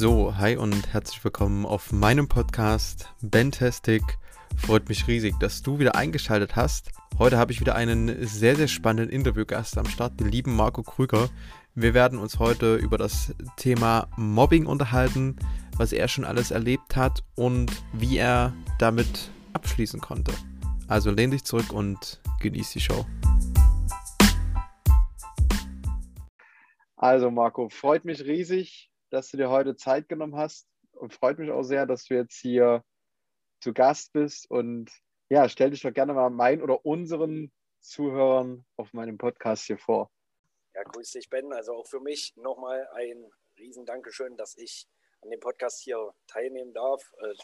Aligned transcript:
So, 0.00 0.34
hi 0.34 0.56
und 0.56 0.94
herzlich 0.94 1.22
willkommen 1.22 1.66
auf 1.66 1.92
meinem 1.92 2.26
Podcast 2.26 3.12
Bentastic. 3.20 4.02
Freut 4.56 4.88
mich 4.88 5.06
riesig, 5.06 5.38
dass 5.40 5.60
du 5.60 5.78
wieder 5.78 5.94
eingeschaltet 5.94 6.56
hast. 6.56 6.92
Heute 7.18 7.36
habe 7.36 7.52
ich 7.52 7.60
wieder 7.60 7.74
einen 7.74 8.26
sehr, 8.26 8.56
sehr 8.56 8.66
spannenden 8.66 9.14
Interviewgast 9.14 9.76
am 9.76 9.84
Start, 9.84 10.18
den 10.18 10.28
lieben 10.28 10.56
Marco 10.56 10.82
Krüger. 10.82 11.28
Wir 11.74 11.92
werden 11.92 12.18
uns 12.18 12.38
heute 12.38 12.76
über 12.76 12.96
das 12.96 13.34
Thema 13.58 14.08
Mobbing 14.16 14.64
unterhalten, 14.64 15.36
was 15.76 15.92
er 15.92 16.08
schon 16.08 16.24
alles 16.24 16.50
erlebt 16.50 16.96
hat 16.96 17.22
und 17.34 17.70
wie 17.92 18.16
er 18.16 18.54
damit 18.78 19.30
abschließen 19.52 20.00
konnte. 20.00 20.32
Also 20.88 21.10
lehn 21.10 21.30
dich 21.30 21.44
zurück 21.44 21.74
und 21.74 22.22
genieß 22.40 22.70
die 22.70 22.80
Show. 22.80 23.04
Also 26.96 27.30
Marco, 27.30 27.68
freut 27.68 28.06
mich 28.06 28.24
riesig, 28.24 28.89
dass 29.10 29.30
du 29.30 29.36
dir 29.36 29.50
heute 29.50 29.76
Zeit 29.76 30.08
genommen 30.08 30.36
hast 30.36 30.66
und 30.92 31.12
freut 31.12 31.38
mich 31.38 31.50
auch 31.50 31.62
sehr, 31.62 31.86
dass 31.86 32.04
du 32.04 32.14
jetzt 32.14 32.36
hier 32.36 32.82
zu 33.60 33.72
Gast 33.72 34.12
bist 34.12 34.50
und 34.50 34.90
ja, 35.28 35.48
stell 35.48 35.70
dich 35.70 35.82
doch 35.82 35.92
gerne 35.92 36.14
mal 36.14 36.30
meinen 36.30 36.62
oder 36.62 36.84
unseren 36.84 37.52
Zuhörern 37.80 38.64
auf 38.76 38.92
meinem 38.92 39.18
Podcast 39.18 39.64
hier 39.64 39.78
vor. 39.78 40.10
Ja, 40.74 40.82
grüß 40.82 41.10
dich, 41.12 41.28
Ben. 41.30 41.52
Also 41.52 41.74
auch 41.74 41.86
für 41.86 42.00
mich 42.00 42.34
nochmal 42.36 42.88
ein 42.94 43.30
riesen 43.58 43.86
Dankeschön, 43.86 44.36
dass 44.36 44.56
ich 44.56 44.86
an 45.22 45.30
dem 45.30 45.40
Podcast 45.40 45.80
hier 45.82 46.14
teilnehmen 46.26 46.72
darf. 46.72 47.12
Äh, 47.20 47.34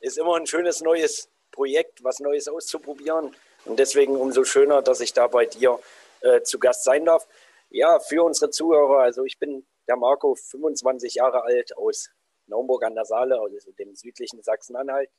ist 0.00 0.18
immer 0.18 0.36
ein 0.36 0.46
schönes 0.46 0.80
neues 0.80 1.30
Projekt, 1.50 2.04
was 2.04 2.20
Neues 2.20 2.48
auszuprobieren. 2.48 3.34
Und 3.64 3.78
deswegen 3.78 4.16
umso 4.16 4.44
schöner, 4.44 4.82
dass 4.82 5.00
ich 5.00 5.12
da 5.12 5.26
bei 5.26 5.46
dir 5.46 5.78
äh, 6.20 6.42
zu 6.42 6.58
Gast 6.58 6.84
sein 6.84 7.04
darf. 7.04 7.26
Ja, 7.70 8.00
für 8.00 8.22
unsere 8.22 8.50
Zuhörer, 8.50 9.00
also 9.00 9.24
ich 9.24 9.38
bin 9.38 9.66
der 9.88 9.96
Marco, 9.96 10.34
25 10.34 11.14
Jahre 11.14 11.42
alt 11.42 11.76
aus 11.76 12.10
Naumburg 12.46 12.84
an 12.84 12.94
der 12.94 13.04
Saale, 13.04 13.40
also 13.40 13.72
dem 13.72 13.94
südlichen 13.94 14.42
Sachsen-Anhalt. 14.42 15.10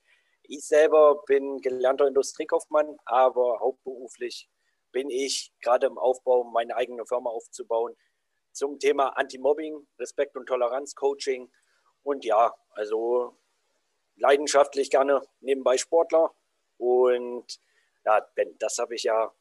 Ich 0.44 0.68
selber 0.68 1.24
bin 1.26 1.60
gelernter 1.60 2.08
Industriekaufmann, 2.08 2.98
aber 3.06 3.60
hauptberuflich 3.60 4.50
bin 4.92 5.10
ich 5.10 5.54
gerade 5.62 5.88
im 5.88 5.98
Aufbau, 5.98 6.44
meine 6.44 6.76
eigene 6.76 7.06
Firma 7.06 7.30
aufzubauen 7.30 7.96
zum 8.52 8.80
Thema 8.80 9.10
Anti-Mobbing, 9.10 9.88
Respekt 10.00 10.36
und 10.36 10.48
Toleranz, 10.48 10.96
Coaching 10.96 11.52
und 12.04 12.26
ja, 12.26 12.54
also 12.72 13.38
leidenschaftlich 14.16 14.90
gerne 14.90 15.22
nebenbei 15.40 15.78
Sportler 15.78 16.34
und 16.78 17.60
ja, 18.06 18.20
Ben, 18.36 18.58
das 18.58 18.80
habe 18.80 18.96
ich 18.96 19.04
ja 19.04 19.32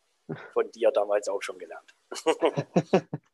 von 0.53 0.71
dir 0.73 0.91
damals 0.91 1.29
auch 1.29 1.43
schon 1.43 1.59
gelernt. 1.59 1.95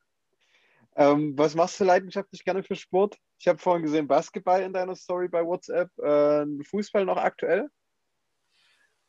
ähm, 0.97 1.37
was 1.37 1.55
machst 1.55 1.81
du 1.81 1.85
leidenschaftlich 1.85 2.45
gerne 2.45 2.63
für 2.63 2.77
Sport? 2.77 3.17
Ich 3.39 3.49
habe 3.49 3.59
vorhin 3.59 3.83
gesehen 3.83 4.07
Basketball 4.07 4.63
in 4.63 4.73
deiner 4.73 4.95
Story 4.95 5.29
bei 5.29 5.45
WhatsApp. 5.45 5.91
Äh, 5.99 6.47
Fußball 6.65 7.05
noch 7.05 7.17
aktuell? 7.17 7.69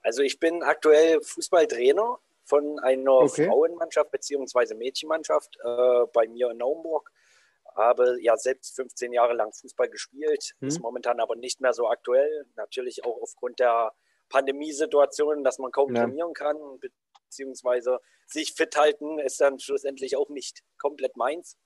Also 0.02 0.22
ich 0.22 0.40
bin 0.40 0.64
aktuell 0.64 1.22
Fußballtrainer 1.22 2.20
von 2.44 2.80
einer 2.80 3.12
okay. 3.12 3.48
Frauenmannschaft 3.48 4.12
bzw. 4.12 4.76
Mädchenmannschaft 4.76 5.58
äh, 5.64 6.06
bei 6.14 6.28
mir 6.28 6.52
in 6.52 6.58
Naumburg. 6.58 7.12
Habe 7.76 8.18
ja 8.22 8.38
selbst 8.38 8.76
15 8.76 9.12
Jahre 9.12 9.34
lang 9.34 9.52
Fußball 9.52 9.90
gespielt, 9.90 10.56
hm. 10.60 10.68
ist 10.68 10.80
momentan 10.80 11.20
aber 11.20 11.36
nicht 11.36 11.60
mehr 11.60 11.74
so 11.74 11.90
aktuell. 11.90 12.46
Natürlich 12.56 13.04
auch 13.04 13.22
aufgrund 13.22 13.60
der 13.60 13.92
Pandemiesituation, 14.30 15.44
dass 15.44 15.60
man 15.60 15.72
kaum 15.72 15.94
ja. 15.94 16.04
trainieren 16.04 16.34
kann, 16.34 16.58
beziehungsweise 16.80 18.00
sich 18.28 18.54
fit 18.54 18.76
halten, 18.78 19.20
ist 19.20 19.42
dann 19.42 19.60
schlussendlich 19.60 20.16
auch 20.16 20.30
nicht 20.30 20.62
komplett 20.78 21.18
meins. 21.18 21.58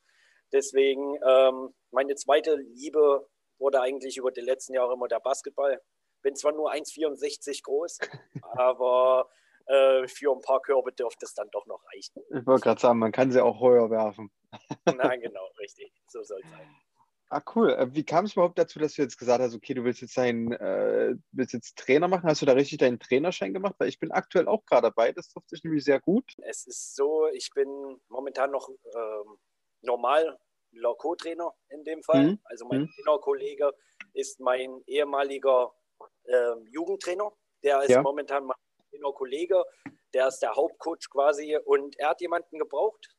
Deswegen 0.51 1.15
ähm, 1.25 1.73
meine 1.91 2.15
zweite 2.15 2.55
Liebe 2.55 3.27
wurde 3.59 3.81
eigentlich 3.81 4.17
über 4.17 4.31
die 4.31 4.41
letzten 4.41 4.73
Jahre 4.73 4.93
immer 4.93 5.07
der 5.07 5.19
Basketball. 5.19 5.81
Bin 6.21 6.35
zwar 6.35 6.51
nur 6.51 6.71
1,64 6.71 7.63
groß, 7.63 7.99
aber 8.57 9.29
äh, 9.65 10.07
für 10.07 10.31
ein 10.33 10.41
paar 10.41 10.61
Körbe 10.61 10.91
dürfte 10.91 11.25
es 11.25 11.33
dann 11.33 11.49
doch 11.51 11.65
noch 11.67 11.81
reichen. 11.93 12.21
Ich 12.31 12.45
wollte 12.45 12.63
gerade 12.63 12.81
sagen, 12.81 12.99
man 12.99 13.11
kann 13.11 13.31
sie 13.31 13.43
auch 13.43 13.61
höher 13.61 13.89
werfen. 13.89 14.31
Nein, 14.85 15.21
genau, 15.21 15.47
richtig. 15.59 15.93
So 16.07 16.23
soll 16.23 16.41
es 16.43 16.49
sein. 16.49 16.75
Ah, 17.31 17.43
cool. 17.55 17.69
Äh, 17.71 17.93
wie 17.93 18.03
kam 18.03 18.25
es 18.25 18.33
überhaupt 18.33 18.57
dazu, 18.57 18.79
dass 18.79 18.95
du 18.95 19.03
jetzt 19.03 19.17
gesagt 19.17 19.41
hast, 19.41 19.53
okay, 19.53 19.75
du 19.75 19.83
willst 19.83 20.01
jetzt 20.01 20.17
deinen, 20.17 20.51
äh, 20.53 21.15
willst 21.31 21.53
jetzt 21.53 21.77
Trainer 21.77 22.07
machen? 22.07 22.27
Hast 22.27 22.41
du 22.41 22.47
da 22.47 22.53
richtig 22.53 22.79
deinen 22.79 22.99
Trainerschein 22.99 23.53
gemacht? 23.53 23.75
Weil 23.77 23.89
ich 23.89 23.99
bin 23.99 24.11
aktuell 24.11 24.47
auch 24.47 24.65
gerade 24.65 24.87
dabei. 24.87 25.11
Das 25.11 25.29
trifft 25.29 25.49
sich 25.49 25.63
nämlich 25.63 25.83
sehr 25.83 25.99
gut. 25.99 26.33
Es 26.41 26.65
ist 26.65 26.95
so, 26.95 27.27
ich 27.27 27.51
bin 27.53 28.01
momentan 28.09 28.49
noch 28.49 28.69
ähm, 28.69 29.37
normal 29.81 30.39
Co-Trainer 30.97 31.53
in 31.69 31.83
dem 31.83 32.03
Fall. 32.03 32.23
Mhm. 32.23 32.39
Also 32.43 32.65
mein 32.65 32.81
mhm. 32.81 32.89
Trainerkollege 32.95 33.71
ist 34.13 34.39
mein 34.39 34.81
ehemaliger 34.85 35.71
äh, 36.23 36.55
Jugendtrainer. 36.71 37.31
Der 37.63 37.81
ist 37.81 37.89
ja. 37.89 38.01
momentan 38.01 38.45
mein 38.45 38.57
Trainerkollege. 38.91 39.63
Der 40.13 40.27
ist 40.27 40.39
der 40.39 40.55
Hauptcoach 40.55 41.09
quasi 41.11 41.57
und 41.65 41.97
er 41.99 42.09
hat 42.09 42.21
jemanden 42.21 42.57
gebraucht, 42.57 43.15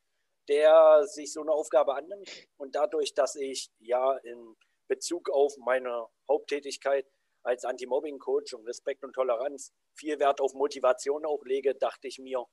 der 0.49 1.05
sich 1.05 1.31
so 1.31 1.41
eine 1.41 1.51
Aufgabe 1.51 1.95
annimmt. 1.95 2.29
Und 2.57 2.75
dadurch, 2.75 3.13
dass 3.13 3.35
ich 3.35 3.69
ja 3.79 4.17
in 4.17 4.55
Bezug 4.87 5.29
auf 5.29 5.55
meine 5.57 6.07
Haupttätigkeit 6.27 7.07
als 7.43 7.63
Anti-Mobbing-Coach 7.63 8.53
und 8.53 8.67
Respekt 8.67 9.03
und 9.03 9.13
Toleranz 9.13 9.73
viel 9.93 10.19
Wert 10.19 10.41
auf 10.41 10.53
Motivation 10.53 11.25
auch 11.25 11.43
lege, 11.45 11.75
dachte 11.75 12.07
ich 12.07 12.19
mir, 12.19 12.45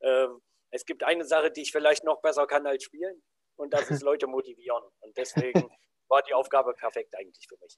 äh, 0.00 0.28
es 0.70 0.84
gibt 0.86 1.02
eine 1.02 1.24
Sache, 1.24 1.50
die 1.50 1.62
ich 1.62 1.72
vielleicht 1.72 2.04
noch 2.04 2.20
besser 2.20 2.46
kann 2.46 2.66
als 2.66 2.84
spielen 2.84 3.22
und 3.56 3.72
das 3.72 3.90
ist 3.90 4.02
Leute 4.02 4.26
motivieren. 4.26 4.82
Und 5.00 5.16
deswegen 5.16 5.62
war 6.08 6.22
die 6.22 6.34
Aufgabe 6.34 6.74
perfekt 6.74 7.14
eigentlich 7.16 7.46
für 7.48 7.56
mich. 7.60 7.76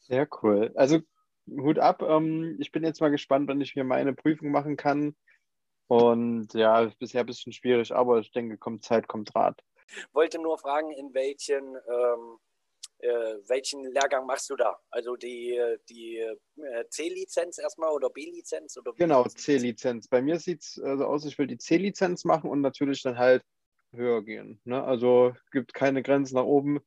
Sehr 0.00 0.28
cool. 0.42 0.72
Also 0.74 1.00
Hut 1.48 1.78
ab. 1.78 2.02
Ähm, 2.02 2.56
ich 2.60 2.72
bin 2.72 2.84
jetzt 2.84 3.00
mal 3.00 3.10
gespannt, 3.10 3.48
wenn 3.48 3.60
ich 3.60 3.76
mir 3.76 3.84
meine 3.84 4.14
Prüfung 4.14 4.50
machen 4.50 4.76
kann. 4.76 5.16
Und 5.88 6.52
ja, 6.54 6.90
bisher 6.98 7.20
ein 7.20 7.26
bisschen 7.26 7.52
schwierig, 7.52 7.94
aber 7.94 8.18
ich 8.18 8.32
denke, 8.32 8.58
kommt 8.58 8.84
Zeit, 8.84 9.06
kommt 9.06 9.34
Rat. 9.36 9.62
Wollte 10.12 10.40
nur 10.40 10.58
fragen, 10.58 10.90
in 10.90 11.14
welchen, 11.14 11.64
ähm, 11.64 12.38
äh, 12.98 13.36
welchen 13.46 13.84
Lehrgang 13.84 14.26
machst 14.26 14.50
du 14.50 14.56
da? 14.56 14.76
Also 14.90 15.14
die, 15.14 15.60
die 15.88 16.18
äh, 16.18 16.88
C-Lizenz 16.88 17.58
erstmal 17.58 17.92
oder 17.92 18.10
B-Lizenz? 18.10 18.76
Genau, 18.96 19.24
C-Lizenz. 19.24 20.08
Bei 20.08 20.20
mir 20.20 20.40
sieht 20.40 20.62
es 20.62 20.80
also 20.82 21.04
aus, 21.04 21.24
ich 21.24 21.38
will 21.38 21.46
die 21.46 21.58
C-Lizenz 21.58 22.24
machen 22.24 22.50
und 22.50 22.62
natürlich 22.62 23.02
dann 23.02 23.16
halt 23.16 23.44
höher 23.96 24.22
gehen. 24.22 24.60
Ne? 24.64 24.82
Also 24.82 25.34
gibt 25.52 25.74
keine 25.74 26.02
Grenzen 26.02 26.36
nach 26.36 26.44
oben. 26.44 26.80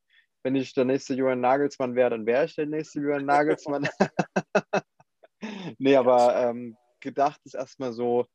Wenn 0.44 0.56
ich 0.56 0.74
der 0.74 0.86
nächste 0.86 1.14
Johann 1.16 1.42
Nagelsmann 1.42 1.96
wäre, 1.96 2.12
dann 2.12 2.26
wäre 2.26 2.46
ich 2.46 2.56
der 2.56 2.66
nächste 2.66 3.02
Johann 3.02 3.26
Nagelsmann. 3.26 3.88
nee, 5.78 5.96
aber 5.96 6.36
ähm, 6.36 6.78
gedacht 7.02 7.42
ist 7.44 7.56
erstmal 7.56 7.92
so, 7.92 8.26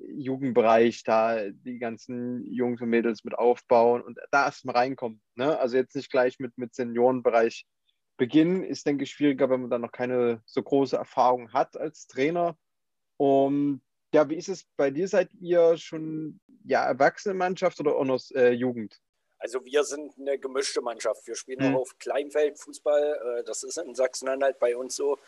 Jugendbereich 0.00 1.02
da 1.02 1.50
die 1.50 1.78
ganzen 1.78 2.44
Jungs 2.44 2.80
und 2.80 2.90
Mädels 2.90 3.24
mit 3.24 3.36
aufbauen 3.36 4.02
und 4.02 4.18
da 4.30 4.44
erstmal 4.44 4.76
reinkommen. 4.76 5.20
Ne? 5.34 5.58
Also 5.58 5.76
jetzt 5.76 5.96
nicht 5.96 6.10
gleich 6.10 6.38
mit, 6.38 6.56
mit 6.56 6.74
Seniorenbereich 6.74 7.66
beginnen, 8.16 8.64
ist, 8.64 8.86
denke 8.86 9.04
ich, 9.04 9.10
schwieriger, 9.10 9.50
wenn 9.50 9.62
man 9.62 9.70
dann 9.70 9.80
noch 9.80 9.92
keine 9.92 10.42
so 10.44 10.62
große 10.62 10.96
Erfahrung 10.96 11.52
hat 11.52 11.76
als 11.76 12.06
Trainer. 12.06 12.56
Und 13.16 13.80
ja, 14.12 14.28
wie 14.28 14.36
ist 14.36 14.48
es 14.48 14.64
bei 14.76 14.90
dir? 14.90 15.08
Seid 15.08 15.30
ihr 15.40 15.76
schon 15.76 16.40
ja, 16.64 16.84
Erwachsenenmannschaft 16.86 17.78
oder 17.80 17.96
auch 17.96 18.04
noch 18.04 18.20
äh, 18.34 18.52
Jugend? 18.52 19.00
Also 19.38 19.64
wir 19.64 19.84
sind 19.84 20.14
eine 20.18 20.38
gemischte 20.38 20.80
Mannschaft. 20.80 21.26
Wir 21.26 21.34
spielen 21.36 21.68
mhm. 21.68 21.76
auch 21.76 21.80
auf 21.82 21.98
Kleinfeld 21.98 22.58
Fußball. 22.58 23.38
Äh, 23.40 23.44
das 23.44 23.62
ist 23.62 23.78
in 23.78 23.94
Sachsen-Anhalt 23.94 24.58
bei 24.58 24.76
uns 24.76 24.96
so. 24.96 25.18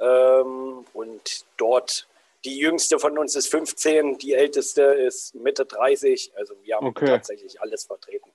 Ähm, 0.00 0.84
und 0.92 1.44
dort 1.56 2.08
die 2.44 2.58
jüngste 2.58 2.98
von 2.98 3.18
uns 3.18 3.36
ist 3.36 3.48
15, 3.48 4.16
die 4.18 4.32
älteste 4.32 4.82
ist 4.82 5.34
Mitte 5.34 5.66
30. 5.66 6.32
Also 6.36 6.54
wir 6.62 6.76
haben 6.76 6.86
okay. 6.86 7.06
tatsächlich 7.06 7.60
alles 7.60 7.84
vertreten. 7.84 8.30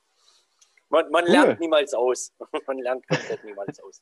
Man, 0.89 1.09
man 1.09 1.25
cool. 1.25 1.31
lernt 1.31 1.59
niemals 1.59 1.93
aus. 1.93 2.31
man 2.67 2.77
lernt 2.77 3.07
komplett 3.07 3.43
niemals 3.43 3.79
aus. 3.81 4.01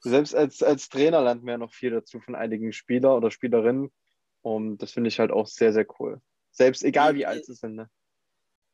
Selbst 0.00 0.34
als, 0.34 0.62
als 0.62 0.88
Trainer 0.88 1.22
lernt 1.22 1.42
man 1.42 1.52
ja 1.52 1.58
noch 1.58 1.72
viel 1.72 1.90
dazu 1.90 2.20
von 2.20 2.34
einigen 2.34 2.72
Spieler 2.72 3.16
oder 3.16 3.30
Spielerinnen. 3.30 3.90
Und 4.42 4.78
das 4.78 4.92
finde 4.92 5.08
ich 5.08 5.18
halt 5.18 5.30
auch 5.30 5.46
sehr, 5.46 5.72
sehr 5.72 5.86
cool. 5.98 6.20
Selbst 6.50 6.82
egal 6.84 7.14
wie 7.14 7.26
alt 7.26 7.44
sie 7.46 7.54
sind. 7.54 7.74
Ne? 7.74 7.88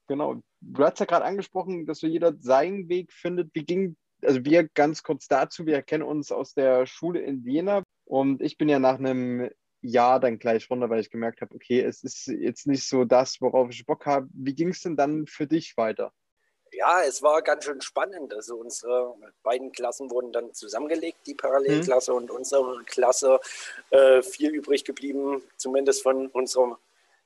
Genau. 0.08 0.40
Du 0.60 0.84
hast 0.84 1.00
ja 1.00 1.06
gerade 1.06 1.24
angesprochen, 1.24 1.86
dass 1.86 1.98
so 1.98 2.06
jeder 2.06 2.34
seinen 2.38 2.88
Weg 2.88 3.12
findet. 3.12 3.50
Wie 3.54 3.64
ging, 3.64 3.96
also 4.22 4.44
wir 4.44 4.68
ganz 4.68 5.02
kurz 5.02 5.26
dazu, 5.28 5.66
wir 5.66 5.82
kennen 5.82 6.04
uns 6.04 6.32
aus 6.32 6.54
der 6.54 6.86
Schule 6.86 7.20
in 7.20 7.42
Jena 7.44 7.82
und 8.04 8.40
ich 8.40 8.56
bin 8.56 8.68
ja 8.68 8.78
nach 8.78 8.98
einem 8.98 9.50
Jahr 9.82 10.20
dann 10.20 10.38
gleich 10.38 10.70
runter, 10.70 10.90
weil 10.90 11.00
ich 11.00 11.10
gemerkt 11.10 11.40
habe, 11.40 11.54
okay, 11.54 11.80
es 11.80 12.02
ist 12.02 12.26
jetzt 12.26 12.66
nicht 12.66 12.88
so 12.88 13.04
das, 13.04 13.40
worauf 13.40 13.70
ich 13.70 13.86
Bock 13.86 14.06
habe. 14.06 14.28
Wie 14.32 14.54
ging 14.54 14.68
es 14.68 14.80
denn 14.80 14.96
dann 14.96 15.26
für 15.26 15.46
dich 15.46 15.76
weiter? 15.76 16.12
Ja, 16.72 17.02
es 17.02 17.22
war 17.22 17.42
ganz 17.42 17.64
schön 17.64 17.80
spannend. 17.80 18.34
Also 18.34 18.56
unsere 18.56 19.14
beiden 19.42 19.72
Klassen 19.72 20.10
wurden 20.10 20.32
dann 20.32 20.52
zusammengelegt, 20.52 21.18
die 21.26 21.34
Parallelklasse 21.34 22.12
mhm. 22.12 22.16
und 22.18 22.30
unsere 22.30 22.82
Klasse. 22.84 23.40
Äh, 23.90 24.22
viel 24.22 24.50
übrig 24.50 24.84
geblieben, 24.84 25.42
zumindest 25.56 26.02
von 26.02 26.28
unserer 26.28 26.78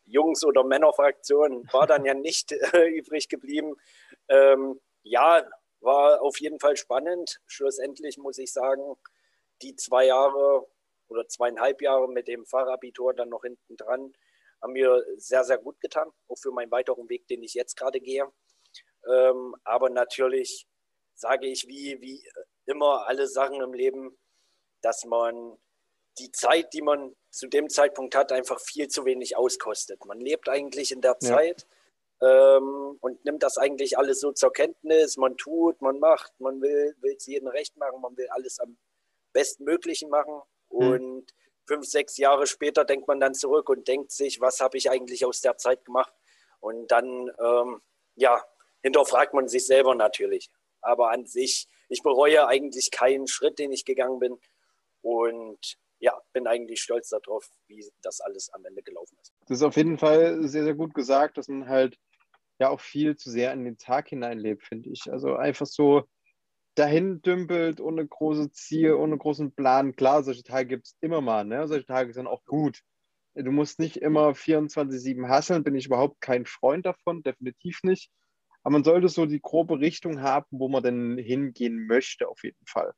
Jungs- 0.07 0.45
oder 0.45 0.65
Männerfraktion, 0.65 1.69
war 1.73 1.87
dann 1.87 2.05
ja 2.05 2.15
nicht 2.15 2.53
äh, 2.75 2.89
übrig 2.89 3.29
geblieben. 3.29 3.77
Ähm, 4.29 4.81
ja, 5.03 5.43
war 5.81 6.21
auf 6.21 6.39
jeden 6.41 6.61
Fall 6.61 6.77
spannend. 6.77 7.41
Schlussendlich 7.47 8.19
muss 8.19 8.39
ich 8.39 8.53
sagen, 8.53 8.97
die 9.63 9.75
zwei 9.77 10.07
Jahre 10.07 10.67
oder 11.09 11.27
zweieinhalb 11.27 11.83
Jahre 11.83 12.09
mit 12.09 12.29
dem 12.29 12.47
Fachabitur 12.47 13.15
dann 13.15 13.31
noch 13.31 13.43
hinten 13.43 13.77
dran 13.77 14.15
haben 14.63 14.73
mir 14.73 15.05
sehr, 15.17 15.45
sehr 15.45 15.59
gut 15.59 15.81
getan, 15.81 16.11
auch 16.29 16.37
für 16.37 16.53
meinen 16.53 16.71
weiteren 16.71 17.09
Weg, 17.09 17.27
den 17.29 17.43
ich 17.43 17.55
jetzt 17.55 17.77
gerade 17.77 18.01
gehe. 18.01 18.31
Ähm, 19.09 19.55
aber 19.65 19.91
natürlich 19.91 20.67
sage 21.15 21.47
ich, 21.47 21.67
wie, 21.67 22.01
wie 22.01 22.23
immer 22.67 23.07
alle 23.07 23.27
Sachen 23.29 23.61
im 23.61 23.73
Leben, 23.73 24.17
dass 24.83 25.05
man 25.05 25.59
die 26.19 26.33
Zeit, 26.33 26.73
die 26.73 26.83
man 26.83 27.15
zu 27.31 27.47
dem 27.49 27.69
Zeitpunkt 27.69 28.15
hat, 28.15 28.33
einfach 28.33 28.61
viel 28.61 28.89
zu 28.89 29.05
wenig 29.05 29.37
auskostet. 29.37 30.05
Man 30.05 30.21
lebt 30.21 30.49
eigentlich 30.49 30.93
in 30.93 31.01
der 31.01 31.17
ja. 31.21 31.29
Zeit 31.29 31.67
ähm, 32.21 32.97
und 33.01 33.25
nimmt 33.25 33.43
das 33.43 33.59
eigentlich 33.59 33.97
alles 33.99 34.21
so 34.21 34.33
zur 34.33 34.53
Kenntnis. 34.53 35.17
Man 35.17 35.37
tut, 35.37 35.81
man 35.81 35.99
macht, 35.99 36.33
man 36.41 36.61
will 36.61 36.95
es 37.17 37.27
jedem 37.27 37.49
recht 37.49 37.77
machen, 37.77 38.01
man 38.01 38.17
will 38.17 38.29
alles 38.31 38.59
am 38.59 38.77
bestmöglichen 39.33 40.11
machen. 40.11 40.43
Mhm. 40.71 40.79
Und 40.79 41.35
fünf, 41.67 41.87
sechs 41.87 42.17
Jahre 42.17 42.47
später 42.47 42.85
denkt 42.85 43.07
man 43.07 43.21
dann 43.21 43.35
zurück 43.35 43.69
und 43.69 43.87
denkt 43.87 44.13
sich, 44.13 44.41
was 44.41 44.61
habe 44.61 44.77
ich 44.77 44.91
eigentlich 44.91 45.25
aus 45.25 45.41
der 45.41 45.57
Zeit 45.57 45.85
gemacht? 45.85 46.13
Und 46.59 46.91
dann, 46.91 47.31
ähm, 47.39 47.81
ja, 48.17 48.45
hinterfragt 48.83 49.35
man 49.35 49.49
sich 49.49 49.67
selber 49.67 49.95
natürlich. 49.95 50.51
Aber 50.83 51.11
an 51.11 51.27
sich, 51.27 51.69
ich 51.89 52.03
bereue 52.03 52.47
eigentlich 52.47 52.91
keinen 52.91 53.27
Schritt, 53.27 53.59
den 53.59 53.73
ich 53.73 53.85
gegangen 53.85 54.19
bin. 54.19 54.39
Und 55.03 55.77
ja, 55.99 56.19
bin 56.33 56.47
eigentlich 56.47 56.81
stolz 56.81 57.11
darauf, 57.11 57.49
wie 57.69 57.87
das 58.03 58.21
alles 58.21 58.51
am 58.53 58.65
Ende 58.65 58.83
gelaufen 58.83 59.17
ist. 59.21 59.33
Das 59.47 59.59
ist 59.59 59.63
auf 59.63 59.77
jeden 59.77 59.99
Fall 59.99 60.49
sehr, 60.49 60.65
sehr 60.65 60.75
gut 60.75 60.95
gesagt, 60.95 61.37
dass 61.37 61.49
man 61.49 61.69
halt 61.69 61.99
ja 62.59 62.71
auch 62.71 62.81
viel 62.81 63.17
zu 63.17 63.31
sehr 63.31 63.53
in 63.53 63.65
den 63.65 63.79
Tag 63.79 64.09
hineinlebt, 64.09 64.63
finde 64.65 64.91
ich. 64.91 65.11
Also 65.11 65.35
einfach 65.35 65.67
so 65.67 66.05
dahin 66.75 67.21
dümpelt, 67.21 67.81
ohne 67.81 68.07
großes 68.07 68.53
Ziel, 68.53 68.95
ohne 68.95 69.19
großen 69.19 69.53
Plan. 69.55 69.97
Klar, 69.97 70.23
solche 70.23 70.43
Tage 70.43 70.69
gibt 70.69 70.87
es 70.87 70.97
immer 71.01 71.21
mal, 71.21 71.45
ne? 71.45 71.67
Solche 71.69 71.87
Tage 71.87 72.13
sind 72.13 72.27
auch 72.27 72.45
gut. 72.47 72.81
Du 73.35 73.51
musst 73.51 73.79
nicht 73.79 73.97
immer 73.99 74.31
24-7 74.31 75.29
hasseln, 75.29 75.65
bin 75.65 75.75
ich 75.75 75.87
überhaupt 75.87 76.21
kein 76.21 76.47
Freund 76.47 76.87
davon, 76.87 77.23
definitiv 77.23 77.81
nicht. 77.83 78.11
Aber 78.63 78.73
man 78.73 78.85
sollte 78.85 79.09
so 79.09 79.27
die 79.27 79.41
grobe 79.41 79.81
Richtung 79.81 80.21
haben, 80.23 80.47
wo 80.51 80.69
man 80.69 80.83
denn 80.83 81.19
hingehen 81.19 81.87
möchte, 81.87 82.29
auf 82.29 82.43
jeden 82.45 82.67
Fall. 82.67 82.93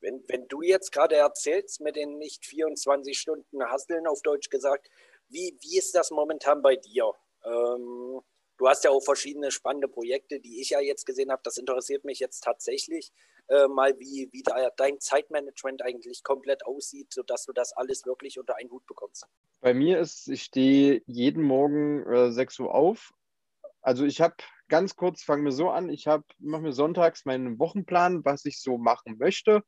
Wenn, 0.00 0.22
wenn 0.28 0.46
du 0.48 0.62
jetzt 0.62 0.92
gerade 0.92 1.16
erzählst 1.16 1.80
mit 1.80 1.96
den 1.96 2.18
nicht 2.18 2.46
24 2.46 3.18
Stunden 3.18 3.62
Hasseln 3.64 4.06
auf 4.06 4.22
Deutsch 4.22 4.50
gesagt, 4.50 4.88
wie, 5.28 5.56
wie 5.62 5.78
ist 5.78 5.94
das 5.94 6.10
momentan 6.10 6.62
bei 6.62 6.76
dir? 6.76 7.12
Ähm, 7.44 8.20
du 8.58 8.68
hast 8.68 8.84
ja 8.84 8.90
auch 8.90 9.02
verschiedene 9.02 9.50
spannende 9.50 9.88
Projekte, 9.88 10.40
die 10.40 10.60
ich 10.60 10.70
ja 10.70 10.80
jetzt 10.80 11.06
gesehen 11.06 11.30
habe. 11.30 11.42
Das 11.44 11.56
interessiert 11.56 12.04
mich 12.04 12.18
jetzt 12.18 12.40
tatsächlich 12.44 13.10
äh, 13.48 13.66
mal, 13.68 13.98
wie, 13.98 14.28
wie 14.32 14.42
da 14.42 14.70
dein 14.76 15.00
Zeitmanagement 15.00 15.82
eigentlich 15.82 16.22
komplett 16.22 16.64
aussieht, 16.66 17.12
sodass 17.12 17.46
du 17.46 17.52
das 17.52 17.72
alles 17.72 18.06
wirklich 18.06 18.38
unter 18.38 18.56
einen 18.56 18.70
Hut 18.70 18.86
bekommst. 18.86 19.26
Bei 19.60 19.74
mir 19.74 19.98
ist, 19.98 20.28
ich 20.28 20.42
stehe 20.42 21.02
jeden 21.06 21.42
Morgen 21.42 22.06
äh, 22.06 22.30
6 22.30 22.60
Uhr 22.60 22.74
auf. 22.74 23.12
Also 23.82 24.04
ich 24.04 24.20
habe 24.20 24.34
ganz 24.68 24.96
kurz, 24.96 25.22
fangen 25.22 25.44
wir 25.44 25.52
so 25.52 25.70
an, 25.70 25.88
ich 25.88 26.06
mache 26.06 26.62
mir 26.62 26.72
sonntags 26.72 27.24
meinen 27.24 27.58
Wochenplan, 27.58 28.24
was 28.24 28.44
ich 28.44 28.60
so 28.60 28.78
machen 28.78 29.16
möchte. 29.18 29.62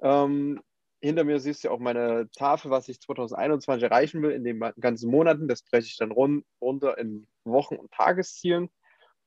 Ähm, 0.00 0.60
hinter 1.00 1.24
mir 1.24 1.40
siehst 1.40 1.64
du 1.64 1.70
auch 1.70 1.78
meine 1.78 2.28
Tafel, 2.30 2.70
was 2.70 2.88
ich 2.88 3.00
2021 3.00 3.84
erreichen 3.84 4.22
will 4.22 4.30
in 4.30 4.44
den 4.44 4.60
ganzen 4.80 5.10
Monaten. 5.10 5.48
Das 5.48 5.62
breche 5.62 5.86
ich 5.86 5.96
dann 5.96 6.10
run 6.10 6.44
runter 6.60 6.98
in 6.98 7.26
Wochen- 7.44 7.76
und 7.76 7.90
Tageszielen 7.92 8.70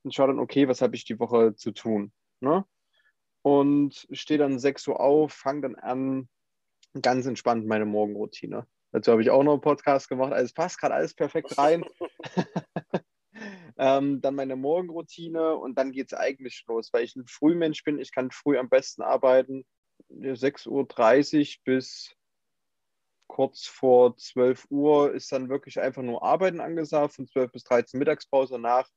und 0.03 0.13
schaue 0.13 0.27
dann, 0.27 0.39
okay, 0.39 0.67
was 0.67 0.81
habe 0.81 0.95
ich 0.95 1.05
die 1.05 1.19
Woche 1.19 1.55
zu 1.55 1.71
tun. 1.71 2.11
Ne? 2.41 2.65
Und 3.41 4.07
stehe 4.11 4.37
dann 4.37 4.59
6 4.59 4.87
Uhr 4.87 4.99
auf, 4.99 5.31
fange 5.31 5.61
dann 5.61 5.75
an, 5.75 6.29
ganz 7.01 7.25
entspannt 7.25 7.65
meine 7.65 7.85
Morgenroutine. 7.85 8.67
Dazu 8.91 9.11
habe 9.11 9.21
ich 9.21 9.29
auch 9.29 9.43
noch 9.43 9.53
einen 9.53 9.61
Podcast 9.61 10.09
gemacht. 10.09 10.33
Also 10.33 10.45
es 10.45 10.53
passt 10.53 10.79
gerade 10.79 10.95
alles 10.95 11.13
perfekt 11.13 11.57
rein. 11.57 11.85
ähm, 13.79 14.19
dann 14.19 14.35
meine 14.35 14.57
Morgenroutine 14.57 15.55
und 15.55 15.77
dann 15.77 15.93
geht 15.93 16.11
es 16.11 16.17
eigentlich 16.17 16.65
los, 16.67 16.89
weil 16.91 17.05
ich 17.05 17.15
ein 17.15 17.25
Frühmensch 17.27 17.85
bin. 17.85 17.97
Ich 17.97 18.11
kann 18.11 18.29
früh 18.29 18.57
am 18.57 18.67
besten 18.67 19.01
arbeiten. 19.01 19.65
6.30 20.11 20.67
Uhr 20.69 21.63
bis 21.63 22.13
kurz 23.27 23.67
vor 23.67 24.17
12 24.17 24.65
Uhr 24.69 25.13
ist 25.13 25.31
dann 25.31 25.47
wirklich 25.47 25.79
einfach 25.79 26.01
nur 26.01 26.23
Arbeiten 26.23 26.59
angesagt, 26.59 27.13
von 27.13 27.27
12 27.27 27.51
bis 27.53 27.63
13 27.63 27.97
Mittagspause 27.97 28.55
danach. 28.55 28.89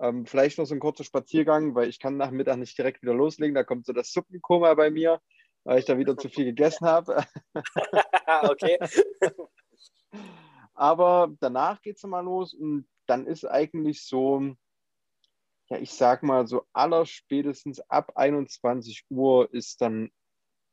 Ähm, 0.00 0.26
vielleicht 0.26 0.58
noch 0.58 0.64
so 0.64 0.74
ein 0.74 0.80
kurzer 0.80 1.04
Spaziergang, 1.04 1.76
weil 1.76 1.88
ich 1.88 2.00
kann 2.00 2.16
nach 2.16 2.32
Mittag 2.32 2.56
nicht 2.56 2.76
direkt 2.76 3.02
wieder 3.02 3.14
loslegen. 3.14 3.54
Da 3.54 3.62
kommt 3.62 3.86
so 3.86 3.92
das 3.92 4.10
Suppenkoma 4.10 4.74
bei 4.74 4.90
mir, 4.90 5.20
weil 5.62 5.78
ich 5.78 5.84
da 5.84 5.96
wieder 5.96 6.16
zu 6.16 6.28
viel 6.28 6.46
gegessen 6.46 6.88
habe. 6.88 7.24
okay. 8.42 8.78
Aber 10.74 11.32
danach 11.38 11.80
geht 11.82 11.98
es 11.98 12.02
mal 12.02 12.24
los 12.24 12.52
und 12.52 12.88
dann 13.06 13.26
ist 13.26 13.44
eigentlich 13.44 14.04
so, 14.04 14.54
ja, 15.68 15.78
ich 15.78 15.92
sag 15.92 16.22
mal, 16.22 16.46
so 16.46 16.66
aller 16.72 17.06
spätestens 17.06 17.80
ab 17.80 18.12
21 18.16 19.04
Uhr 19.10 19.52
ist 19.52 19.80
dann 19.80 20.10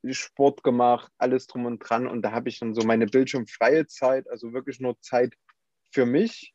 Sport 0.10 0.64
gemacht, 0.64 1.12
alles 1.18 1.48
drum 1.48 1.66
und 1.66 1.80
dran. 1.80 2.08
Und 2.08 2.24
da 2.24 2.32
habe 2.32 2.50
ich 2.50 2.60
dann 2.60 2.74
so 2.74 2.82
meine 2.82 3.06
bildschirmfreie 3.06 3.86
Zeit, 3.88 4.28
also 4.30 4.54
wirklich 4.54 4.80
nur 4.80 5.00
Zeit 5.02 5.36
für 5.92 6.06
mich. 6.06 6.54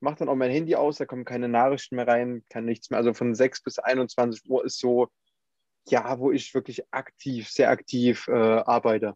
Mache 0.00 0.16
dann 0.16 0.28
auch 0.28 0.34
mein 0.34 0.50
Handy 0.50 0.76
aus, 0.76 0.98
da 0.98 1.06
kommen 1.06 1.24
keine 1.24 1.48
Nachrichten 1.48 1.96
mehr 1.96 2.06
rein, 2.06 2.44
kann 2.50 2.64
nichts 2.64 2.90
mehr. 2.90 2.98
Also 2.98 3.14
von 3.14 3.34
6 3.34 3.62
bis 3.62 3.78
21 3.78 4.48
Uhr 4.48 4.64
ist 4.64 4.78
so, 4.78 5.08
ja, 5.88 6.18
wo 6.18 6.30
ich 6.30 6.54
wirklich 6.54 6.82
aktiv, 6.92 7.48
sehr 7.48 7.70
aktiv 7.70 8.26
äh, 8.28 8.32
arbeite. 8.32 9.14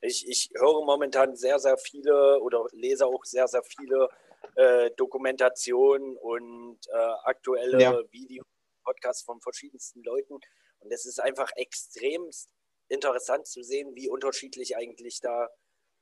Ich, 0.00 0.28
ich 0.28 0.50
höre 0.54 0.84
momentan 0.84 1.34
sehr, 1.34 1.58
sehr 1.58 1.76
viele 1.76 2.40
oder 2.40 2.64
lese 2.72 3.06
auch 3.06 3.24
sehr, 3.24 3.48
sehr 3.48 3.62
viele 3.64 4.08
äh, 4.56 4.90
Dokumentationen 4.96 6.16
und 6.16 6.78
äh, 6.88 6.96
aktuelle 7.24 7.80
ja. 7.80 8.02
Videos, 8.10 8.46
Podcasts 8.84 9.22
von 9.22 9.40
verschiedensten 9.40 10.02
Leuten. 10.02 10.34
Und 10.80 10.92
es 10.92 11.04
ist 11.06 11.20
einfach 11.20 11.50
extremst 11.56 12.50
interessant 12.88 13.46
zu 13.46 13.62
sehen, 13.62 13.94
wie 13.94 14.08
unterschiedlich 14.08 14.76
eigentlich 14.76 15.20
da 15.20 15.48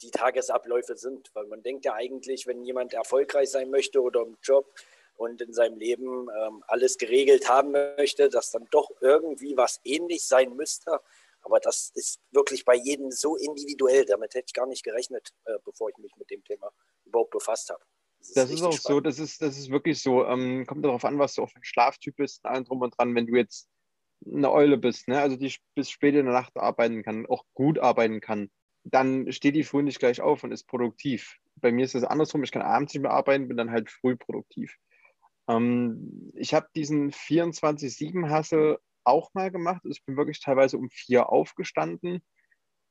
die 0.02 0.10
Tagesabläufe 0.10 0.96
sind. 0.96 1.30
Weil 1.34 1.46
man 1.46 1.62
denkt 1.62 1.84
ja 1.84 1.94
eigentlich, 1.94 2.46
wenn 2.46 2.64
jemand 2.64 2.94
erfolgreich 2.94 3.50
sein 3.50 3.70
möchte 3.70 4.00
oder 4.00 4.22
im 4.22 4.36
Job 4.42 4.72
und 5.16 5.40
in 5.40 5.52
seinem 5.52 5.78
Leben 5.78 6.28
ähm, 6.30 6.62
alles 6.66 6.98
geregelt 6.98 7.48
haben 7.48 7.72
möchte, 7.72 8.28
dass 8.28 8.50
dann 8.50 8.68
doch 8.70 8.90
irgendwie 9.00 9.56
was 9.56 9.80
ähnlich 9.84 10.24
sein 10.24 10.54
müsste. 10.54 11.00
Aber 11.40 11.60
das 11.60 11.90
ist 11.94 12.20
wirklich 12.32 12.64
bei 12.64 12.74
jedem 12.74 13.10
so 13.10 13.36
individuell. 13.36 14.04
Damit 14.04 14.34
hätte 14.34 14.46
ich 14.48 14.52
gar 14.52 14.66
nicht 14.66 14.84
gerechnet, 14.84 15.30
äh, 15.44 15.58
bevor 15.64 15.88
ich 15.90 15.96
mich 15.98 16.14
mit 16.16 16.30
dem 16.30 16.42
Thema 16.44 16.70
überhaupt 17.04 17.30
befasst 17.30 17.70
habe. 17.70 17.82
Das 18.18 18.28
ist, 18.28 18.36
das 18.36 18.50
ist 18.50 18.62
auch 18.62 18.72
spannend. 18.72 18.82
so, 18.82 19.00
das 19.00 19.18
ist, 19.18 19.42
das 19.42 19.58
ist 19.58 19.70
wirklich 19.70 20.00
so. 20.00 20.26
Ähm, 20.26 20.66
kommt 20.66 20.84
darauf 20.84 21.04
an, 21.04 21.18
was 21.18 21.34
du 21.34 21.42
auch 21.42 21.50
für 21.50 21.58
ein 21.58 21.64
Schlaftyp 21.64 22.16
bist, 22.16 22.44
allen 22.44 22.64
drum 22.64 22.80
und 22.80 22.98
dran. 22.98 23.14
Wenn 23.14 23.26
du 23.26 23.36
jetzt 23.36 23.68
eine 24.24 24.50
Eule 24.50 24.78
bist, 24.78 25.08
ne? 25.08 25.20
also 25.20 25.36
die 25.36 25.54
bis 25.74 25.90
spät 25.90 26.14
in 26.14 26.24
der 26.24 26.34
Nacht 26.34 26.56
arbeiten 26.56 27.02
kann, 27.02 27.26
auch 27.26 27.44
gut 27.54 27.78
arbeiten 27.78 28.20
kann, 28.20 28.50
dann 28.84 29.30
steht 29.32 29.54
die 29.54 29.64
früh 29.64 29.82
nicht 29.82 29.98
gleich 29.98 30.20
auf 30.20 30.44
und 30.44 30.52
ist 30.52 30.66
produktiv. 30.66 31.36
Bei 31.56 31.72
mir 31.72 31.84
ist 31.84 31.94
es 31.94 32.04
andersrum, 32.04 32.42
ich 32.42 32.52
kann 32.52 32.62
abends 32.62 32.94
nicht 32.94 33.02
mehr 33.02 33.12
arbeiten, 33.12 33.48
bin 33.48 33.56
dann 33.56 33.70
halt 33.70 33.90
früh 33.90 34.16
produktiv. 34.16 34.76
Ähm, 35.48 36.32
ich 36.34 36.54
habe 36.54 36.68
diesen 36.74 37.12
24-7-Hassel 37.12 38.78
auch 39.04 39.32
mal 39.34 39.50
gemacht. 39.50 39.80
Also 39.84 39.90
ich 39.90 40.04
bin 40.04 40.16
wirklich 40.16 40.40
teilweise 40.40 40.78
um 40.78 40.90
vier 40.90 41.30
aufgestanden, 41.30 42.22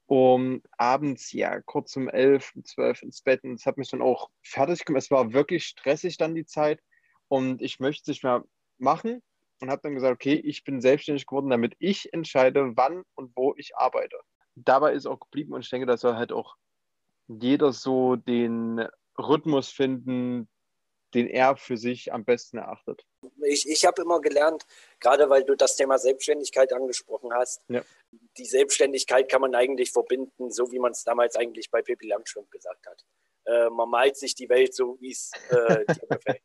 um 0.07 0.61
abends 0.77 1.31
ja 1.31 1.61
kurz 1.61 1.95
um 1.95 2.09
elf, 2.09 2.53
um 2.55 2.63
zwölf 2.63 3.01
ins 3.01 3.21
Bett 3.21 3.43
und 3.43 3.53
es 3.53 3.65
hat 3.65 3.77
mich 3.77 3.89
dann 3.89 4.01
auch 4.01 4.29
fertig 4.43 4.85
gemacht. 4.85 5.03
Es 5.03 5.11
war 5.11 5.33
wirklich 5.33 5.65
stressig 5.65 6.17
dann 6.17 6.35
die 6.35 6.45
Zeit 6.45 6.81
und 7.27 7.61
ich 7.61 7.79
möchte 7.79 8.03
es 8.03 8.07
nicht 8.07 8.23
mehr 8.23 8.43
machen 8.77 9.21
und 9.61 9.69
habe 9.69 9.81
dann 9.83 9.95
gesagt, 9.95 10.13
okay, 10.13 10.35
ich 10.35 10.63
bin 10.63 10.81
selbstständig 10.81 11.25
geworden, 11.25 11.49
damit 11.49 11.75
ich 11.79 12.13
entscheide, 12.13 12.75
wann 12.75 13.03
und 13.15 13.35
wo 13.35 13.53
ich 13.57 13.75
arbeite. 13.77 14.19
Dabei 14.55 14.93
ist 14.93 15.05
auch 15.05 15.19
geblieben 15.19 15.53
und 15.53 15.61
ich 15.61 15.69
denke, 15.69 15.87
da 15.87 15.97
soll 15.97 16.15
halt 16.15 16.31
auch 16.31 16.55
jeder 17.27 17.73
so 17.73 18.15
den 18.15 18.85
Rhythmus 19.17 19.69
finden, 19.69 20.47
den 21.15 21.27
er 21.27 21.55
für 21.55 21.77
sich 21.77 22.13
am 22.13 22.25
besten 22.25 22.57
erachtet. 22.57 23.05
Ich, 23.43 23.67
ich 23.67 23.85
habe 23.85 24.01
immer 24.01 24.19
gelernt, 24.21 24.65
gerade 24.99 25.29
weil 25.29 25.43
du 25.43 25.55
das 25.55 25.77
Thema 25.77 25.97
Selbstständigkeit 25.97 26.73
angesprochen 26.73 27.33
hast, 27.33 27.61
ja. 27.69 27.81
die 28.37 28.45
Selbstständigkeit 28.45 29.29
kann 29.29 29.41
man 29.41 29.55
eigentlich 29.55 29.91
verbinden, 29.91 30.51
so 30.51 30.71
wie 30.71 30.79
man 30.79 30.91
es 30.91 31.03
damals 31.03 31.35
eigentlich 31.35 31.71
bei 31.71 31.81
Pippi 31.81 32.07
Langstrumpf 32.07 32.49
gesagt 32.49 32.85
hat. 32.85 33.05
Äh, 33.45 33.69
man 33.69 33.89
malt 33.89 34.17
sich 34.17 34.35
die 34.35 34.49
Welt 34.49 34.75
so, 34.75 34.97
wie 34.99 35.11
es 35.11 35.31
äh, 35.49 35.85
dir 35.85 36.07
gefällt. 36.09 36.41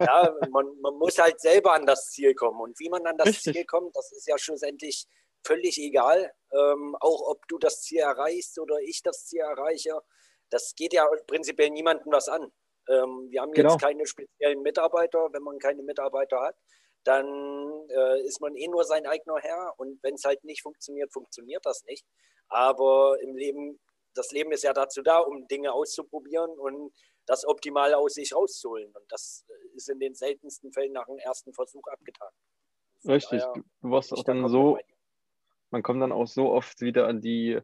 Ja, 0.00 0.34
man, 0.50 0.66
man 0.80 0.94
muss 0.94 1.18
halt 1.18 1.40
selber 1.40 1.74
an 1.74 1.86
das 1.86 2.10
Ziel 2.10 2.34
kommen. 2.34 2.60
Und 2.60 2.78
wie 2.78 2.88
man 2.88 3.06
an 3.06 3.16
das 3.16 3.28
Richtig. 3.28 3.54
Ziel 3.54 3.64
kommt, 3.64 3.96
das 3.96 4.12
ist 4.12 4.28
ja 4.28 4.38
schlussendlich 4.38 5.06
völlig 5.44 5.78
egal. 5.78 6.32
Ähm, 6.52 6.96
auch 7.00 7.20
ob 7.28 7.46
du 7.48 7.58
das 7.58 7.82
Ziel 7.82 8.00
erreichst 8.00 8.58
oder 8.58 8.80
ich 8.80 9.02
das 9.02 9.26
Ziel 9.26 9.40
erreiche, 9.40 10.00
das 10.50 10.74
geht 10.74 10.92
ja 10.92 11.06
prinzipiell 11.26 11.70
niemandem 11.70 12.12
was 12.12 12.28
an. 12.28 12.52
Ähm, 12.88 13.28
wir 13.30 13.42
haben 13.42 13.52
genau. 13.52 13.72
jetzt 13.72 13.82
keine 13.82 14.06
speziellen 14.06 14.62
Mitarbeiter, 14.62 15.28
wenn 15.32 15.42
man 15.42 15.58
keine 15.58 15.82
Mitarbeiter 15.82 16.40
hat. 16.40 16.56
dann 17.04 17.26
äh, 17.88 18.20
ist 18.26 18.40
man 18.40 18.54
eh 18.56 18.68
nur 18.68 18.84
sein 18.84 19.06
eigener 19.06 19.38
Herr 19.38 19.72
und 19.78 20.02
wenn 20.02 20.14
es 20.14 20.24
halt 20.24 20.42
nicht 20.44 20.62
funktioniert, 20.62 21.12
funktioniert 21.12 21.64
das 21.64 21.84
nicht. 21.84 22.04
Aber 22.48 23.18
im 23.22 23.36
Leben, 23.36 23.78
das 24.14 24.30
Leben 24.32 24.52
ist 24.52 24.64
ja 24.64 24.72
dazu 24.72 25.02
da, 25.02 25.18
um 25.18 25.46
Dinge 25.48 25.72
auszuprobieren 25.72 26.50
und 26.58 26.92
das 27.26 27.46
Optimale 27.46 27.96
aus 27.98 28.14
sich 28.14 28.34
rauszuholen. 28.34 28.90
Und 28.94 29.04
das 29.10 29.44
ist 29.74 29.88
in 29.88 30.00
den 30.00 30.14
seltensten 30.14 30.72
Fällen 30.72 30.92
nach 30.92 31.06
dem 31.06 31.18
ersten 31.18 31.52
Versuch 31.52 31.86
abgetan. 31.86 32.30
Richtig, 33.06 33.40
daher, 33.40 33.62
du 33.82 33.90
warst 33.90 34.12
auch 34.12 34.24
dann 34.24 34.48
so, 34.48 34.78
man 35.70 35.82
kommt 35.82 36.02
dann 36.02 36.12
auch 36.12 36.26
so 36.26 36.50
oft 36.50 36.80
wieder 36.80 37.06
an 37.06 37.20
die, 37.20 37.60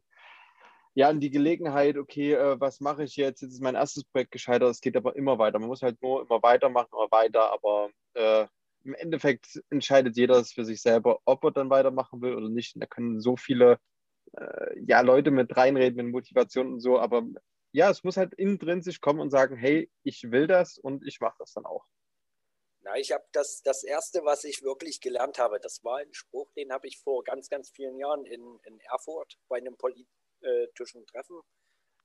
ja, 0.95 1.09
an 1.09 1.21
die 1.21 1.31
Gelegenheit, 1.31 1.97
okay, 1.97 2.35
äh, 2.35 2.61
was 2.61 2.81
mache 2.81 3.05
ich 3.05 3.17
jetzt? 3.17 3.43
Jetzt 3.43 3.53
ist 3.53 3.63
mein 3.63 3.75
erstes 3.75 4.05
Projekt 4.05 4.31
gescheitert, 4.31 4.71
es 4.71 4.81
geht 4.81 4.97
aber 4.97 5.17
immer 5.17 5.39
weiter. 5.39 5.59
Man 5.59 5.69
muss 5.69 5.83
halt 5.83 6.01
nur 6.03 6.23
immer 6.23 6.43
weitermachen, 6.43 6.89
immer 6.93 7.11
weiter, 7.11 7.53
aber 7.53 7.91
äh, 8.15 8.47
im 8.85 8.95
Endeffekt 8.95 9.61
entscheidet 9.71 10.17
jeder 10.17 10.37
es 10.37 10.53
für 10.53 10.65
sich 10.65 10.81
selber, 10.81 11.19
ob 11.25 11.43
er 11.45 11.51
dann 11.51 11.71
weitermachen 11.71 12.21
will 12.23 12.35
oder 12.35 12.49
nicht. 12.49 12.77
Und 12.77 12.81
da 12.81 12.87
können 12.87 13.21
so 13.21 13.37
viele 13.37 13.81
äh, 14.37 14.81
ja, 14.87 15.01
Leute 15.01 15.31
mit 15.31 15.57
reinreden 15.57 15.97
mit 15.97 16.13
Motivation 16.13 16.75
und 16.75 16.81
so, 16.81 16.99
aber 16.99 17.25
ja, 17.73 17.91
es 17.91 18.05
muss 18.05 18.17
halt 18.17 18.35
sich 18.85 19.01
kommen 19.01 19.21
und 19.21 19.31
sagen, 19.31 19.57
hey, 19.57 19.91
ich 20.05 20.31
will 20.31 20.47
das 20.47 20.79
und 20.79 21.05
ich 21.05 21.19
mache 21.21 21.37
das 21.41 21.53
dann 21.55 21.65
auch. 21.65 21.85
Na, 22.83 22.97
ich 22.97 23.11
habe 23.11 23.25
das, 23.33 23.63
das 23.63 23.83
Erste, 23.83 24.25
was 24.25 24.45
ich 24.45 24.63
wirklich 24.63 25.01
gelernt 25.01 25.39
habe, 25.39 25.59
das 25.59 25.83
war 25.83 25.99
ein 25.99 26.13
Spruch, 26.13 26.53
den 26.53 26.71
habe 26.71 26.87
ich 26.87 27.01
vor 27.03 27.25
ganz, 27.25 27.49
ganz 27.49 27.71
vielen 27.71 27.99
Jahren 27.99 28.27
in, 28.27 28.61
in 28.65 28.79
Erfurt 28.93 29.39
bei 29.49 29.57
einem 29.57 29.77
politischen 30.45 31.07
Treffen 31.07 31.41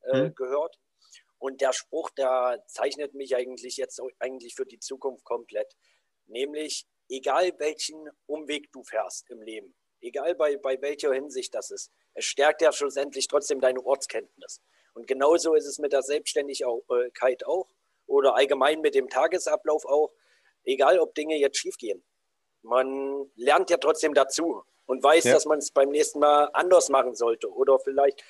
äh, 0.01 0.17
hm. 0.17 0.35
gehört. 0.35 0.79
Und 1.37 1.61
der 1.61 1.73
Spruch, 1.73 2.09
der 2.11 2.63
zeichnet 2.67 3.13
mich 3.13 3.35
eigentlich 3.35 3.77
jetzt 3.77 4.01
eigentlich 4.19 4.55
für 4.55 4.65
die 4.65 4.79
Zukunft 4.79 5.23
komplett. 5.23 5.73
Nämlich, 6.27 6.85
egal 7.09 7.53
welchen 7.59 8.09
Umweg 8.25 8.71
du 8.71 8.83
fährst 8.83 9.29
im 9.29 9.41
Leben, 9.41 9.73
egal 10.01 10.35
bei, 10.35 10.57
bei 10.57 10.81
welcher 10.81 11.13
Hinsicht 11.13 11.55
das 11.55 11.71
ist, 11.71 11.91
es 12.13 12.25
stärkt 12.25 12.61
ja 12.61 12.71
schlussendlich 12.71 13.27
trotzdem 13.27 13.61
deine 13.61 13.83
Ortskenntnis. 13.83 14.61
Und 14.93 15.07
genauso 15.07 15.53
ist 15.53 15.65
es 15.65 15.79
mit 15.79 15.93
der 15.93 16.01
Selbstständigkeit 16.01 17.45
auch 17.45 17.69
oder 18.05 18.35
allgemein 18.35 18.81
mit 18.81 18.95
dem 18.95 19.07
Tagesablauf 19.07 19.85
auch, 19.85 20.11
egal 20.63 20.99
ob 20.99 21.15
Dinge 21.15 21.37
jetzt 21.37 21.57
schiefgehen. 21.57 22.03
Man 22.63 23.31
lernt 23.35 23.69
ja 23.69 23.77
trotzdem 23.77 24.13
dazu 24.13 24.63
und 24.89 25.03
weiß, 25.03 25.25
ja. 25.25 25.33
dass 25.33 25.45
man 25.45 25.59
es 25.59 25.69
beim 25.69 25.89
nächsten 25.89 26.17
Mal 26.17 26.49
anders 26.53 26.89
machen 26.89 27.13
sollte 27.13 27.47
oder 27.53 27.77
vielleicht 27.77 28.23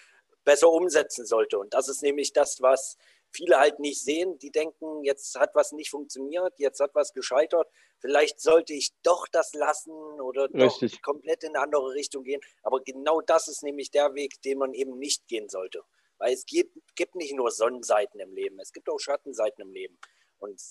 besser 0.44 0.70
umsetzen 0.70 1.25
sollte. 1.25 1.58
Und 1.58 1.74
das 1.74 1.88
ist 1.88 2.04
nämlich 2.04 2.34
das, 2.34 2.62
was 2.62 2.98
viele 3.32 3.58
halt 3.58 3.80
nicht 3.80 4.01
sehen. 4.01 4.38
Die 4.39 4.51
denken, 4.51 5.06
jetzt 5.06 5.39
hat 5.39 5.56
was 5.56 5.72
nicht 5.72 5.89
funktioniert, 5.89 6.54
jetzt 6.58 6.82
hat 6.82 6.94
was 6.96 7.13
gescheitert. 7.13 7.70
Vielleicht 8.00 8.42
sollte 8.42 8.74
ich 8.74 8.92
doch 9.04 9.25
das 9.32 9.54
lassen 9.54 9.94
oder 9.94 10.50
doch 10.50 10.82
komplett 11.01 11.46
in 11.46 11.56
eine 11.56 11.63
andere 11.63 11.94
Richtung 11.94 12.25
gehen. 12.25 12.42
Aber 12.63 12.82
genau 12.82 13.22
das 13.22 13.48
ist 13.48 13.63
nämlich 13.63 13.89
der 13.89 14.13
Weg, 14.13 14.42
den 14.42 14.58
man 14.58 14.74
eben 14.74 14.98
nicht 14.98 15.30
gehen 15.30 15.48
sollte. 15.48 15.84
Weil 16.18 16.34
es 16.34 16.46
gibt, 16.46 16.75
gibt 16.96 17.16
nicht 17.16 17.34
nur 17.34 17.51
Sonnenseiten 17.51 18.20
im 18.20 18.34
Leben, 18.34 18.60
es 18.60 18.74
gibt 18.74 18.89
auch 18.89 19.00
Schattenseiten 19.00 19.62
im 19.62 19.72
Leben. 19.72 19.98
Und 20.39 20.62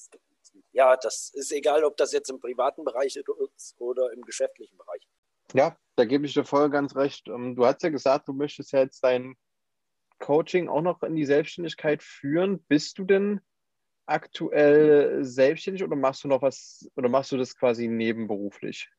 ja, 0.72 0.98
das 0.98 1.30
ist 1.32 1.50
egal, 1.50 1.82
ob 1.84 1.96
das 1.96 2.12
jetzt 2.12 2.28
im 2.28 2.40
privaten 2.40 2.84
Bereich 2.84 3.16
ist 3.16 3.26
oder 3.78 4.12
im 4.12 4.20
geschäftlichen 4.20 4.76
Bereich. 4.76 5.08
Ja, 5.54 5.76
da 5.96 6.04
gebe 6.04 6.26
ich 6.26 6.34
dir 6.34 6.44
voll 6.44 6.70
ganz 6.70 6.94
recht. 6.96 7.28
Ähm, 7.28 7.56
du 7.56 7.66
hast 7.66 7.82
ja 7.82 7.88
gesagt, 7.88 8.28
du 8.28 8.32
möchtest 8.32 8.72
ja 8.72 8.80
jetzt 8.80 9.02
dein 9.02 9.36
Coaching 10.18 10.68
auch 10.68 10.82
noch 10.82 11.02
in 11.02 11.16
die 11.16 11.24
Selbstständigkeit 11.24 12.02
führen. 12.02 12.64
Bist 12.64 12.98
du 12.98 13.04
denn 13.04 13.40
aktuell 14.06 15.24
selbstständig 15.24 15.84
oder 15.84 15.96
machst 15.96 16.24
du 16.24 16.28
noch 16.28 16.42
was 16.42 16.88
oder 16.96 17.08
machst 17.08 17.32
du 17.32 17.36
das 17.36 17.56
quasi 17.56 17.88
nebenberuflich? 17.88 18.90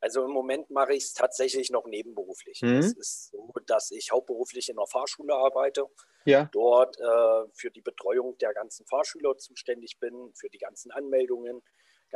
Also 0.00 0.24
im 0.24 0.30
Moment 0.30 0.70
mache 0.70 0.94
ich 0.94 1.04
es 1.04 1.14
tatsächlich 1.14 1.70
noch 1.70 1.86
nebenberuflich. 1.86 2.60
Mhm. 2.62 2.78
Es 2.78 2.92
ist 2.92 3.30
so, 3.30 3.52
dass 3.66 3.90
ich 3.90 4.12
hauptberuflich 4.12 4.68
in 4.68 4.76
der 4.76 4.86
Fahrschule 4.86 5.34
arbeite, 5.34 5.86
ja. 6.24 6.48
dort 6.52 6.98
äh, 6.98 7.48
für 7.54 7.70
die 7.70 7.80
Betreuung 7.80 8.36
der 8.38 8.52
ganzen 8.54 8.86
Fahrschüler 8.86 9.36
zuständig 9.36 9.98
bin, 9.98 10.32
für 10.34 10.48
die 10.48 10.58
ganzen 10.58 10.90
Anmeldungen, 10.92 11.62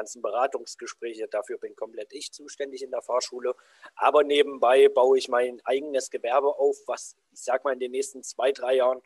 ganzen 0.01 0.23
Beratungsgespräche. 0.23 1.29
Dafür 1.29 1.59
bin 1.59 1.77
komplett 1.77 2.13
ich 2.13 2.33
zuständig 2.33 2.83
in 2.83 2.91
der 2.91 3.03
Fahrschule. 3.03 3.55
Aber 3.95 4.25
nebenbei 4.25 4.89
baue 4.89 5.19
ich 5.19 5.29
mein 5.29 5.61
eigenes 5.65 6.11
Gewerbe 6.11 6.59
auf, 6.59 6.77
was 6.87 7.17
ich 7.33 7.43
sage 7.43 7.63
mal 7.65 7.75
in 7.75 7.81
den 7.81 7.93
nächsten 7.93 8.23
zwei, 8.23 8.53
drei 8.53 8.77
Jahren 8.77 9.03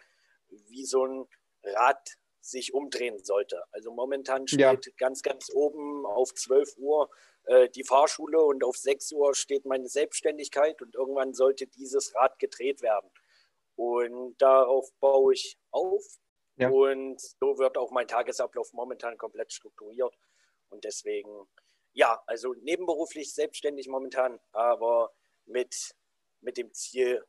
wie 0.69 0.85
so 0.85 1.05
ein 1.05 1.29
Rad 1.65 2.17
sich 2.41 2.75
umdrehen 2.75 3.19
sollte. 3.25 3.65
Also 3.73 3.91
momentan 3.91 4.47
steht 4.47 4.61
ja. 4.61 4.93
ganz, 4.99 5.23
ganz 5.23 5.51
oben 5.53 6.07
auf 6.07 6.33
12 6.35 6.77
Uhr 6.77 7.11
äh, 7.45 7.69
die 7.71 7.85
Fahrschule 7.85 8.41
und 8.41 8.63
auf 8.63 8.77
6 8.77 9.13
Uhr 9.13 9.35
steht 9.35 9.65
meine 9.65 9.89
Selbstständigkeit 9.89 10.81
und 10.81 10.95
irgendwann 10.95 11.35
sollte 11.35 11.67
dieses 11.67 12.15
Rad 12.15 12.39
gedreht 12.39 12.83
werden. 12.83 13.11
Und 13.77 14.41
darauf 14.41 14.93
baue 15.01 15.35
ich 15.35 15.59
auf. 15.73 16.05
Ja. 16.57 16.69
Und 16.69 17.21
so 17.21 17.59
wird 17.59 17.77
auch 17.77 17.91
mein 17.91 18.07
Tagesablauf 18.07 18.73
momentan 18.73 19.19
komplett 19.19 19.53
strukturiert. 19.53 20.15
Und 20.69 20.85
deswegen, 20.85 21.47
ja, 21.93 22.23
also 22.27 22.55
nebenberuflich 22.55 23.33
selbstständig 23.35 23.89
momentan, 23.89 24.41
aber 24.53 25.13
mit, 25.47 25.95
mit 26.41 26.57
dem 26.57 26.73
Ziel 26.73 27.25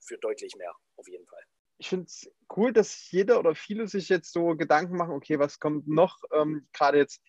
für 0.00 0.18
deutlich 0.18 0.56
mehr, 0.56 0.74
auf 0.96 1.08
jeden 1.08 1.26
Fall 1.26 1.44
ich 1.82 1.88
finde 1.88 2.06
es 2.06 2.30
cool, 2.56 2.72
dass 2.72 3.10
jeder 3.10 3.40
oder 3.40 3.56
viele 3.56 3.88
sich 3.88 4.08
jetzt 4.08 4.32
so 4.32 4.54
Gedanken 4.56 4.96
machen, 4.96 5.14
okay, 5.14 5.40
was 5.40 5.58
kommt 5.58 5.88
noch, 5.88 6.20
ähm, 6.32 6.68
gerade 6.72 6.98
jetzt, 6.98 7.20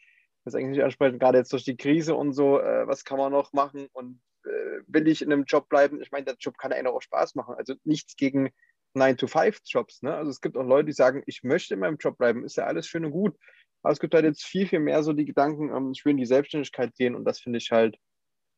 das 0.46 0.54
eigentlich 0.54 0.78
nicht 0.78 0.84
ansprechen, 0.84 1.18
gerade 1.18 1.40
jetzt 1.40 1.52
durch 1.54 1.64
die 1.64 1.76
Krise 1.76 2.14
und 2.14 2.34
so, 2.34 2.60
äh, 2.60 2.88
was 2.88 3.04
kann 3.04 3.18
man 3.18 3.32
noch 3.32 3.52
machen 3.54 3.88
und 3.94 4.22
äh, 4.46 4.82
will 4.86 5.08
ich 5.08 5.24
in 5.24 5.34
einem 5.34 5.46
Job 5.46 5.70
bleiben? 5.70 6.04
Ich 6.04 6.12
meine, 6.12 6.26
der 6.26 6.36
Job 6.36 6.60
kann 6.60 6.72
einem 6.72 6.94
auch 6.94 7.02
Spaß 7.02 7.34
machen, 7.34 7.56
also 7.56 7.74
nichts 7.84 8.16
gegen 8.16 8.52
9-to-5-Jobs, 8.96 10.04
ne? 10.04 10.14
Also 10.14 10.30
es 10.30 10.40
gibt 10.40 10.56
auch 10.56 10.68
Leute, 10.68 10.86
die 10.86 10.94
sagen, 10.94 11.24
ich 11.26 11.42
möchte 11.42 11.74
in 11.74 11.80
meinem 11.80 11.98
Job 11.98 12.20
bleiben, 12.20 12.46
ist 12.46 12.58
ja 12.58 12.66
alles 12.66 12.86
schön 12.86 13.06
und 13.06 13.12
gut, 13.12 13.36
aber 13.84 13.92
es 13.92 14.00
gibt 14.00 14.14
halt 14.14 14.26
jetzt 14.26 14.44
viel, 14.44 14.68
viel 14.68 14.80
mehr 14.80 15.04
so 15.04 15.14
die 15.14 15.26
Gedanken, 15.26 15.76
ähm, 15.76 15.92
ich 15.92 16.04
will 16.06 16.12
in 16.12 16.18
die 16.18 16.26
Selbstständigkeit 16.26 16.96
gehen 16.96 17.16
und 17.16 17.26
das 17.26 17.40
finde 17.40 17.58
ich 17.58 17.72
halt 17.72 17.98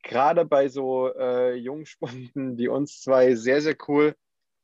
gerade 0.03 0.45
bei 0.45 0.69
so 0.69 1.13
äh, 1.15 1.55
Jungspunden 1.55 2.57
wie 2.57 2.67
uns 2.67 3.01
zwei 3.01 3.35
sehr, 3.35 3.61
sehr 3.61 3.75
cool 3.87 4.15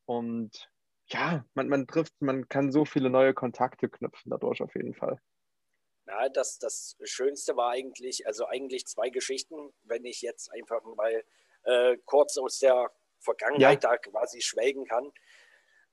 und 0.06 0.70
ja, 1.08 1.44
man, 1.56 1.68
man 1.68 1.88
trifft, 1.88 2.14
man 2.22 2.48
kann 2.48 2.72
so 2.72 2.86
viele 2.86 3.10
neue 3.10 3.34
Kontakte 3.34 3.90
knüpfen 3.90 4.30
dadurch 4.30 4.62
auf 4.62 4.74
jeden 4.76 4.94
Fall. 4.94 5.20
Ja, 6.08 6.30
das, 6.30 6.58
das 6.58 6.96
Schönste 7.04 7.56
war 7.56 7.72
eigentlich, 7.72 8.26
also 8.28 8.46
eigentlich 8.46 8.86
zwei 8.86 9.10
Geschichten, 9.10 9.74
wenn 9.84 10.06
ich 10.06 10.22
jetzt 10.22 10.52
einfach 10.54 10.82
mal 10.96 11.24
äh, 11.64 11.98
kurz 12.06 12.38
aus 12.38 12.60
der 12.60 12.92
Vergangenheit 13.20 13.84
ja. 13.84 13.92
da 13.92 13.98
quasi 13.98 14.42
schwelgen 14.42 14.86
kann. 14.86 15.12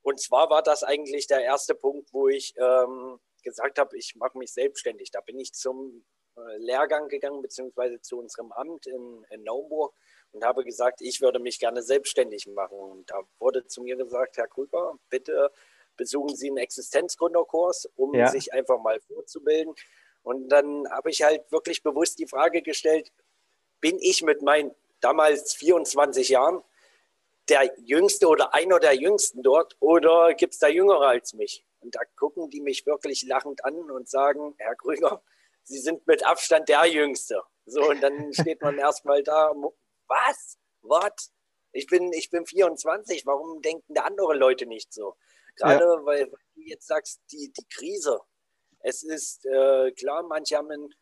Und 0.03 0.21
zwar 0.21 0.51
war 0.51 0.63
das 0.63 0.83
eigentlich 0.83 1.27
der 1.27 1.43
erste 1.43 1.75
Punkt, 1.75 2.13
wo 2.13 2.29
ich 2.29 2.55
ähm, 2.57 3.19
gesagt 3.43 3.79
habe, 3.79 3.97
ich 3.97 4.17
mache 4.17 4.39
mich 4.39 4.53
selbstständig. 4.53 5.11
Da 5.11 5.21
bin 5.21 5.39
ich 5.39 5.53
zum 5.53 6.05
äh, 6.37 6.57
Lehrgang 6.59 7.09
gegangen, 7.09 7.43
beziehungsweise 7.43 8.01
zu 8.01 8.19
unserem 8.19 8.53
Amt 8.53 8.87
in, 8.87 9.25
in 9.31 9.43
Naumburg 9.45 9.95
und 10.33 10.45
habe 10.45 10.65
gesagt, 10.65 11.01
ich 11.01 11.21
würde 11.21 11.39
mich 11.39 11.59
gerne 11.59 11.83
selbstständig 11.83 12.47
machen. 12.49 12.79
Und 12.79 13.11
da 13.11 13.21
wurde 13.39 13.67
zu 13.67 13.83
mir 13.83 13.97
gesagt, 13.97 14.37
Herr 14.37 14.49
Krüger, 14.49 14.99
bitte 15.11 15.51
besuchen 15.97 16.37
Sie 16.37 16.49
einen 16.49 16.59
Existenzgründerkurs, 16.59 17.91
um 17.97 18.15
ja. 18.15 18.29
sich 18.29 18.53
einfach 18.53 18.81
mal 18.81 19.01
vorzubilden. 19.01 19.75
Und 20.23 20.49
dann 20.49 20.89
habe 20.91 21.11
ich 21.11 21.23
halt 21.23 21.51
wirklich 21.51 21.83
bewusst 21.83 22.19
die 22.19 22.27
Frage 22.27 22.63
gestellt, 22.63 23.13
bin 23.81 23.99
ich 24.01 24.23
mit 24.23 24.43
meinen 24.43 24.75
damals 25.01 25.55
24 25.55 26.29
Jahren 26.29 26.63
der 27.49 27.73
Jüngste 27.79 28.29
oder 28.29 28.55
einer 28.55 28.79
der 28.79 28.95
Jüngsten 28.95 29.43
dort 29.43 29.77
oder 29.81 30.35
gibt 30.35 30.55
es 30.55 30.59
da 30.59 30.69
Jüngere 30.69 31.07
als 31.07 31.35
mich? 31.35 31.65
Und 31.81 31.95
da 31.95 32.01
gucken 32.17 32.51
die 32.51 32.61
mich 32.61 32.87
wirklich 32.87 33.23
lachend 33.23 33.65
an 33.65 33.91
und 33.91 34.09
sagen, 34.09 34.55
Herr 34.59 34.75
Krüger, 34.75 35.23
Sie 35.63 35.79
sind 35.79 36.07
mit 36.07 36.25
Abstand 36.25 36.69
der 36.69 36.87
Jüngste. 36.87 37.43
So, 37.67 37.89
und 37.89 38.01
dann 38.03 38.33
steht 38.33 38.63
man 38.63 38.79
erstmal 38.79 39.23
da, 39.23 39.53
was? 40.07 40.59
What? 40.81 41.31
Ich 41.73 41.87
bin, 41.87 42.13
ich 42.13 42.31
bin 42.31 42.47
24, 42.47 43.27
warum 43.27 43.61
denken 43.61 43.95
da 43.95 44.03
andere 44.03 44.35
Leute 44.35 44.67
nicht 44.67 44.93
so? 44.93 45.17
Gerade 45.57 45.85
ja. 45.85 46.05
weil, 46.07 46.33
weil, 46.33 46.41
du 46.55 46.63
jetzt 46.63 46.87
sagst, 46.87 47.21
die, 47.31 47.53
die 47.53 47.67
Krise. 47.69 48.21
Es 48.81 49.03
ist 49.03 49.45
äh, 49.45 49.93
klar, 49.93 50.23
manche 50.23 50.57
haben 50.57 50.71
einen 50.71 50.95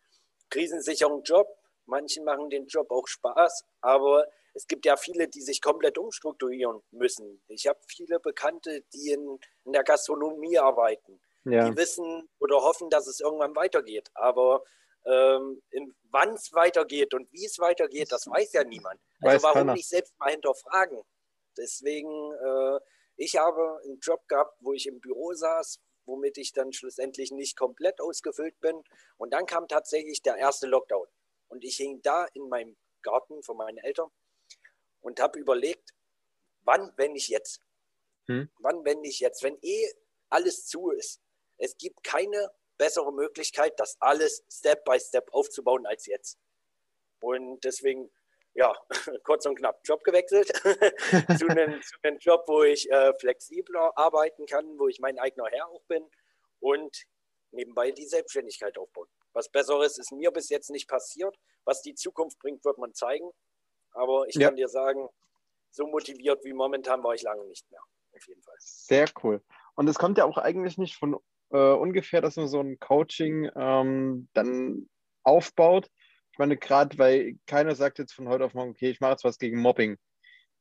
krisensicheren 0.50 1.22
Job, 1.22 1.46
manche 1.84 2.22
machen 2.22 2.50
den 2.50 2.66
Job 2.66 2.90
auch 2.90 3.06
Spaß, 3.06 3.64
aber 3.80 4.26
es 4.56 4.66
gibt 4.66 4.86
ja 4.86 4.96
viele, 4.96 5.28
die 5.28 5.42
sich 5.42 5.60
komplett 5.60 5.98
umstrukturieren 5.98 6.82
müssen. 6.90 7.42
Ich 7.46 7.66
habe 7.66 7.78
viele 7.86 8.18
Bekannte, 8.18 8.82
die 8.94 9.10
in, 9.10 9.38
in 9.64 9.72
der 9.72 9.84
Gastronomie 9.84 10.58
arbeiten. 10.58 11.20
Ja. 11.44 11.68
Die 11.68 11.76
wissen 11.76 12.28
oder 12.38 12.62
hoffen, 12.62 12.88
dass 12.88 13.06
es 13.06 13.20
irgendwann 13.20 13.54
weitergeht. 13.54 14.08
Aber 14.14 14.64
ähm, 15.04 15.60
wann 16.10 16.32
es 16.32 16.52
weitergeht 16.54 17.12
und 17.12 17.30
wie 17.32 17.44
es 17.44 17.58
weitergeht, 17.58 18.10
das 18.10 18.26
weiß 18.26 18.54
ja 18.54 18.64
niemand. 18.64 18.98
Also 19.20 19.34
weiß 19.34 19.42
warum 19.42 19.58
keiner. 19.58 19.74
nicht 19.74 19.88
selbst 19.88 20.18
mal 20.18 20.30
hinterfragen? 20.30 21.02
Deswegen, 21.58 22.32
äh, 22.32 22.80
ich 23.16 23.36
habe 23.36 23.80
einen 23.84 24.00
Job 24.00 24.26
gehabt, 24.26 24.56
wo 24.60 24.72
ich 24.72 24.86
im 24.86 25.00
Büro 25.00 25.34
saß, 25.34 25.80
womit 26.06 26.38
ich 26.38 26.52
dann 26.52 26.72
schlussendlich 26.72 27.30
nicht 27.30 27.58
komplett 27.58 28.00
ausgefüllt 28.00 28.58
bin. 28.60 28.82
Und 29.18 29.34
dann 29.34 29.44
kam 29.44 29.68
tatsächlich 29.68 30.22
der 30.22 30.36
erste 30.36 30.66
Lockdown. 30.66 31.06
Und 31.48 31.62
ich 31.62 31.76
hing 31.76 32.00
da 32.02 32.26
in 32.32 32.48
meinem 32.48 32.76
Garten 33.02 33.42
von 33.42 33.58
meinen 33.58 33.78
Eltern 33.78 34.10
und 35.06 35.20
habe 35.20 35.38
überlegt, 35.38 35.94
wann, 36.64 36.92
wenn 36.96 37.12
nicht 37.12 37.28
jetzt? 37.28 37.60
Hm? 38.26 38.50
Wann, 38.58 38.84
wenn 38.84 39.00
nicht 39.02 39.20
jetzt? 39.20 39.44
Wenn 39.44 39.56
eh 39.62 39.88
alles 40.28 40.66
zu 40.66 40.90
ist. 40.90 41.22
Es 41.58 41.76
gibt 41.78 42.02
keine 42.02 42.50
bessere 42.76 43.12
Möglichkeit, 43.12 43.78
das 43.78 43.96
alles 44.00 44.44
Step 44.50 44.84
by 44.84 44.98
Step 44.98 45.28
aufzubauen 45.32 45.86
als 45.86 46.06
jetzt. 46.06 46.38
Und 47.20 47.60
deswegen, 47.62 48.10
ja, 48.54 48.76
kurz 49.22 49.46
und 49.46 49.54
knapp 49.54 49.80
Job 49.84 50.02
gewechselt 50.02 50.48
zu, 51.38 51.46
einem, 51.46 51.80
zu, 51.82 51.96
einem, 52.02 52.18
Job, 52.18 52.42
wo 52.48 52.64
ich 52.64 52.90
äh, 52.90 53.14
flexibler 53.14 53.96
arbeiten 53.96 54.44
kann, 54.46 54.76
wo 54.76 54.88
ich 54.88 54.98
mein 54.98 55.20
eigener 55.20 55.46
Herr 55.46 55.68
auch 55.68 55.84
bin 55.84 56.04
und 56.58 57.04
nebenbei 57.52 57.92
die 57.92 58.06
Selbstständigkeit 58.06 58.76
aufbauen. 58.76 59.08
Was 59.32 59.48
Besseres 59.50 59.98
ist 59.98 60.10
mir 60.10 60.32
bis 60.32 60.48
jetzt 60.48 60.70
nicht 60.70 60.88
passiert. 60.88 61.38
Was 61.64 61.80
die 61.82 61.94
Zukunft 61.94 62.40
bringt, 62.40 62.64
wird 62.64 62.78
man 62.78 62.92
zeigen. 62.92 63.30
Aber 63.96 64.26
ich 64.28 64.34
ja. 64.34 64.48
kann 64.48 64.56
dir 64.56 64.68
sagen, 64.68 65.08
so 65.70 65.86
motiviert 65.86 66.44
wie 66.44 66.52
momentan 66.52 67.02
war 67.02 67.14
ich 67.14 67.22
lange 67.22 67.44
nicht 67.46 67.70
mehr. 67.70 67.80
Auf 68.14 68.26
jeden 68.26 68.42
Fall. 68.42 68.54
Sehr 68.58 69.06
cool. 69.22 69.42
Und 69.74 69.88
es 69.88 69.98
kommt 69.98 70.18
ja 70.18 70.24
auch 70.24 70.38
eigentlich 70.38 70.78
nicht 70.78 70.96
von 70.96 71.16
äh, 71.50 71.72
ungefähr, 71.72 72.20
dass 72.20 72.36
man 72.36 72.48
so 72.48 72.60
ein 72.60 72.78
Coaching 72.78 73.50
ähm, 73.54 74.28
dann 74.32 74.88
aufbaut. 75.22 75.90
Ich 76.32 76.38
meine, 76.38 76.56
gerade 76.56 76.98
weil 76.98 77.38
keiner 77.46 77.74
sagt 77.74 77.98
jetzt 77.98 78.12
von 78.12 78.28
heute 78.28 78.44
auf 78.44 78.54
morgen, 78.54 78.70
okay, 78.70 78.90
ich 78.90 79.00
mache 79.00 79.12
jetzt 79.12 79.24
was 79.24 79.38
gegen 79.38 79.60
Mobbing. 79.60 79.96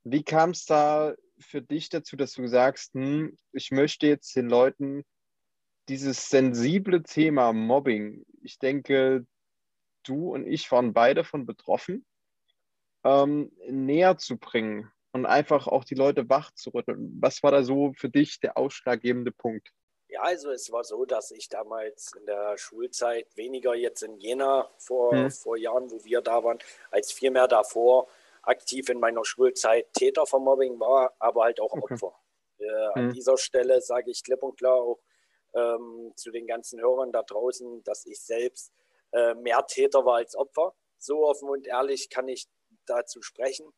Wie 0.04 0.24
kam 0.24 0.52
es 0.52 0.66
da 0.66 1.16
für 1.40 1.62
dich 1.62 1.90
dazu, 1.90 2.16
dass 2.16 2.34
du 2.34 2.48
sagst, 2.48 2.94
hm, 2.94 3.38
ich 3.52 3.72
möchte 3.72 4.08
jetzt 4.08 4.36
den 4.36 4.50
Leuten 4.50 5.04
dieses 5.90 6.30
sensible 6.30 7.04
Thema 7.04 7.54
Mobbing, 7.54 8.26
ich 8.42 8.58
denke, 8.60 9.26
du 10.04 10.34
und 10.34 10.48
ich 10.48 10.72
waren 10.72 10.94
beide 10.94 11.24
von 11.24 11.46
betroffen, 11.46 12.06
ähm, 13.06 13.52
näher 13.68 14.18
zu 14.18 14.38
bringen 14.38 14.92
und 15.14 15.26
einfach 15.26 15.68
auch 15.68 15.86
die 15.86 15.96
Leute 15.96 16.28
wach 16.30 16.52
zu 16.52 16.72
rütteln. 16.72 17.18
Was 17.22 17.42
war 17.44 17.52
da 17.52 17.64
so 17.64 17.94
für 17.96 18.10
dich 18.10 18.40
der 18.42 18.58
ausschlaggebende 18.58 19.32
Punkt? 19.32 19.72
Ja, 20.10 20.22
also 20.22 20.52
es 20.52 20.72
war 20.72 20.84
so, 20.84 21.06
dass 21.06 21.32
ich 21.32 21.50
damals 21.50 22.14
in 22.20 22.26
der 22.26 22.58
Schulzeit 22.58 23.28
weniger 23.36 23.76
jetzt 23.76 24.02
in 24.04 24.18
Jena 24.18 24.70
vor, 24.78 25.12
hm. 25.12 25.32
vor 25.32 25.58
Jahren, 25.58 25.90
wo 25.92 26.04
wir 26.04 26.22
da 26.22 26.44
waren, 26.44 26.60
als 26.92 27.12
vielmehr 27.12 27.48
davor 27.48 28.08
aktiv 28.44 28.90
in 28.90 29.00
meiner 29.00 29.26
Schulzeit 29.26 29.92
Täter 29.94 30.26
von 30.26 30.44
Mobbing 30.44 30.80
war, 30.80 31.14
aber 31.20 31.46
halt 31.46 31.60
auch 31.60 31.74
okay. 31.74 31.94
Opfer. 31.94 32.16
Äh, 32.58 32.66
hm. 32.66 32.92
An 32.94 33.14
dieser 33.14 33.38
Stelle 33.38 33.82
sage 33.82 34.12
ich 34.12 34.24
klipp 34.24 34.44
und 34.44 34.58
klar 34.58 34.76
auch 34.76 35.00
ähm, 35.54 36.12
zu 36.16 36.32
den 36.32 36.48
ganzen 36.48 36.80
Hörern 36.80 37.12
da 37.12 37.24
draußen, 37.24 37.84
dass 37.84 38.06
ich 38.06 38.20
selbst 38.20 38.72
äh, 39.12 39.34
mehr 39.36 39.66
Täter 39.66 40.06
war 40.06 40.18
als 40.18 40.36
Opfer. 40.36 40.74
So 40.98 41.26
offen 41.26 41.50
und 41.50 41.68
ehrlich 41.68 42.10
kann 42.10 42.28
ich 42.28 42.48
dazu 42.86 43.22
sprechen. 43.22 43.72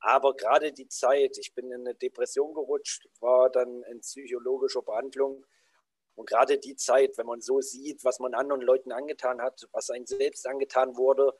Aber 0.00 0.34
gerade 0.34 0.72
die 0.72 0.88
Zeit, 0.88 1.38
ich 1.38 1.54
bin 1.54 1.70
in 1.70 1.82
eine 1.82 1.94
Depression 1.94 2.54
gerutscht, 2.54 3.08
war 3.20 3.50
dann 3.50 3.82
in 3.84 4.00
psychologischer 4.00 4.82
Behandlung 4.82 5.46
und 6.14 6.28
gerade 6.28 6.58
die 6.58 6.76
Zeit, 6.76 7.16
wenn 7.16 7.26
man 7.26 7.40
so 7.40 7.60
sieht, 7.60 8.04
was 8.04 8.18
man 8.18 8.34
anderen 8.34 8.60
Leuten 8.60 8.92
angetan 8.92 9.40
hat, 9.40 9.66
was 9.72 9.90
einem 9.90 10.06
selbst 10.06 10.46
angetan 10.46 10.96
wurde, 10.96 11.32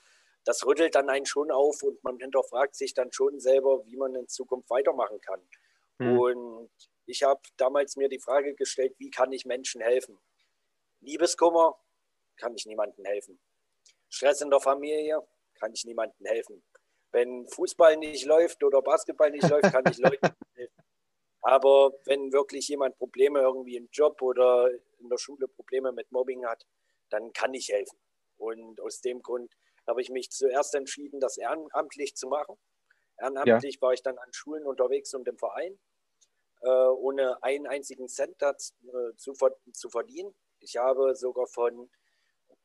das 0.45 0.67
rüttelt 0.67 0.95
dann 0.95 1.09
einen 1.09 1.27
schon 1.27 1.51
auf 1.51 1.83
und 1.83 2.03
man 2.03 2.19
hinterfragt 2.19 2.75
sich 2.75 2.95
dann 2.95 3.13
schon 3.13 3.39
selber, 3.39 3.85
wie 3.87 3.97
man 3.97 4.15
in 4.15 4.29
Zukunft 4.29 4.71
weitermachen 4.71 5.21
kann. 5.21 5.41
Mhm. 5.99 6.19
Und 6.19 6.71
ich 7.07 7.23
habe 7.23 7.41
damals 7.57 7.97
mir 7.97 8.09
die 8.09 8.19
Frage 8.19 8.55
gestellt, 8.55 8.95
wie 8.99 9.11
kann 9.11 9.31
ich 9.33 9.45
Menschen 9.45 9.81
helfen? 9.81 10.19
Liebeskummer 11.01 11.79
kann 12.37 12.55
ich 12.55 12.67
niemandem 12.67 13.05
helfen. 13.05 13.39
Stress 14.09 14.41
in 14.41 14.51
der 14.51 14.61
Familie 14.61 15.23
kann 15.55 15.73
ich 15.73 15.85
niemandem 15.85 16.27
helfen. 16.27 16.63
Wenn 17.13 17.47
Fußball 17.49 17.97
nicht 17.99 18.25
läuft 18.25 18.65
oder 18.65 18.81
Basketball 18.83 19.31
nicht 19.31 19.49
läuft, 19.49 19.73
kann 19.73 19.85
ich 19.91 19.99
Leuten 19.99 20.35
helfen. 20.55 20.83
Aber 21.43 21.93
wenn 22.05 22.33
wirklich 22.33 22.69
jemand 22.69 22.97
Probleme 22.97 23.41
irgendwie 23.41 23.77
im 23.77 23.89
Job 23.93 24.23
oder 24.23 24.71
in 24.99 25.09
der 25.09 25.19
Schule 25.19 25.49
Probleme 25.49 25.93
mit 25.93 26.11
Mobbing 26.13 26.47
hat, 26.47 26.65
dann 27.11 27.33
kann 27.33 27.53
ich 27.53 27.69
helfen. 27.69 27.99
Und 28.37 28.81
aus 28.81 29.01
dem 29.01 29.23
Grund 29.23 29.53
habe 29.87 30.01
ich 30.01 30.11
mich 30.11 30.31
zuerst 30.31 30.75
entschieden, 30.75 31.21
das 31.21 31.37
ehrenamtlich 31.37 32.15
zu 32.15 32.29
machen. 32.29 32.57
Ehrenamtlich 33.19 33.75
ja. 33.75 33.83
war 33.83 33.93
ich 33.93 34.03
dann 34.03 34.19
an 34.19 34.33
Schulen 34.33 34.67
unterwegs 34.67 35.13
und 35.15 35.29
im 35.29 35.37
Verein, 35.37 35.79
äh, 36.63 36.69
ohne 36.69 37.43
einen 37.43 37.67
einzigen 37.67 38.09
Cent 38.09 38.37
dazu, 38.39 38.75
äh, 38.87 39.17
zu, 39.17 39.35
zu 39.73 39.91
verdienen. 39.91 40.35
Ich 40.61 40.77
habe 40.77 41.15
sogar 41.17 41.47
von 41.49 41.91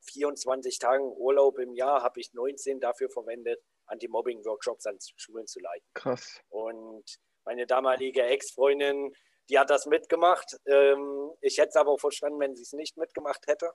24 0.02 0.78
Tagen 0.78 1.12
Urlaub 1.16 1.58
im 1.58 1.74
Jahr, 1.74 2.02
habe 2.02 2.20
ich 2.20 2.32
19 2.32 2.80
dafür 2.80 3.10
verwendet, 3.10 3.60
Anti-Mobbing-Workshops 3.88 4.86
an 4.86 4.98
Schulen 5.16 5.46
zu 5.46 5.60
leiten. 5.60 5.86
Krass. 5.94 6.40
Und 6.48 7.18
meine 7.44 7.66
damalige 7.66 8.22
Ex-Freundin, 8.22 9.14
die 9.48 9.58
hat 9.58 9.70
das 9.70 9.86
mitgemacht. 9.86 10.56
Ähm, 10.66 11.32
ich 11.40 11.58
hätte 11.58 11.70
es 11.70 11.76
aber 11.76 11.92
auch 11.92 12.00
verstanden, 12.00 12.40
wenn 12.40 12.54
sie 12.54 12.62
es 12.62 12.72
nicht 12.72 12.96
mitgemacht 12.96 13.46
hätte. 13.46 13.72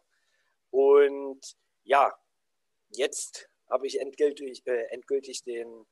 Und 0.70 1.42
ja, 1.84 2.14
jetzt 2.90 3.50
habe 3.70 3.88
ich 3.88 4.00
endgültig, 4.00 4.66
äh, 4.68 4.86
endgültig 4.92 5.44
den 5.44 5.86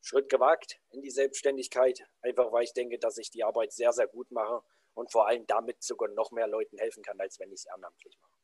Schritt 0.00 0.28
gewagt 0.30 0.80
in 0.90 1.02
die 1.02 1.10
Selbstständigkeit, 1.10 2.02
einfach 2.22 2.50
weil 2.52 2.64
ich 2.64 2.72
denke, 2.72 2.98
dass 2.98 3.18
ich 3.18 3.30
die 3.30 3.44
Arbeit 3.44 3.72
sehr, 3.72 3.92
sehr 3.92 4.06
gut 4.06 4.30
mache 4.30 4.62
und 4.94 5.12
vor 5.12 5.26
allem 5.26 5.46
damit 5.46 5.82
sogar 5.82 6.08
noch 6.08 6.30
mehr 6.30 6.48
Leuten 6.48 6.78
helfen 6.78 7.02
kann, 7.02 7.20
als 7.20 7.38
wenn 7.38 7.50
ich 7.52 7.60
es 7.60 7.66
ehrenamtlich 7.66 8.18
mache. 8.20 8.39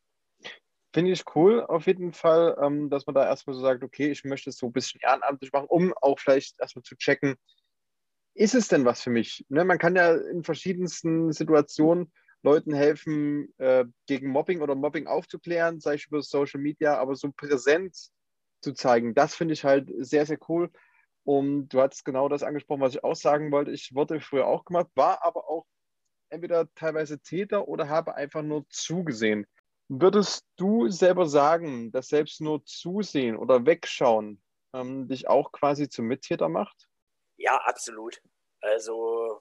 Finde 0.96 1.12
ich 1.12 1.24
cool 1.34 1.60
auf 1.62 1.86
jeden 1.86 2.14
Fall, 2.14 2.56
ähm, 2.58 2.88
dass 2.88 3.04
man 3.04 3.14
da 3.14 3.26
erstmal 3.26 3.54
so 3.54 3.60
sagt, 3.60 3.84
okay, 3.84 4.10
ich 4.10 4.24
möchte 4.24 4.48
es 4.48 4.56
so 4.56 4.64
ein 4.68 4.72
bisschen 4.72 4.98
ehrenamtlich 5.02 5.52
machen, 5.52 5.66
um 5.68 5.92
auch 6.00 6.18
vielleicht 6.18 6.58
erstmal 6.58 6.84
zu 6.84 6.96
checken, 6.96 7.34
ist 8.32 8.54
es 8.54 8.68
denn 8.68 8.86
was 8.86 9.02
für 9.02 9.10
mich? 9.10 9.44
Ne, 9.50 9.66
man 9.66 9.76
kann 9.76 9.94
ja 9.94 10.14
in 10.14 10.42
verschiedensten 10.42 11.34
Situationen 11.34 12.10
Leuten 12.42 12.72
helfen, 12.72 13.52
äh, 13.58 13.84
gegen 14.06 14.30
Mobbing 14.30 14.62
oder 14.62 14.74
Mobbing 14.74 15.06
aufzuklären, 15.06 15.80
sei 15.80 15.96
es 15.96 16.06
über 16.06 16.22
Social 16.22 16.62
Media, 16.62 16.96
aber 16.96 17.14
so 17.14 17.30
Präsenz 17.30 18.10
zu 18.62 18.72
zeigen, 18.72 19.14
das 19.14 19.34
finde 19.34 19.52
ich 19.52 19.64
halt 19.64 19.90
sehr, 19.98 20.24
sehr 20.24 20.38
cool. 20.48 20.70
Und 21.24 21.68
du 21.68 21.82
hast 21.82 22.06
genau 22.06 22.30
das 22.30 22.42
angesprochen, 22.42 22.80
was 22.80 22.94
ich 22.94 23.04
auch 23.04 23.16
sagen 23.16 23.52
wollte. 23.52 23.70
Ich 23.70 23.94
wurde 23.94 24.18
früher 24.22 24.46
auch 24.46 24.64
gemacht, 24.64 24.86
war 24.94 25.22
aber 25.22 25.46
auch 25.50 25.66
entweder 26.30 26.72
teilweise 26.74 27.20
Täter 27.20 27.68
oder 27.68 27.90
habe 27.90 28.14
einfach 28.14 28.42
nur 28.42 28.64
zugesehen. 28.70 29.46
Würdest 29.88 30.44
du 30.56 30.88
selber 30.88 31.26
sagen, 31.26 31.92
dass 31.92 32.08
selbst 32.08 32.40
nur 32.40 32.64
Zusehen 32.64 33.36
oder 33.36 33.66
Wegschauen 33.66 34.42
ähm, 34.72 35.06
dich 35.06 35.28
auch 35.28 35.52
quasi 35.52 35.88
zum 35.88 36.06
Mittäter 36.06 36.48
macht? 36.48 36.88
Ja, 37.36 37.56
absolut. 37.64 38.20
Also 38.60 39.40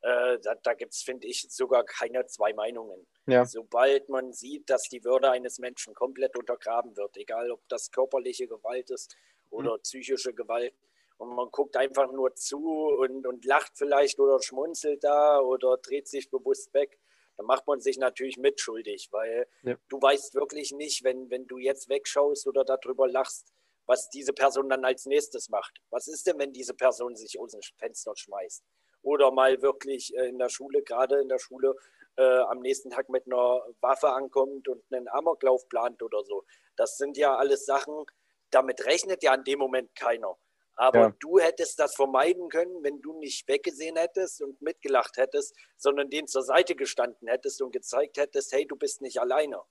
äh, 0.00 0.38
da, 0.42 0.54
da 0.62 0.74
gibt 0.74 0.94
es, 0.94 1.02
finde 1.02 1.26
ich, 1.26 1.46
sogar 1.50 1.84
keine 1.84 2.26
zwei 2.26 2.52
Meinungen. 2.54 3.06
Ja. 3.26 3.44
Sobald 3.44 4.08
man 4.08 4.32
sieht, 4.32 4.70
dass 4.70 4.84
die 4.84 5.04
Würde 5.04 5.30
eines 5.30 5.58
Menschen 5.58 5.94
komplett 5.94 6.36
untergraben 6.38 6.96
wird, 6.96 7.16
egal 7.16 7.50
ob 7.50 7.60
das 7.68 7.90
körperliche 7.90 8.46
Gewalt 8.46 8.90
ist 8.90 9.16
oder 9.50 9.74
mhm. 9.74 9.82
psychische 9.82 10.32
Gewalt, 10.32 10.74
und 11.18 11.36
man 11.36 11.50
guckt 11.52 11.76
einfach 11.76 12.10
nur 12.10 12.34
zu 12.34 12.58
und, 12.98 13.26
und 13.28 13.44
lacht 13.44 13.72
vielleicht 13.76 14.18
oder 14.18 14.42
schmunzelt 14.42 15.04
da 15.04 15.38
oder 15.38 15.76
dreht 15.76 16.08
sich 16.08 16.28
bewusst 16.30 16.74
weg, 16.74 16.98
dann 17.36 17.46
macht 17.46 17.66
man 17.66 17.80
sich 17.80 17.98
natürlich 17.98 18.36
mitschuldig, 18.36 19.08
weil 19.10 19.46
ja. 19.62 19.76
du 19.88 20.00
weißt 20.00 20.34
wirklich 20.34 20.72
nicht, 20.72 21.04
wenn, 21.04 21.30
wenn 21.30 21.46
du 21.46 21.58
jetzt 21.58 21.88
wegschaust 21.88 22.46
oder 22.46 22.64
darüber 22.64 23.08
lachst, 23.08 23.52
was 23.86 24.08
diese 24.10 24.32
Person 24.32 24.68
dann 24.68 24.84
als 24.84 25.06
nächstes 25.06 25.48
macht. 25.48 25.80
Was 25.90 26.08
ist 26.08 26.26
denn, 26.26 26.38
wenn 26.38 26.52
diese 26.52 26.74
Person 26.74 27.16
sich 27.16 27.38
aus 27.38 27.52
dem 27.52 27.60
Fenster 27.76 28.12
schmeißt? 28.14 28.62
Oder 29.02 29.32
mal 29.32 29.60
wirklich 29.62 30.14
äh, 30.16 30.28
in 30.28 30.38
der 30.38 30.48
Schule, 30.48 30.82
gerade 30.82 31.20
in 31.20 31.28
der 31.28 31.38
Schule, 31.38 31.74
äh, 32.16 32.22
am 32.22 32.60
nächsten 32.60 32.90
Tag 32.90 33.08
mit 33.08 33.26
einer 33.26 33.62
Waffe 33.80 34.10
ankommt 34.10 34.68
und 34.68 34.82
einen 34.92 35.08
Amoklauf 35.08 35.68
plant 35.68 36.02
oder 36.02 36.22
so. 36.22 36.44
Das 36.76 36.96
sind 36.96 37.16
ja 37.16 37.36
alles 37.36 37.64
Sachen, 37.64 38.04
damit 38.50 38.84
rechnet 38.86 39.22
ja 39.22 39.34
in 39.34 39.44
dem 39.44 39.58
Moment 39.58 39.94
keiner. 39.94 40.36
Aber 40.74 40.98
ja. 40.98 41.14
du 41.20 41.38
hättest 41.38 41.78
das 41.78 41.94
vermeiden 41.94 42.48
können, 42.48 42.82
wenn 42.82 43.00
du 43.02 43.18
nicht 43.18 43.46
weggesehen 43.46 43.96
hättest 43.96 44.42
und 44.42 44.60
mitgelacht 44.62 45.16
hättest, 45.16 45.54
sondern 45.76 46.10
den 46.10 46.26
zur 46.26 46.42
Seite 46.42 46.74
gestanden 46.74 47.28
hättest 47.28 47.60
und 47.60 47.72
gezeigt 47.72 48.16
hättest, 48.16 48.52
hey, 48.52 48.66
du 48.66 48.76
bist 48.76 49.02
nicht 49.02 49.20
alleine 49.20 49.62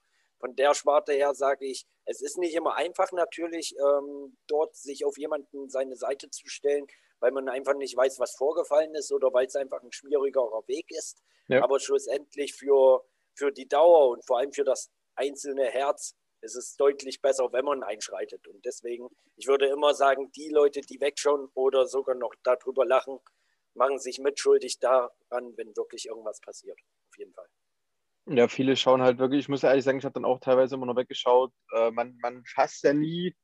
von 0.41 0.55
der 0.55 0.73
Sparte 0.73 1.13
her 1.13 1.33
sage 1.33 1.65
ich, 1.65 1.85
es 2.05 2.21
ist 2.21 2.37
nicht 2.37 2.55
immer 2.55 2.75
einfach 2.75 3.11
natürlich, 3.13 3.75
ähm, 3.77 4.35
dort 4.47 4.75
sich 4.75 5.05
auf 5.05 5.17
jemanden 5.17 5.69
seine 5.69 5.95
Seite 5.95 6.29
zu 6.29 6.49
stellen, 6.49 6.87
weil 7.19 7.31
man 7.31 7.47
einfach 7.47 7.75
nicht 7.75 7.95
weiß, 7.95 8.19
was 8.19 8.35
vorgefallen 8.35 8.93
ist 8.95 9.13
oder 9.13 9.31
weil 9.31 9.45
es 9.45 9.55
einfach 9.55 9.81
ein 9.83 9.91
schwierigerer 9.91 10.67
Weg 10.67 10.87
ist. 10.89 11.21
Ja. 11.47 11.63
Aber 11.63 11.79
schlussendlich 11.79 12.55
für, 12.55 13.05
für 13.35 13.51
die 13.51 13.67
Dauer 13.67 14.09
und 14.09 14.25
vor 14.25 14.39
allem 14.39 14.51
für 14.51 14.63
das 14.63 14.89
einzelne 15.15 15.65
Herz 15.65 16.15
ist 16.41 16.55
es 16.55 16.75
deutlich 16.75 17.21
besser, 17.21 17.51
wenn 17.53 17.65
man 17.65 17.83
einschreitet. 17.83 18.47
Und 18.47 18.65
deswegen, 18.65 19.07
ich 19.35 19.47
würde 19.47 19.67
immer 19.67 19.93
sagen, 19.93 20.31
die 20.31 20.49
Leute, 20.49 20.81
die 20.81 20.99
wegschauen 20.99 21.49
oder 21.53 21.87
sogar 21.87 22.15
noch 22.15 22.33
darüber 22.43 22.85
lachen, 22.85 23.19
machen 23.73 23.99
sich 23.99 24.19
mitschuldig 24.19 24.79
daran, 24.79 25.55
wenn 25.55 25.75
wirklich 25.75 26.07
irgendwas 26.07 26.41
passiert. 26.41 26.79
Auf 27.09 27.17
jeden 27.17 27.33
Fall. 27.33 27.47
Ja, 28.27 28.47
viele 28.47 28.75
schauen 28.75 29.01
halt 29.01 29.17
wirklich, 29.17 29.41
ich 29.41 29.49
muss 29.49 29.63
ehrlich 29.63 29.83
sagen, 29.83 29.97
ich 29.97 30.05
habe 30.05 30.13
dann 30.13 30.25
auch 30.25 30.39
teilweise 30.39 30.75
immer 30.75 30.85
noch 30.85 30.95
weggeschaut. 30.95 31.51
Äh, 31.73 31.91
man, 31.91 32.17
man 32.21 32.43
fasst 32.45 32.83
ja 32.83 32.93
nie 32.93 33.35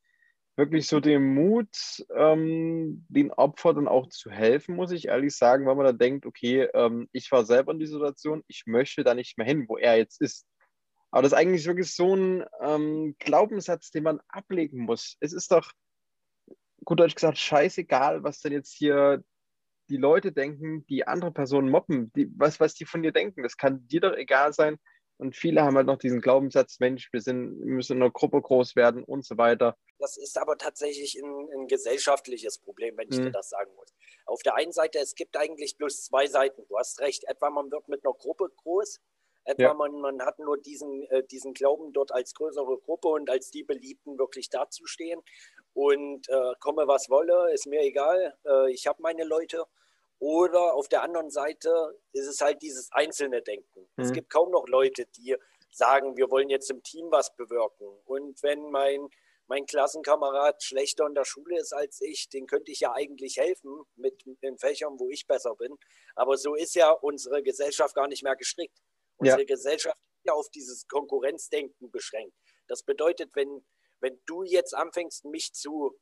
wirklich 0.56 0.88
so 0.88 0.98
den 0.98 1.34
Mut, 1.34 2.04
ähm, 2.14 3.06
den 3.08 3.32
Opfern 3.32 3.76
dann 3.76 3.88
auch 3.88 4.08
zu 4.08 4.30
helfen, 4.30 4.74
muss 4.74 4.90
ich 4.90 5.06
ehrlich 5.06 5.36
sagen, 5.36 5.66
weil 5.66 5.76
man 5.76 5.86
da 5.86 5.92
denkt, 5.92 6.26
okay, 6.26 6.68
ähm, 6.74 7.08
ich 7.12 7.30
war 7.30 7.44
selber 7.44 7.72
in 7.72 7.78
die 7.78 7.86
Situation, 7.86 8.42
ich 8.48 8.64
möchte 8.66 9.04
da 9.04 9.14
nicht 9.14 9.38
mehr 9.38 9.46
hin, 9.46 9.66
wo 9.68 9.78
er 9.78 9.96
jetzt 9.96 10.20
ist. 10.20 10.48
Aber 11.10 11.22
das 11.22 11.32
ist 11.32 11.38
eigentlich 11.38 11.66
wirklich 11.66 11.94
so 11.94 12.14
ein 12.14 12.44
ähm, 12.60 13.16
Glaubenssatz, 13.18 13.90
den 13.90 14.04
man 14.04 14.20
ablegen 14.28 14.80
muss. 14.84 15.16
Es 15.20 15.32
ist 15.32 15.50
doch, 15.52 15.72
gut 16.84 17.00
Deutsch 17.00 17.14
gesagt, 17.14 17.38
scheißegal, 17.38 18.22
was 18.22 18.40
denn 18.40 18.52
jetzt 18.52 18.72
hier 18.72 19.22
die 19.88 19.96
Leute 19.96 20.32
denken, 20.32 20.84
die 20.86 21.06
andere 21.06 21.32
Personen 21.32 21.70
mobben, 21.70 22.12
die, 22.14 22.30
was, 22.36 22.60
was 22.60 22.74
die 22.74 22.84
von 22.84 23.02
dir 23.02 23.12
denken. 23.12 23.42
Das 23.42 23.56
kann 23.56 23.86
dir 23.88 24.00
doch 24.00 24.14
egal 24.14 24.52
sein. 24.52 24.78
Und 25.16 25.34
viele 25.34 25.62
haben 25.62 25.76
halt 25.76 25.86
noch 25.86 25.98
diesen 25.98 26.20
Glaubenssatz, 26.20 26.78
Mensch, 26.78 27.12
wir, 27.12 27.20
sind, 27.20 27.58
wir 27.58 27.74
müssen 27.74 27.96
in 27.96 28.02
einer 28.02 28.12
Gruppe 28.12 28.40
groß 28.40 28.76
werden 28.76 29.02
und 29.02 29.24
so 29.24 29.36
weiter. 29.36 29.76
Das 29.98 30.16
ist 30.16 30.38
aber 30.38 30.56
tatsächlich 30.56 31.20
ein, 31.20 31.48
ein 31.56 31.66
gesellschaftliches 31.66 32.58
Problem, 32.58 32.96
wenn 32.96 33.08
ich 33.10 33.18
mhm. 33.18 33.24
dir 33.24 33.32
das 33.32 33.48
sagen 33.48 33.74
muss. 33.74 33.92
Auf 34.26 34.42
der 34.42 34.54
einen 34.54 34.72
Seite, 34.72 35.00
es 35.00 35.16
gibt 35.16 35.36
eigentlich 35.36 35.76
bloß 35.76 36.04
zwei 36.04 36.28
Seiten. 36.28 36.62
Du 36.68 36.78
hast 36.78 37.00
recht. 37.00 37.24
Etwa 37.24 37.50
man 37.50 37.70
wird 37.72 37.88
mit 37.88 38.04
einer 38.04 38.14
Gruppe 38.14 38.48
groß, 38.58 39.00
etwa 39.48 39.62
ja. 39.62 39.74
man, 39.74 39.98
man 40.00 40.20
hat 40.22 40.38
nur 40.38 40.58
diesen, 40.58 41.04
äh, 41.04 41.24
diesen 41.24 41.54
Glauben, 41.54 41.92
dort 41.92 42.12
als 42.12 42.34
größere 42.34 42.78
Gruppe 42.84 43.08
und 43.08 43.30
als 43.30 43.50
die 43.50 43.64
Beliebten 43.64 44.18
wirklich 44.18 44.50
dazustehen. 44.50 45.22
Und 45.72 46.28
äh, 46.28 46.52
komme, 46.60 46.86
was 46.86 47.08
wolle, 47.08 47.52
ist 47.52 47.66
mir 47.66 47.80
egal. 47.80 48.36
Äh, 48.44 48.70
ich 48.72 48.86
habe 48.86 49.00
meine 49.00 49.24
Leute. 49.24 49.64
Oder 50.20 50.74
auf 50.74 50.88
der 50.88 51.02
anderen 51.02 51.30
Seite 51.30 51.98
ist 52.12 52.26
es 52.26 52.40
halt 52.40 52.60
dieses 52.60 52.90
einzelne 52.92 53.40
Denken. 53.40 53.88
Mhm. 53.96 54.04
Es 54.04 54.12
gibt 54.12 54.30
kaum 54.30 54.50
noch 54.50 54.66
Leute, 54.68 55.06
die 55.16 55.36
sagen, 55.70 56.16
wir 56.16 56.30
wollen 56.30 56.50
jetzt 56.50 56.70
im 56.70 56.82
Team 56.82 57.06
was 57.10 57.34
bewirken. 57.36 57.86
Und 58.04 58.42
wenn 58.42 58.70
mein, 58.70 59.08
mein 59.46 59.64
Klassenkamerad 59.64 60.62
schlechter 60.62 61.06
in 61.06 61.14
der 61.14 61.24
Schule 61.24 61.58
ist 61.58 61.72
als 61.72 62.00
ich, 62.02 62.28
den 62.28 62.46
könnte 62.46 62.72
ich 62.72 62.80
ja 62.80 62.92
eigentlich 62.92 63.36
helfen 63.38 63.84
mit 63.96 64.24
den 64.42 64.58
Fächern, 64.58 64.98
wo 64.98 65.08
ich 65.08 65.26
besser 65.26 65.54
bin. 65.54 65.78
Aber 66.16 66.36
so 66.36 66.54
ist 66.54 66.74
ja 66.74 66.90
unsere 66.90 67.42
Gesellschaft 67.42 67.94
gar 67.94 68.08
nicht 68.08 68.24
mehr 68.24 68.36
gestrickt. 68.36 68.82
Unsere 69.18 69.40
ja. 69.40 69.46
Gesellschaft 69.46 69.96
ist 69.96 70.26
ja 70.26 70.32
auf 70.32 70.48
dieses 70.50 70.86
Konkurrenzdenken 70.88 71.90
beschränkt. 71.90 72.34
Das 72.66 72.82
bedeutet, 72.82 73.30
wenn, 73.34 73.64
wenn 74.00 74.20
du 74.26 74.42
jetzt 74.42 74.74
anfängst, 74.74 75.24
mich 75.24 75.52
zu, 75.52 75.98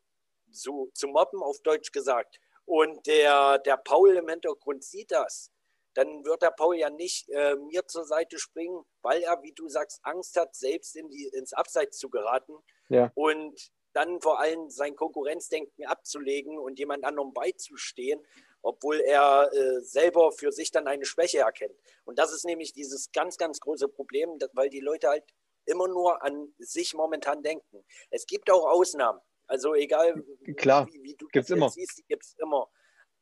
zu, 0.50 0.90
zu 0.94 1.08
mobben, 1.08 1.42
auf 1.42 1.60
Deutsch 1.62 1.92
gesagt, 1.92 2.38
und 2.66 3.06
der, 3.06 3.58
der 3.60 3.76
Paul 3.76 4.16
im 4.16 4.28
Hintergrund 4.28 4.82
sieht 4.82 5.12
das, 5.12 5.52
dann 5.94 6.24
wird 6.24 6.42
der 6.42 6.50
Paul 6.50 6.76
ja 6.76 6.90
nicht 6.90 7.28
äh, 7.30 7.54
mir 7.56 7.86
zur 7.86 8.04
Seite 8.04 8.38
springen, 8.38 8.84
weil 9.02 9.22
er, 9.22 9.42
wie 9.42 9.52
du 9.52 9.68
sagst, 9.68 10.00
Angst 10.02 10.36
hat, 10.36 10.54
selbst 10.54 10.94
in 10.94 11.08
die, 11.08 11.30
ins 11.32 11.54
Abseits 11.54 11.96
zu 11.96 12.10
geraten 12.10 12.54
ja. 12.88 13.10
und 13.14 13.70
dann 13.94 14.20
vor 14.20 14.38
allem 14.40 14.68
sein 14.68 14.94
Konkurrenzdenken 14.94 15.86
abzulegen 15.86 16.58
und 16.58 16.78
jemand 16.78 17.04
anderem 17.04 17.32
beizustehen, 17.32 18.20
obwohl 18.66 19.00
er 19.00 19.48
äh, 19.52 19.80
selber 19.80 20.32
für 20.32 20.50
sich 20.50 20.72
dann 20.72 20.88
eine 20.88 21.04
Schwäche 21.04 21.38
erkennt. 21.38 21.78
Und 22.04 22.18
das 22.18 22.32
ist 22.32 22.44
nämlich 22.44 22.72
dieses 22.72 23.12
ganz, 23.12 23.36
ganz 23.36 23.60
große 23.60 23.86
Problem, 23.86 24.38
weil 24.54 24.68
die 24.70 24.80
Leute 24.80 25.08
halt 25.08 25.22
immer 25.66 25.86
nur 25.86 26.20
an 26.24 26.52
sich 26.58 26.92
momentan 26.92 27.44
denken. 27.44 27.84
Es 28.10 28.26
gibt 28.26 28.50
auch 28.50 28.66
Ausnahmen. 28.66 29.20
Also 29.46 29.74
egal, 29.74 30.20
Klar, 30.56 30.88
wie, 30.88 31.00
wie 31.00 31.14
du 31.14 31.28
gibt's 31.28 31.48
das 31.48 31.56
immer. 31.56 31.68
siehst, 31.68 32.02
gibt 32.08 32.24
es 32.24 32.34
immer. 32.38 32.68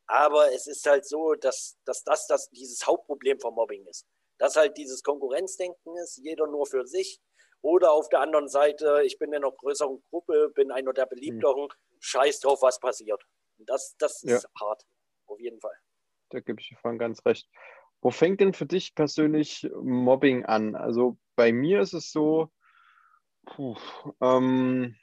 Aber 0.06 0.50
es 0.54 0.66
ist 0.66 0.86
halt 0.86 1.06
so, 1.06 1.34
dass, 1.34 1.76
dass 1.84 2.02
das, 2.04 2.26
das 2.26 2.48
dieses 2.48 2.86
Hauptproblem 2.86 3.38
vom 3.38 3.54
Mobbing 3.54 3.86
ist. 3.86 4.06
Dass 4.38 4.56
halt 4.56 4.78
dieses 4.78 5.02
Konkurrenzdenken 5.02 5.94
ist, 5.98 6.16
jeder 6.16 6.46
nur 6.46 6.64
für 6.64 6.86
sich. 6.86 7.20
Oder 7.60 7.92
auf 7.92 8.08
der 8.08 8.20
anderen 8.20 8.48
Seite, 8.48 9.02
ich 9.04 9.18
bin 9.18 9.28
in 9.34 9.44
einer 9.44 9.52
größeren 9.52 10.02
Gruppe, 10.08 10.50
bin 10.54 10.70
einer 10.70 10.94
der 10.94 11.04
beliebteren, 11.04 11.64
hm. 11.64 11.98
scheiß 12.00 12.40
drauf, 12.40 12.62
was 12.62 12.80
passiert. 12.80 13.22
das, 13.58 13.94
das 13.98 14.22
ist 14.22 14.44
ja. 14.44 14.50
hart, 14.60 14.86
auf 15.34 15.40
jeden 15.40 15.60
Fall. 15.60 15.76
Da 16.30 16.40
gebe 16.40 16.60
ich 16.60 16.68
dir 16.68 16.76
vorhin 16.76 16.98
ganz 16.98 17.24
recht. 17.26 17.48
Wo 18.00 18.10
fängt 18.10 18.40
denn 18.40 18.52
für 18.52 18.66
dich 18.66 18.94
persönlich 18.94 19.68
Mobbing 19.82 20.44
an? 20.44 20.74
Also 20.74 21.18
bei 21.36 21.52
mir 21.52 21.80
ist 21.80 21.94
es 21.94 22.10
so, 22.10 22.50
puh, 23.46 23.76
ähm, 24.20 24.96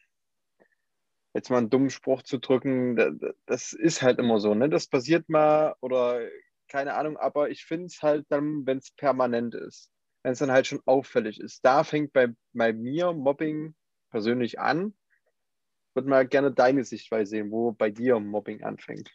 jetzt 1.34 1.50
mal 1.50 1.60
einen 1.60 1.70
dummen 1.70 1.90
Spruch 1.90 2.24
zu 2.24 2.40
drücken, 2.40 3.20
das 3.46 3.74
ist 3.74 4.02
halt 4.02 4.20
immer 4.20 4.40
so, 4.40 4.54
ne? 4.54 4.70
Das 4.70 4.88
passiert 4.88 5.30
mal 5.30 5.76
oder 5.82 6.28
keine 6.68 6.94
Ahnung, 6.94 7.18
aber 7.18 7.50
ich 7.50 7.66
finde 7.66 7.88
es 7.88 8.02
halt 8.02 8.26
dann, 8.30 8.66
wenn 8.66 8.78
es 8.78 8.92
permanent 8.92 9.56
ist, 9.56 9.92
wenn 10.24 10.34
es 10.34 10.40
dann 10.40 10.52
halt 10.52 10.68
schon 10.68 10.82
auffällig 10.86 11.40
ist. 11.40 11.66
Da 11.66 11.84
fängt 11.84 12.14
bei, 12.14 12.30
bei 12.54 12.74
mir 12.74 13.14
Mobbing 13.14 13.76
persönlich 14.10 14.60
an. 14.60 14.94
Würde 15.94 16.10
mal 16.10 16.26
gerne 16.26 16.52
deine 16.52 16.86
Sichtweise 16.86 17.32
sehen, 17.32 17.52
wo 17.52 17.74
bei 17.74 17.90
dir 17.90 18.20
Mobbing 18.20 18.64
anfängt. 18.64 19.12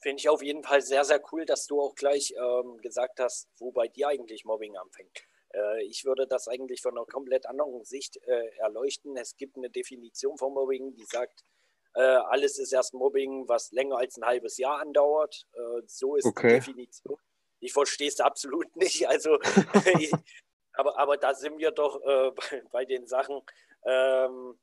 Finde 0.00 0.20
ich 0.20 0.28
auf 0.28 0.42
jeden 0.42 0.62
Fall 0.62 0.80
sehr, 0.80 1.04
sehr 1.04 1.20
cool, 1.32 1.44
dass 1.44 1.66
du 1.66 1.80
auch 1.80 1.94
gleich 1.94 2.32
ähm, 2.36 2.78
gesagt 2.78 3.18
hast, 3.18 3.48
wo 3.58 3.72
bei 3.72 3.88
dir 3.88 4.08
eigentlich 4.08 4.44
Mobbing 4.44 4.76
anfängt. 4.76 5.26
Äh, 5.52 5.84
ich 5.84 6.04
würde 6.04 6.26
das 6.26 6.48
eigentlich 6.48 6.82
von 6.82 6.96
einer 6.96 7.06
komplett 7.06 7.46
anderen 7.46 7.84
Sicht 7.84 8.16
äh, 8.26 8.48
erleuchten. 8.58 9.16
Es 9.16 9.36
gibt 9.36 9.56
eine 9.56 9.70
Definition 9.70 10.38
von 10.38 10.52
Mobbing, 10.52 10.94
die 10.94 11.04
sagt, 11.04 11.42
äh, 11.94 12.00
alles 12.00 12.58
ist 12.58 12.72
erst 12.72 12.94
Mobbing, 12.94 13.48
was 13.48 13.72
länger 13.72 13.98
als 13.98 14.16
ein 14.16 14.24
halbes 14.24 14.56
Jahr 14.58 14.80
andauert. 14.80 15.46
so 15.86 16.16
ist 16.16 16.26
okay. 16.26 16.48
die 16.48 16.54
Definition. 16.54 17.18
Ich 17.60 17.72
verstehe 17.72 18.08
es 18.08 18.20
absolut 18.20 18.74
nicht. 18.76 19.08
Also, 19.08 19.38
aber, 20.74 20.98
aber 20.98 21.16
da 21.16 21.34
sind 21.34 21.58
wir 21.58 21.72
doch 21.72 22.00
äh, 22.02 22.30
bei, 22.30 22.62
bei, 22.70 22.84
den 22.84 23.06
Sachen, 23.06 23.40
ähm, 23.84 24.58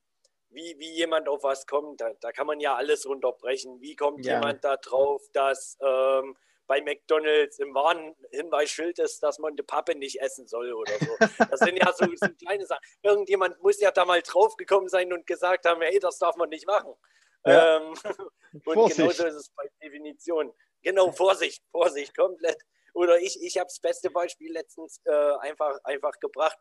wie, 0.56 0.80
wie 0.80 0.92
jemand 0.92 1.28
auf 1.28 1.44
was 1.44 1.68
kommt. 1.68 2.02
Da, 2.02 2.12
da, 2.22 2.32
kann 2.32 2.48
man 2.48 2.60
ja 2.60 2.76
alles 2.76 3.08
runterbrechen. 3.08 3.82
Wie 3.82 3.96
kommt 3.96 4.26
ja. 4.26 4.36
jemand 4.36 4.64
da 4.64 4.78
drauf, 4.78 5.22
dass 5.34 5.78
ähm, 5.82 6.36
bei 6.68 6.82
McDonalds 6.82 7.60
im 7.60 7.74
Warnhinweisschild 7.74 9.00
ist, 9.00 9.22
dass 9.22 9.40
man 9.40 9.56
die 9.56 9.64
Pappe 9.64 9.96
nicht 9.96 10.20
essen 10.22 10.48
soll 10.48 10.74
oder 10.74 10.94
so. 11.00 11.46
Das 11.50 11.60
sind 11.60 11.78
ja 11.78 11.92
so, 11.94 12.06
so 12.16 12.28
kleine 12.44 12.66
Sachen. 12.66 12.82
Irgendjemand 13.04 13.62
muss 13.62 13.80
ja 13.80 13.92
da 13.92 14.06
mal 14.06 14.22
draufgekommen 14.22 14.90
sein 14.90 15.14
und 15.14 15.28
gesagt 15.28 15.66
haben, 15.66 15.82
hey, 15.82 16.00
das 16.00 16.18
darf 16.18 16.36
man 16.36 16.50
nicht 16.50 16.66
machen. 16.66 16.94
Ja. 17.46 17.78
Ähm, 17.78 17.94
und 18.54 18.64
Vorsicht. 18.64 18.98
genauso 18.98 19.26
ist 19.26 19.36
es 19.36 19.50
bei 19.50 19.70
Definition. 19.82 20.52
Genau, 20.82 21.12
Vorsicht, 21.12 21.64
Vorsicht, 21.72 22.16
komplett. 22.16 22.58
Oder 22.94 23.20
ich, 23.20 23.42
ich 23.44 23.58
habe 23.58 23.68
das 23.68 23.80
beste 23.80 24.10
Beispiel 24.10 24.52
letztens 24.54 25.02
äh, 25.06 25.34
einfach, 25.42 25.78
einfach 25.84 26.20
gebracht, 26.20 26.58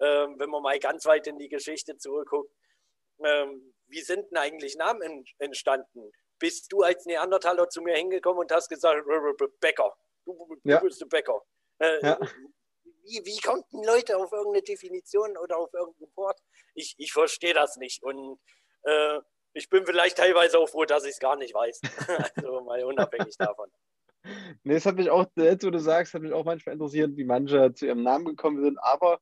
ähm, 0.00 0.38
wenn 0.38 0.50
man 0.50 0.62
mal 0.62 0.78
ganz 0.78 1.06
weit 1.06 1.26
in 1.26 1.38
die 1.38 1.48
Geschichte 1.48 1.96
zurückguckt. 1.96 2.50
Ähm, 3.24 3.74
wie 3.88 4.02
sind 4.02 4.30
denn 4.30 4.38
eigentlich 4.38 4.76
Namen 4.76 5.24
entstanden? 5.38 6.12
bist 6.38 6.72
du 6.72 6.82
als 6.82 7.04
Neandertaler 7.06 7.68
zu 7.68 7.82
mir 7.82 7.94
hingekommen 7.94 8.40
und 8.40 8.52
hast 8.52 8.68
gesagt, 8.68 9.04
Bäcker, 9.60 9.94
du, 10.24 10.56
du 10.62 10.70
ja. 10.70 10.80
bist 10.80 11.02
ein 11.02 11.08
Bäcker. 11.08 11.42
Äh, 11.78 12.00
ja. 12.02 12.18
wie, 13.04 13.22
wie 13.24 13.40
konnten 13.40 13.82
Leute 13.84 14.16
auf 14.16 14.32
irgendeine 14.32 14.62
Definition 14.62 15.36
oder 15.36 15.58
auf 15.58 15.72
irgendein 15.72 16.08
Wort? 16.16 16.38
Ich, 16.74 16.94
ich 16.98 17.12
verstehe 17.12 17.54
das 17.54 17.76
nicht. 17.76 18.02
Und 18.02 18.38
äh, 18.82 19.20
ich 19.52 19.68
bin 19.68 19.86
vielleicht 19.86 20.18
teilweise 20.18 20.58
auch 20.58 20.68
froh, 20.68 20.84
dass 20.84 21.04
ich 21.04 21.12
es 21.12 21.18
gar 21.18 21.36
nicht 21.36 21.54
weiß. 21.54 21.80
also 22.36 22.60
mal 22.62 22.82
unabhängig 22.84 23.36
davon. 23.38 23.70
Nee, 24.64 24.74
es 24.74 24.86
hat 24.86 24.96
mich 24.96 25.08
auch, 25.08 25.26
jetzt 25.36 25.64
wo 25.64 25.70
du 25.70 25.78
sagst, 25.78 26.14
hat 26.14 26.22
mich 26.22 26.32
auch 26.32 26.44
manchmal 26.44 26.72
interessiert, 26.72 27.16
wie 27.16 27.24
manche 27.24 27.72
zu 27.74 27.86
ihrem 27.86 28.02
Namen 28.02 28.24
gekommen 28.24 28.60
sind, 28.60 28.76
aber 28.78 29.20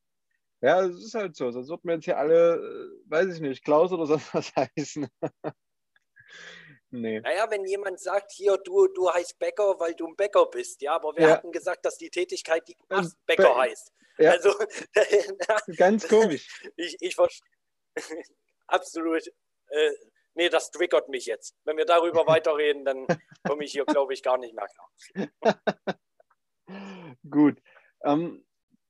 ja, 0.61 0.85
es 0.85 0.97
ist 0.97 1.15
halt 1.15 1.37
so. 1.37 1.51
Sonst 1.51 1.69
würden 1.69 1.85
wir 1.85 1.95
jetzt 1.95 2.05
hier 2.05 2.19
alle, 2.19 2.57
äh, 2.57 3.11
weiß 3.11 3.35
ich 3.35 3.41
nicht, 3.41 3.65
Klaus 3.65 3.93
oder 3.93 4.07
sonst 4.07 4.33
was 4.35 4.53
heißen. 4.57 5.09
Nee. 6.91 7.21
Naja, 7.21 7.51
wenn 7.51 7.65
jemand 7.65 7.99
sagt, 7.99 8.33
hier, 8.33 8.57
du, 8.59 8.87
du 8.87 9.11
heißt 9.11 9.39
Bäcker, 9.39 9.79
weil 9.81 9.95
du 9.95 10.07
ein 10.07 10.17
Bäcker 10.17 10.47
bist, 10.47 10.81
ja, 10.81 10.95
aber 10.95 11.17
wir 11.17 11.27
ja. 11.27 11.33
hatten 11.35 11.51
gesagt, 11.51 11.85
dass 11.85 11.99
die 11.99 12.09
Tätigkeit, 12.09 12.67
die 12.69 12.75
du 12.75 12.85
machst, 12.89 13.17
Bäcker 13.27 13.53
Be 13.53 13.57
heißt. 13.57 13.93
Ja. 14.19 14.31
Also, 14.31 14.55
ganz 15.77 16.09
komisch. 16.09 16.63
Ich, 16.77 16.97
ich 17.01 17.15
verstehe. 17.17 17.49
Absolut. 18.69 19.27
Äh, 19.69 19.91
nee, 20.35 20.49
das 20.49 20.71
triggert 20.71 21.09
mich 21.09 21.27
jetzt. 21.27 21.57
Wenn 21.65 21.77
wir 21.77 21.85
darüber 21.85 22.27
weiterreden, 22.27 22.85
dann 22.85 23.07
komme 23.47 23.65
ich 23.65 23.73
hier, 23.73 23.85
glaube 23.87 24.15
ich, 24.15 24.23
gar 24.23 24.39
nicht 24.39 24.55
mehr 24.55 24.69
klar. 24.69 25.59
Gut. 27.29 27.61
Ähm, 28.05 28.47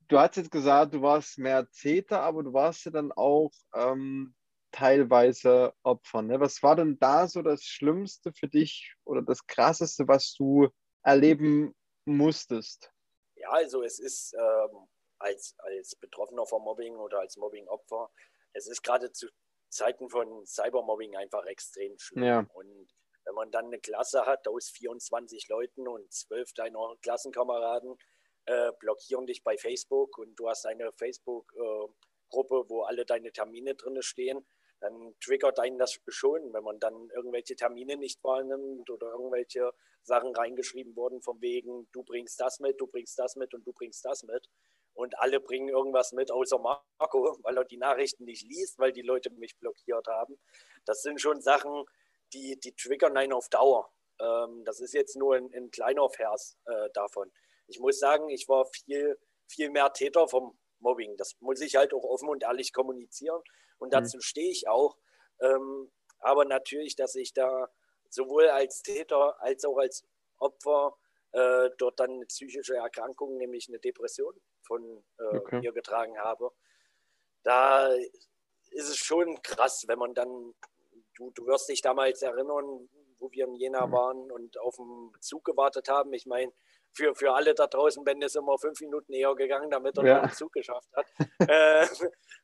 du 0.09 0.19
hast 0.19 0.37
jetzt 0.37 0.51
gesagt, 0.51 0.95
du 0.95 1.03
warst 1.03 1.39
mehr 1.39 1.69
Täter, 1.71 2.21
aber 2.21 2.43
du 2.43 2.53
warst 2.53 2.85
ja 2.85 2.91
dann 2.91 3.13
auch 3.13 3.51
ähm, 3.75 4.35
teilweise 4.73 5.73
Opfern. 5.83 6.27
Ne? 6.27 6.41
Was 6.41 6.63
war 6.63 6.77
denn 6.77 6.99
da 6.99 7.29
so 7.29 7.43
das 7.43 7.63
Schlimmste 7.63 8.33
für 8.33 8.49
dich 8.49 8.95
oder 9.05 9.23
das 9.23 9.47
Krasseste, 9.47 10.09
was 10.09 10.35
du 10.35 10.69
erleben 11.03 11.75
musstest? 12.05 12.91
Ja, 13.37 13.51
also 13.51 13.83
es 13.83 13.99
ist 13.99 14.35
ähm, 14.35 14.89
als, 15.19 15.55
als 15.59 15.97
Betroffener 15.97 16.47
von 16.47 16.63
Mobbing 16.63 16.97
oder 16.97 17.21
als 17.21 17.37
Mobbing-Opfer, 17.37 18.11
es 18.53 18.67
ist 18.69 18.83
gerade 18.83 19.13
zu 19.13 19.29
Zeiten 19.69 20.09
von 20.09 20.47
Cybermobbing 20.47 21.17
einfach 21.17 21.45
extrem 21.47 21.99
schlimm. 21.99 22.25
Ja. 22.25 22.47
Und 22.55 22.89
wenn 23.25 23.35
man 23.35 23.51
dann 23.51 23.67
eine 23.67 23.81
Klasse 23.81 24.27
hat 24.27 24.47
aus 24.49 24.69
24 24.71 25.49
Leuten 25.49 25.89
und 25.89 26.13
zwölf 26.13 26.53
deiner 26.53 26.95
Klassenkameraden 27.03 27.97
äh, 28.47 28.73
blockieren 28.79 29.27
dich 29.27 29.43
bei 29.43 29.57
Facebook 29.57 30.19
und 30.19 30.35
du 30.37 30.49
hast 30.49 30.67
eine 30.67 30.93
Facebook- 30.93 31.53
äh, 31.57 31.89
Gruppe, 32.35 32.65
wo 32.69 32.83
alle 32.83 33.05
deine 33.05 33.31
Termine 33.31 33.75
drin 33.77 34.03
stehen, 34.03 34.45
dann 34.81 35.15
triggert 35.21 35.59
einen 35.61 35.79
das 35.79 35.99
schon, 36.09 36.53
wenn 36.53 36.65
man 36.65 36.81
dann 36.81 37.09
irgendwelche 37.15 37.55
Termine 37.55 37.97
nicht 37.97 38.23
wahrnimmt 38.25 38.91
oder 38.91 39.13
irgendwelche 39.13 39.73
Sachen 40.03 40.35
reingeschrieben 40.35 40.97
wurden 40.97 41.23
von 41.23 41.41
wegen, 41.41 41.89
du 41.93 42.03
bringst 42.03 42.39
das 42.41 42.61
mit, 42.61 42.81
du 42.81 42.87
bringst 42.87 43.19
das 43.19 43.37
mit 43.37 43.55
und 43.55 43.67
du 43.67 43.73
bringst 43.73 44.05
das 44.05 44.25
mit. 44.25 44.49
Und 44.93 45.19
alle 45.19 45.41
bringen 45.41 45.69
irgendwas 45.69 46.13
mit, 46.13 46.31
außer 46.31 46.59
Marco, 46.59 47.39
weil 47.43 47.57
er 47.57 47.65
die 47.65 47.79
Nachrichten 47.79 48.25
nicht 48.25 48.43
liest, 48.43 48.79
weil 48.79 48.93
die 48.93 49.03
Leute 49.03 49.31
mich 49.31 49.57
blockiert 49.59 50.07
haben. 50.09 50.39
Das 50.85 51.03
sind 51.03 51.21
schon 51.21 51.41
Sachen, 51.41 51.85
die, 52.33 52.59
die 52.61 52.73
triggern 52.73 53.17
einen 53.17 53.33
auf 53.33 53.49
Dauer. 53.49 53.91
Ähm, 54.21 54.65
das 54.65 54.81
ist 54.81 54.93
jetzt 54.93 55.17
nur 55.17 55.37
ein, 55.37 55.53
ein 55.55 55.71
kleiner 55.71 56.09
Vers 56.11 56.59
äh, 56.67 56.91
davon. 56.93 57.33
Ich 57.67 57.81
muss 57.81 57.99
sagen, 57.99 58.29
ich 58.29 58.49
war 58.49 58.67
viel, 58.67 59.19
viel 59.49 59.71
mehr 59.71 59.93
Täter 59.93 60.29
vom 60.29 60.59
Mobbing. 60.81 61.17
Das 61.17 61.35
muss 61.41 61.61
ich 61.61 61.77
halt 61.77 61.95
auch 61.95 62.05
offen 62.05 62.29
und 62.29 62.43
ehrlich 62.43 62.73
kommunizieren. 62.73 63.41
Und 63.79 63.89
mhm. 63.89 63.93
dazu 63.93 64.19
mhm. 64.19 64.23
stehe 64.23 64.51
ich 64.51 64.69
auch. 64.69 64.97
Ähm, 65.41 65.91
aber 66.21 66.45
natürlich, 66.45 66.97
dass 66.97 67.15
ich 67.15 67.33
da 67.33 67.69
sowohl 68.09 68.49
als 68.49 68.83
Täter 68.83 69.41
als 69.43 69.65
auch 69.65 69.77
als 69.79 70.05
Opfer 70.39 70.97
äh, 71.33 71.71
dort 71.79 71.99
dann 71.99 72.13
eine 72.13 72.27
psychische 72.27 72.77
Erkrankung, 72.77 73.37
nämlich 73.37 73.69
eine 73.69 73.81
Depression 73.81 74.35
von 74.63 75.05
äh, 75.19 75.37
okay. 75.37 75.61
mir 75.61 75.73
getragen 75.73 76.19
habe. 76.19 76.51
Da 77.43 77.93
ist 78.71 78.89
es 78.89 78.97
schon 78.97 79.43
krass, 79.43 79.85
wenn 79.87 79.99
man 79.99 80.15
dann, 80.15 80.55
du, 81.17 81.31
du 81.33 81.47
wirst 81.47 81.69
dich 81.69 81.83
damals 81.83 82.23
erinnern, 82.23 82.89
wo 83.19 83.31
wir 83.31 83.47
in 83.47 83.55
Jena 83.55 83.87
mhm. 83.87 83.93
waren 83.93 84.33
und 84.33 84.59
auf 84.59 84.77
den 84.77 85.13
Zug 85.21 85.45
gewartet 85.45 85.89
haben. 85.89 86.13
Ich 86.13 86.27
meine, 86.27 86.53
für, 86.95 87.15
für 87.15 87.33
alle 87.33 87.55
da 87.55 87.67
draußen, 87.67 88.05
Ben 88.05 88.23
ist 88.23 88.37
immer 88.37 88.59
fünf 88.59 88.81
Minuten 88.81 89.13
eher 89.13 89.35
gegangen, 89.35 89.71
damit 89.71 89.99
er 89.99 90.05
ja. 90.05 90.21
den 90.21 90.33
Zug 90.33 90.53
geschafft 90.53 90.89
hat. 90.95 91.07
äh, 91.49 91.87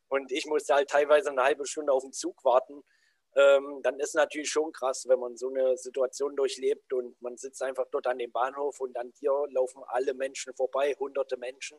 und 0.09 0.33
ich 0.33 0.47
musste 0.47 0.75
halt 0.75 0.91
teilweise 0.91 1.31
eine 1.31 1.43
halbe 1.43 1.67
Stunde 1.67 1.93
auf 1.93 2.03
den 2.03 2.13
Zug 2.13 2.45
warten. 2.45 2.83
Ähm, 3.37 3.81
dann 3.83 4.01
ist 4.01 4.15
natürlich 4.15 4.51
schon 4.51 4.73
krass, 4.73 5.05
wenn 5.09 5.21
man 5.21 5.37
so 5.37 5.49
eine 5.49 5.77
Situation 5.77 6.35
durchlebt 6.35 6.93
und 6.93 7.21
man 7.23 7.37
sitzt 7.37 7.63
einfach 7.63 7.87
dort 7.93 8.09
an 8.09 8.19
dem 8.19 8.33
Bahnhof 8.33 8.81
und 8.81 8.97
an 8.99 9.13
dir 9.21 9.33
laufen 9.51 9.83
alle 9.87 10.15
Menschen 10.15 10.53
vorbei, 10.55 10.97
hunderte 10.99 11.37
Menschen. 11.37 11.79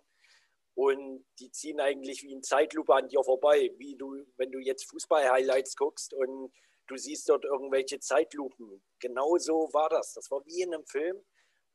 Und 0.73 1.25
die 1.39 1.51
ziehen 1.51 1.81
eigentlich 1.81 2.23
wie 2.23 2.31
in 2.31 2.41
Zeitlupe 2.41 2.95
an 2.95 3.09
dir 3.09 3.21
vorbei, 3.23 3.71
wie 3.77 3.97
du, 3.97 4.25
wenn 4.37 4.51
du 4.51 4.59
jetzt 4.59 4.89
Fußball-Highlights 4.89 5.75
guckst 5.75 6.13
und 6.13 6.53
du 6.87 6.95
siehst 6.95 7.27
dort 7.27 7.43
irgendwelche 7.43 7.99
Zeitlupen. 7.99 8.81
Genau 8.99 9.37
so 9.37 9.69
war 9.73 9.89
das. 9.89 10.13
Das 10.13 10.31
war 10.31 10.45
wie 10.45 10.61
in 10.61 10.73
einem 10.73 10.85
Film, 10.85 11.21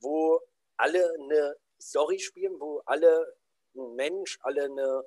wo 0.01 0.41
alle 0.77 1.15
eine 1.15 1.57
Story 1.81 2.19
spielen, 2.19 2.59
wo 2.61 2.83
alle 2.87 3.35
ein 3.77 3.95
Mensch, 3.95 4.39
alle 4.43 4.65
eine, 4.65 5.05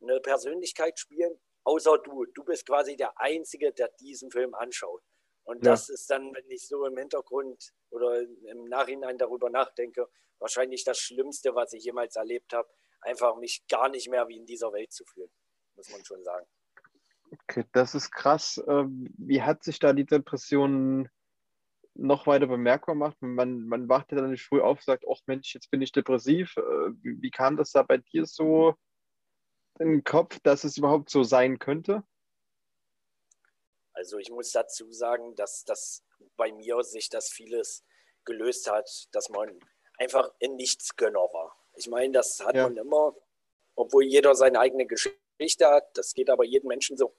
eine 0.00 0.20
Persönlichkeit 0.20 0.98
spielen, 0.98 1.38
außer 1.64 1.98
du. 1.98 2.24
Du 2.34 2.44
bist 2.44 2.66
quasi 2.66 2.96
der 2.96 3.18
Einzige, 3.20 3.72
der 3.72 3.88
diesen 4.00 4.30
Film 4.30 4.54
anschaut. 4.54 5.02
Und 5.44 5.64
ja. 5.64 5.70
das 5.70 5.88
ist 5.88 6.10
dann, 6.10 6.34
wenn 6.34 6.50
ich 6.50 6.66
so 6.66 6.84
im 6.84 6.96
Hintergrund 6.96 7.72
oder 7.90 8.20
im 8.20 8.64
Nachhinein 8.64 9.16
darüber 9.16 9.48
nachdenke, 9.48 10.08
wahrscheinlich 10.38 10.84
das 10.84 10.98
Schlimmste, 10.98 11.54
was 11.54 11.72
ich 11.72 11.84
jemals 11.84 12.16
erlebt 12.16 12.52
habe, 12.52 12.68
einfach 13.00 13.36
mich 13.36 13.66
gar 13.68 13.88
nicht 13.88 14.10
mehr 14.10 14.28
wie 14.28 14.36
in 14.36 14.46
dieser 14.46 14.72
Welt 14.72 14.92
zu 14.92 15.04
fühlen, 15.04 15.30
muss 15.76 15.88
man 15.90 16.04
schon 16.04 16.22
sagen. 16.22 16.46
Okay, 17.32 17.64
das 17.72 17.94
ist 17.94 18.10
krass. 18.10 18.62
Ähm, 18.68 19.12
wie 19.18 19.42
hat 19.42 19.62
sich 19.62 19.78
da 19.78 19.92
die 19.92 20.06
Depression 20.06 21.08
noch 21.98 22.26
weiter 22.26 22.46
bemerkbar 22.46 22.94
gemacht? 22.94 23.16
Man, 23.20 23.66
man 23.66 23.88
wacht 23.88 24.12
ja 24.12 24.18
dann 24.18 24.30
nicht 24.30 24.44
früh 24.44 24.60
auf 24.60 24.78
und 24.78 24.84
sagt, 24.84 25.04
ach 25.10 25.20
Mensch, 25.26 25.54
jetzt 25.54 25.70
bin 25.70 25.82
ich 25.82 25.92
depressiv. 25.92 26.56
Äh, 26.56 26.60
wie, 27.02 27.20
wie 27.20 27.30
kam 27.30 27.56
das 27.56 27.72
da 27.72 27.82
bei 27.82 27.98
dir 27.98 28.24
so 28.24 28.74
in 29.78 29.90
den 29.90 30.04
Kopf, 30.04 30.38
dass 30.42 30.64
es 30.64 30.76
überhaupt 30.78 31.10
so 31.10 31.22
sein 31.22 31.58
könnte? 31.58 32.02
Also 33.92 34.18
ich 34.18 34.30
muss 34.30 34.52
dazu 34.52 34.92
sagen, 34.92 35.34
dass 35.34 35.64
das 35.64 36.04
bei 36.36 36.52
mir 36.52 36.82
sich 36.84 37.08
das 37.08 37.30
vieles 37.30 37.84
gelöst 38.24 38.70
hat, 38.70 39.08
dass 39.12 39.28
man 39.28 39.58
einfach 39.98 40.30
in 40.38 40.54
nichts 40.54 40.94
Gönner 40.96 41.18
war. 41.32 41.56
Ich 41.74 41.88
meine, 41.88 42.12
das 42.12 42.40
hat 42.40 42.54
ja. 42.54 42.64
man 42.64 42.76
immer, 42.76 43.16
obwohl 43.74 44.04
jeder 44.04 44.34
seine 44.34 44.60
eigene 44.60 44.86
Geschichte 44.86 45.68
hat. 45.68 45.96
Das 45.96 46.14
geht 46.14 46.30
aber 46.30 46.44
jedem 46.44 46.68
Menschen 46.68 46.96
so. 46.96 47.14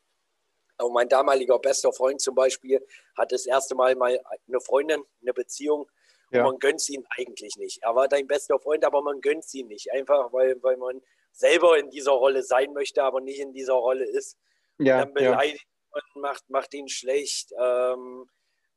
Aber 0.80 0.90
mein 0.90 1.10
damaliger 1.10 1.60
bester 1.60 1.92
Freund 1.94 2.22
zum 2.22 2.36
Beispiel 2.36 2.84
hat 3.18 3.32
das 3.32 3.46
erste 3.46 3.76
Mal 3.76 3.96
mal 3.96 4.20
eine 4.48 4.62
Freundin, 4.62 5.04
eine 5.22 5.34
Beziehung. 5.34 5.90
Ja. 6.32 6.42
Und 6.42 6.52
man 6.52 6.60
gönnt 6.60 6.80
sie 6.82 6.96
ihm 6.96 7.06
eigentlich 7.18 7.56
nicht. 7.58 7.84
Er 7.84 7.96
war 7.96 8.08
dein 8.08 8.28
bester 8.28 8.60
Freund, 8.60 8.86
aber 8.86 9.02
man 9.02 9.20
gönnt 9.20 9.44
sie 9.44 9.60
ihm 9.60 9.68
nicht. 9.68 9.92
Einfach, 9.92 10.32
weil, 10.32 10.62
weil 10.64 10.78
man 10.78 11.02
selber 11.32 11.78
in 11.78 11.90
dieser 11.90 12.12
Rolle 12.12 12.44
sein 12.44 12.74
möchte, 12.74 13.04
aber 13.04 13.20
nicht 13.20 13.40
in 13.40 13.52
dieser 13.52 13.74
Rolle 13.74 14.06
ist. 14.06 14.38
Ja, 14.78 15.00
dann 15.00 15.14
beleidigt 15.14 15.66
ja. 15.94 16.02
man, 16.14 16.22
macht, 16.22 16.50
macht 16.50 16.74
ihn 16.74 16.88
schlecht, 16.88 17.52
ähm, 17.60 18.30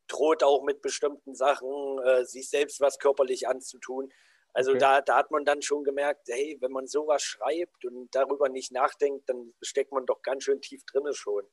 droht 0.08 0.42
auch 0.42 0.62
mit 0.64 0.82
bestimmten 0.82 1.34
Sachen, 1.34 1.98
äh, 2.04 2.24
sich 2.24 2.50
selbst 2.50 2.80
was 2.80 2.98
körperlich 2.98 3.46
anzutun. 3.46 4.12
Also 4.54 4.72
okay. 4.72 4.80
da, 4.80 5.00
da 5.00 5.16
hat 5.16 5.30
man 5.30 5.44
dann 5.44 5.62
schon 5.62 5.84
gemerkt, 5.84 6.28
hey, 6.28 6.58
wenn 6.60 6.72
man 6.72 6.86
sowas 6.86 7.22
schreibt 7.22 7.84
und 7.84 8.14
darüber 8.14 8.48
nicht 8.48 8.72
nachdenkt, 8.72 9.28
dann 9.28 9.54
steckt 9.62 9.92
man 9.92 10.04
doch 10.04 10.20
ganz 10.22 10.44
schön 10.44 10.60
tief 10.60 10.84
drin 10.84 11.04
schon. 11.12 11.44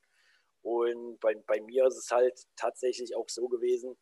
Und 0.62 1.18
bei, 1.20 1.34
bei 1.46 1.60
mir 1.60 1.86
ist 1.86 1.96
es 1.96 2.10
halt 2.10 2.38
tatsächlich 2.56 3.16
auch 3.16 3.28
so 3.28 3.48
gewesen, 3.48 3.96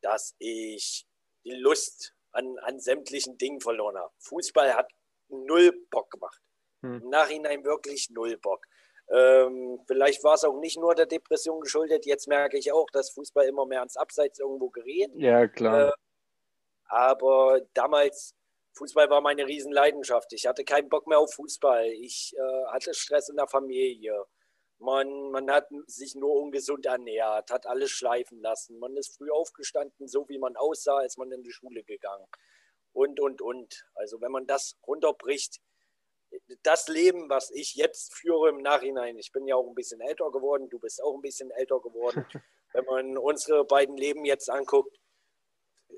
dass 0.00 0.34
ich 0.38 1.06
die 1.44 1.52
Lust 1.52 2.14
an, 2.32 2.58
an 2.62 2.80
sämtlichen 2.80 3.38
Dingen 3.38 3.60
verloren 3.60 3.96
habe. 3.96 4.12
Fußball 4.18 4.74
hat 4.74 4.90
null 5.28 5.72
Bock 5.90 6.10
gemacht. 6.10 6.40
Hm. 6.82 7.02
Im 7.02 7.08
Nachhinein 7.10 7.64
wirklich 7.64 8.10
null 8.10 8.36
Bock. 8.38 8.64
Ähm, 9.10 9.80
vielleicht 9.86 10.22
war 10.22 10.34
es 10.34 10.44
auch 10.44 10.58
nicht 10.60 10.78
nur 10.78 10.94
der 10.94 11.06
Depression 11.06 11.60
geschuldet. 11.60 12.04
Jetzt 12.04 12.28
merke 12.28 12.58
ich 12.58 12.72
auch, 12.72 12.86
dass 12.92 13.10
Fußball 13.10 13.46
immer 13.46 13.64
mehr 13.64 13.80
ans 13.80 13.96
Abseits 13.96 14.38
irgendwo 14.38 14.68
gerät. 14.68 15.10
Ja, 15.14 15.46
klar. 15.48 15.88
Äh, 15.88 15.92
aber 16.88 17.60
damals, 17.74 18.34
Fußball 18.74 19.08
war 19.10 19.20
meine 19.20 19.46
Riesenleidenschaft. 19.46 20.32
Ich 20.32 20.46
hatte 20.46 20.64
keinen 20.64 20.88
Bock 20.88 21.06
mehr 21.06 21.18
auf 21.18 21.32
Fußball. 21.34 21.86
Ich 21.86 22.34
äh, 22.36 22.66
hatte 22.66 22.92
Stress 22.94 23.28
in 23.28 23.36
der 23.36 23.48
Familie. 23.48 24.24
Man, 24.80 25.30
man 25.32 25.50
hat 25.50 25.68
sich 25.86 26.14
nur 26.14 26.32
ungesund 26.34 26.86
ernährt, 26.86 27.50
hat 27.50 27.66
alles 27.66 27.90
schleifen 27.90 28.40
lassen. 28.40 28.78
Man 28.78 28.96
ist 28.96 29.16
früh 29.16 29.30
aufgestanden, 29.30 30.06
so 30.06 30.28
wie 30.28 30.38
man 30.38 30.56
aussah, 30.56 30.98
als 30.98 31.16
man 31.16 31.32
in 31.32 31.42
die 31.42 31.52
Schule 31.52 31.82
gegangen. 31.82 32.26
Und, 32.92 33.18
und, 33.20 33.42
und. 33.42 33.86
Also 33.94 34.20
wenn 34.20 34.30
man 34.30 34.46
das 34.46 34.76
runterbricht, 34.86 35.60
das 36.62 36.88
Leben, 36.88 37.28
was 37.28 37.50
ich 37.50 37.74
jetzt 37.74 38.14
führe 38.14 38.50
im 38.50 38.58
Nachhinein, 38.58 39.18
ich 39.18 39.32
bin 39.32 39.46
ja 39.46 39.56
auch 39.56 39.66
ein 39.66 39.74
bisschen 39.74 40.00
älter 40.00 40.30
geworden, 40.30 40.68
du 40.68 40.78
bist 40.78 41.02
auch 41.02 41.14
ein 41.14 41.22
bisschen 41.22 41.50
älter 41.50 41.80
geworden. 41.80 42.24
wenn 42.72 42.84
man 42.84 43.18
unsere 43.18 43.64
beiden 43.64 43.96
Leben 43.96 44.24
jetzt 44.24 44.50
anguckt, 44.50 44.98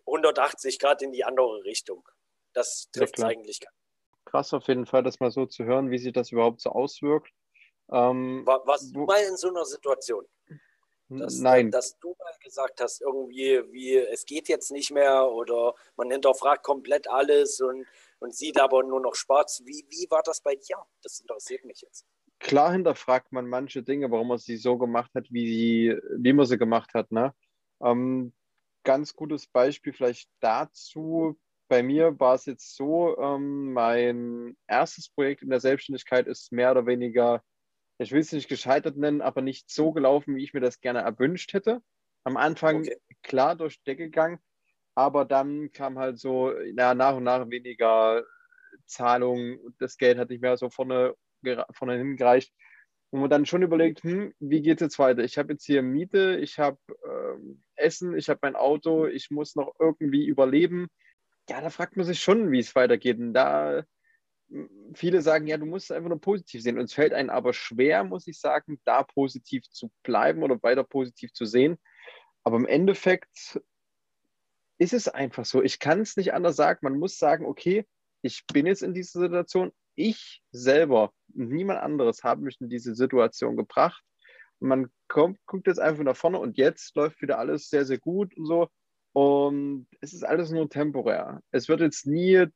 180 0.07 0.79
Grad 0.79 1.03
in 1.03 1.13
die 1.13 1.25
andere 1.25 1.65
Richtung. 1.65 2.09
Das 2.53 2.89
trifft 2.93 3.19
ja, 3.19 3.27
eigentlich 3.27 3.61
gar 3.61 3.71
nicht. 3.71 4.25
Krass 4.25 4.55
auf 4.55 4.67
jeden 4.69 4.87
Fall, 4.87 5.03
das 5.03 5.21
mal 5.21 5.31
so 5.31 5.47
zu 5.47 5.65
hören, 5.65 5.91
wie 5.91 5.99
sich 5.99 6.13
das 6.13 6.31
überhaupt 6.31 6.61
so 6.61 6.71
auswirkt. 6.71 7.33
Ähm, 7.93 8.43
War, 8.47 8.67
warst 8.67 8.95
du 8.95 9.05
mal 9.05 9.23
in 9.29 9.37
so 9.37 9.49
einer 9.49 9.65
Situation? 9.65 10.25
Dass, 11.09 11.39
Nein. 11.39 11.73
Dass 11.73 11.99
du 11.99 12.15
mal 12.19 12.33
gesagt 12.41 12.81
hast, 12.81 13.01
irgendwie, 13.01 13.61
wie 13.73 13.97
es 13.97 14.25
geht 14.25 14.49
jetzt 14.49 14.71
nicht 14.71 14.93
mehr 14.93 15.29
oder 15.29 15.75
man 15.97 16.09
hinterfragt 16.11 16.63
komplett 16.63 17.09
alles 17.09 17.61
und, 17.61 17.85
und 18.21 18.35
sieht 18.35 18.61
aber 18.61 18.85
nur 18.85 19.01
noch 19.01 19.17
schwarz. 19.17 19.61
Wie, 19.65 19.85
wie 19.89 20.09
war 20.09 20.23
das 20.25 20.41
bei 20.41 20.55
dir? 20.55 20.77
Das 21.03 21.19
interessiert 21.19 21.65
mich 21.65 21.81
jetzt. 21.81 22.07
Klar 22.39 22.73
hinterfragt 22.73 23.33
man 23.33 23.49
manche 23.49 23.83
Dinge, 23.83 24.11
warum 24.11 24.29
man 24.29 24.39
sie 24.39 24.57
so 24.57 24.79
gemacht 24.79 25.11
hat, 25.15 25.27
wie, 25.31 25.47
sie, 25.47 26.01
wie 26.17 26.33
man 26.33 26.47
sie 26.47 26.59
gemacht 26.59 26.95
hat. 26.95 27.11
Ne? 27.11 27.35
Ähm, 27.83 28.33
ganz 28.85 29.15
gutes 29.15 29.49
Beispiel 29.49 29.93
vielleicht 29.93 30.31
dazu. 30.39 31.37
Bei 31.69 31.83
mir 31.83 32.19
war 32.21 32.35
es 32.35 32.47
jetzt 32.47 32.77
so, 32.77 33.19
ähm, 33.19 33.73
mein 33.73 34.57
erstes 34.69 35.09
Projekt 35.09 35.43
in 35.43 35.51
der 35.51 35.61
Selbstständigkeit 35.61 36.29
ist 36.29 36.53
mehr 36.53 36.71
oder 36.71 36.87
weniger 36.87 37.43
ich 38.01 38.13
will 38.13 38.21
es 38.21 38.33
nicht 38.33 38.49
gescheitert 38.49 38.97
nennen, 38.97 39.21
aber 39.21 39.43
nicht 39.43 39.71
so 39.71 39.93
gelaufen, 39.93 40.35
wie 40.35 40.43
ich 40.43 40.55
mir 40.55 40.61
das 40.61 40.81
gerne 40.81 41.01
erwünscht 41.01 41.53
hätte. 41.53 41.83
Am 42.25 42.37
Anfang 42.37 42.81
okay. 42.81 42.97
klar 43.23 43.57
durch 43.57 43.79
die 43.79 43.85
Decke 43.85 44.05
gegangen, 44.05 44.39
aber 44.95 45.25
dann 45.25 45.71
kam 45.73 45.99
halt 45.99 46.19
so 46.19 46.53
na, 46.75 46.95
nach 46.95 47.17
und 47.17 47.25
nach 47.25 47.49
weniger 47.51 48.25
Zahlungen. 48.87 49.59
Das 49.79 49.99
Geld 49.99 50.19
hat 50.19 50.31
nicht 50.31 50.41
mehr 50.43 50.57
so 50.57 50.71
vorne, 50.71 51.15
vorne 51.73 51.97
hingereicht. 51.97 52.53
Und 53.11 53.21
man 53.21 53.31
dann 53.31 53.45
schon 53.45 53.63
überlegt, 53.63 54.03
hm, 54.03 54.33
wie 54.39 54.63
geht 54.63 54.81
es 54.81 54.87
jetzt 54.87 54.99
weiter? 54.99 55.23
Ich 55.25 55.37
habe 55.37 55.53
jetzt 55.53 55.65
hier 55.67 55.83
Miete, 55.83 56.39
ich 56.41 56.59
habe 56.59 56.79
ähm, 57.05 57.63
Essen, 57.75 58.17
ich 58.17 58.29
habe 58.29 58.39
mein 58.43 58.55
Auto, 58.55 59.07
ich 59.07 59.31
muss 59.31 59.57
noch 59.57 59.75
irgendwie 59.81 60.27
überleben. 60.27 60.89
Ja, 61.49 61.61
da 61.61 61.71
fragt 61.71 61.97
man 61.97 62.07
sich 62.07 62.23
schon, 62.23 62.53
wie 62.53 62.61
es 62.61 62.75
weitergeht. 62.77 63.19
Und 63.19 63.35
da 63.35 63.83
viele 64.95 65.23
sagen, 65.23 65.47
ja, 65.47 65.57
du 65.57 65.67
musst 65.67 65.93
einfach 65.93 66.09
nur 66.09 66.21
positiv 66.21 66.63
sehen. 66.63 66.79
Und 66.79 66.85
es 66.85 66.95
fällt 66.95 67.13
einem 67.13 67.31
aber 67.31 67.53
schwer, 67.53 68.05
muss 68.05 68.27
ich 68.27 68.39
sagen, 68.39 68.81
da 68.85 69.03
positiv 69.03 69.69
zu 69.71 69.91
bleiben 70.03 70.43
oder 70.43 70.63
weiter 70.63 70.85
positiv 70.85 71.33
zu 71.33 71.45
sehen. 71.45 71.79
Aber 72.43 72.57
im 72.57 72.67
Endeffekt 72.67 73.61
ist 74.79 74.93
es 74.93 75.09
einfach 75.09 75.45
so. 75.45 75.63
Ich 75.63 75.79
kann 75.79 76.01
es 76.01 76.17
nicht 76.17 76.33
anders 76.33 76.57
sagen. 76.57 76.81
Man 76.83 76.99
muss 76.99 77.19
sagen, 77.19 77.45
okay, 77.47 77.87
ich 78.23 78.47
bin 78.47 78.67
jetzt 78.67 78.83
in 78.83 78.95
dieser 78.95 79.21
Situation. 79.21 79.73
Ich 79.95 80.43
selber, 80.51 81.13
niemand 81.29 81.81
anderes, 81.81 82.25
habe 82.25 82.43
mich 82.43 82.61
in 82.61 82.69
diese 82.69 82.95
Situation 82.95 83.57
gebracht. 83.57 84.03
man 84.59 84.91
kommt, 85.09 85.39
guckt 85.47 85.67
jetzt 85.67 85.81
einfach 85.81 86.03
nach 86.05 86.17
vorne 86.17 86.39
und 86.39 86.57
jetzt 86.57 86.95
läuft 86.97 87.23
wieder 87.23 87.39
alles 87.39 87.69
sehr, 87.69 87.85
sehr 87.85 87.99
gut 87.99 88.37
und 88.37 88.47
so. 88.47 88.69
Und 89.13 89.87
es 90.01 90.13
ist 90.13 90.25
alles 90.25 90.51
nur 90.51 90.69
temporär. 90.69 91.41
Es 91.51 91.69
wird 91.69 91.81
jetzt 91.81 92.07
nie, 92.07 92.47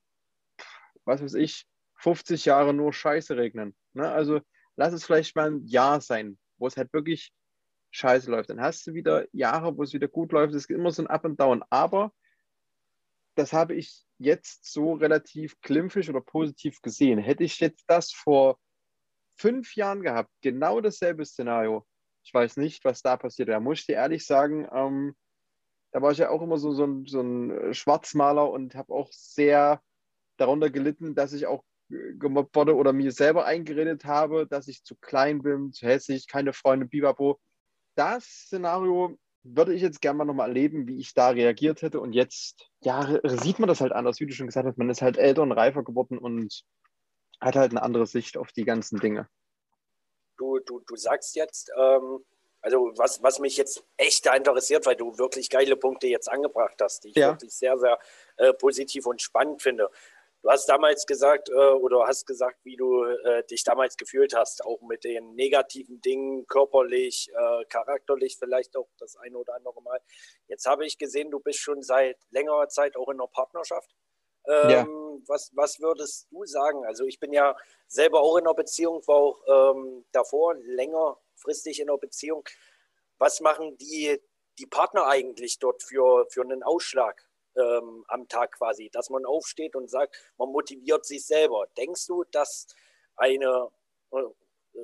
was 1.04 1.22
weiß 1.22 1.34
ich, 1.34 1.66
50 2.04 2.44
Jahre 2.44 2.74
nur 2.74 2.92
Scheiße 2.92 3.36
regnen. 3.36 3.74
Ne? 3.94 4.06
Also 4.10 4.40
lass 4.76 4.92
es 4.92 5.06
vielleicht 5.06 5.34
mal 5.36 5.50
ein 5.50 5.66
Jahr 5.66 6.02
sein, 6.02 6.38
wo 6.58 6.66
es 6.66 6.76
halt 6.76 6.92
wirklich 6.92 7.32
scheiße 7.92 8.30
läuft. 8.30 8.50
Dann 8.50 8.60
hast 8.60 8.86
du 8.86 8.92
wieder 8.92 9.26
Jahre, 9.32 9.76
wo 9.76 9.82
es 9.82 9.94
wieder 9.94 10.08
gut 10.08 10.32
läuft. 10.32 10.54
Es 10.54 10.68
gibt 10.68 10.78
immer 10.78 10.90
so 10.90 11.02
ein 11.02 11.06
Up 11.06 11.24
and 11.24 11.40
Down. 11.40 11.64
Aber 11.70 12.12
das 13.36 13.54
habe 13.54 13.74
ich 13.74 14.04
jetzt 14.18 14.70
so 14.70 14.92
relativ 14.92 15.58
glimpflich 15.62 16.10
oder 16.10 16.20
positiv 16.20 16.82
gesehen. 16.82 17.18
Hätte 17.18 17.42
ich 17.42 17.58
jetzt 17.58 17.84
das 17.86 18.12
vor 18.12 18.58
fünf 19.36 19.74
Jahren 19.74 20.02
gehabt, 20.02 20.30
genau 20.42 20.82
dasselbe 20.82 21.24
Szenario, 21.24 21.86
ich 22.22 22.34
weiß 22.34 22.58
nicht, 22.58 22.84
was 22.84 23.00
da 23.00 23.16
passiert. 23.16 23.48
Da 23.48 23.60
muss 23.60 23.80
ich 23.80 23.86
dir 23.86 23.94
ehrlich 23.94 24.26
sagen, 24.26 24.68
ähm, 24.72 25.16
da 25.90 26.02
war 26.02 26.12
ich 26.12 26.18
ja 26.18 26.28
auch 26.28 26.42
immer 26.42 26.58
so, 26.58 26.72
so, 26.72 26.84
ein, 26.84 27.06
so 27.06 27.20
ein 27.20 27.72
Schwarzmaler 27.72 28.50
und 28.50 28.74
habe 28.74 28.92
auch 28.92 29.10
sehr 29.10 29.82
darunter 30.36 30.70
gelitten, 30.70 31.14
dass 31.14 31.32
ich 31.32 31.46
auch 31.46 31.64
gemobbt 31.88 32.56
wurde 32.56 32.74
oder 32.74 32.92
mir 32.92 33.12
selber 33.12 33.44
eingeredet 33.44 34.04
habe, 34.04 34.46
dass 34.46 34.68
ich 34.68 34.84
zu 34.84 34.96
klein 34.96 35.42
bin, 35.42 35.72
zu 35.72 35.86
hässlich, 35.86 36.26
keine 36.26 36.52
Freunde, 36.52 36.86
bibabo. 36.86 37.40
Das 37.94 38.24
Szenario 38.24 39.18
würde 39.44 39.74
ich 39.74 39.82
jetzt 39.82 40.00
gerne 40.00 40.18
mal 40.18 40.24
nochmal 40.24 40.48
erleben, 40.48 40.88
wie 40.88 40.98
ich 40.98 41.14
da 41.14 41.28
reagiert 41.28 41.82
hätte. 41.82 42.00
Und 42.00 42.12
jetzt, 42.12 42.70
ja, 42.80 43.20
sieht 43.24 43.58
man 43.58 43.68
das 43.68 43.80
halt 43.80 43.92
anders, 43.92 44.18
wie 44.20 44.26
du 44.26 44.32
schon 44.32 44.46
gesagt 44.46 44.66
hast. 44.66 44.78
Man 44.78 44.90
ist 44.90 45.02
halt 45.02 45.18
älter 45.18 45.42
und 45.42 45.52
reifer 45.52 45.84
geworden 45.84 46.18
und 46.18 46.64
hat 47.40 47.56
halt 47.56 47.72
eine 47.72 47.82
andere 47.82 48.06
Sicht 48.06 48.36
auf 48.36 48.52
die 48.52 48.64
ganzen 48.64 48.98
Dinge. 48.98 49.28
Du, 50.38 50.58
du, 50.60 50.80
du 50.80 50.96
sagst 50.96 51.36
jetzt, 51.36 51.70
ähm, 51.78 52.24
also 52.64 52.92
was, 52.96 53.22
was 53.22 53.38
mich 53.38 53.58
jetzt 53.58 53.84
echt 53.98 54.24
da 54.24 54.34
interessiert, 54.34 54.86
weil 54.86 54.96
du 54.96 55.18
wirklich 55.18 55.50
geile 55.50 55.76
Punkte 55.76 56.06
jetzt 56.06 56.30
angebracht 56.30 56.80
hast, 56.80 57.04
die 57.04 57.10
ich 57.10 57.16
ja. 57.16 57.32
wirklich 57.32 57.54
sehr, 57.54 57.78
sehr 57.78 57.98
äh, 58.38 58.54
positiv 58.54 59.04
und 59.06 59.20
spannend 59.20 59.60
finde. 59.60 59.90
Du 60.44 60.50
hast 60.50 60.66
damals 60.66 61.06
gesagt 61.06 61.48
äh, 61.48 61.54
oder 61.54 62.06
hast 62.06 62.26
gesagt, 62.26 62.58
wie 62.64 62.76
du 62.76 63.02
äh, 63.02 63.42
dich 63.44 63.64
damals 63.64 63.96
gefühlt 63.96 64.36
hast, 64.36 64.62
auch 64.62 64.82
mit 64.82 65.02
den 65.02 65.34
negativen 65.34 66.02
Dingen, 66.02 66.46
körperlich, 66.46 67.30
äh, 67.32 67.64
charakterlich 67.64 68.36
vielleicht 68.38 68.76
auch 68.76 68.90
das 68.98 69.16
eine 69.16 69.38
oder 69.38 69.54
andere 69.54 69.80
Mal. 69.80 69.98
Jetzt 70.46 70.66
habe 70.66 70.84
ich 70.84 70.98
gesehen, 70.98 71.30
du 71.30 71.40
bist 71.40 71.60
schon 71.60 71.80
seit 71.80 72.18
längerer 72.28 72.68
Zeit 72.68 72.94
auch 72.94 73.08
in 73.08 73.14
einer 73.14 73.26
Partnerschaft. 73.26 73.88
Ähm, 74.46 74.68
ja. 74.68 74.86
was, 75.26 75.50
was 75.54 75.80
würdest 75.80 76.26
du 76.30 76.44
sagen? 76.44 76.84
Also 76.84 77.06
ich 77.06 77.18
bin 77.18 77.32
ja 77.32 77.56
selber 77.88 78.20
auch 78.20 78.36
in 78.36 78.44
einer 78.44 78.52
Beziehung, 78.52 79.00
war 79.06 79.16
auch 79.16 79.72
ähm, 79.74 80.04
davor 80.12 80.56
längerfristig 80.56 81.80
in 81.80 81.88
einer 81.88 81.96
Beziehung. 81.96 82.44
Was 83.16 83.40
machen 83.40 83.78
die, 83.78 84.20
die 84.58 84.66
Partner 84.66 85.06
eigentlich 85.06 85.58
dort 85.58 85.82
für, 85.82 86.26
für 86.28 86.42
einen 86.42 86.62
Ausschlag? 86.62 87.26
Ähm, 87.56 88.04
am 88.08 88.28
Tag 88.28 88.52
quasi, 88.52 88.90
dass 88.90 89.10
man 89.10 89.24
aufsteht 89.24 89.76
und 89.76 89.90
sagt, 89.90 90.16
man 90.36 90.50
motiviert 90.50 91.04
sich 91.04 91.26
selber. 91.26 91.66
Denkst 91.76 92.06
du, 92.06 92.24
dass 92.30 92.66
eine, 93.16 93.68
äh, 94.12 94.16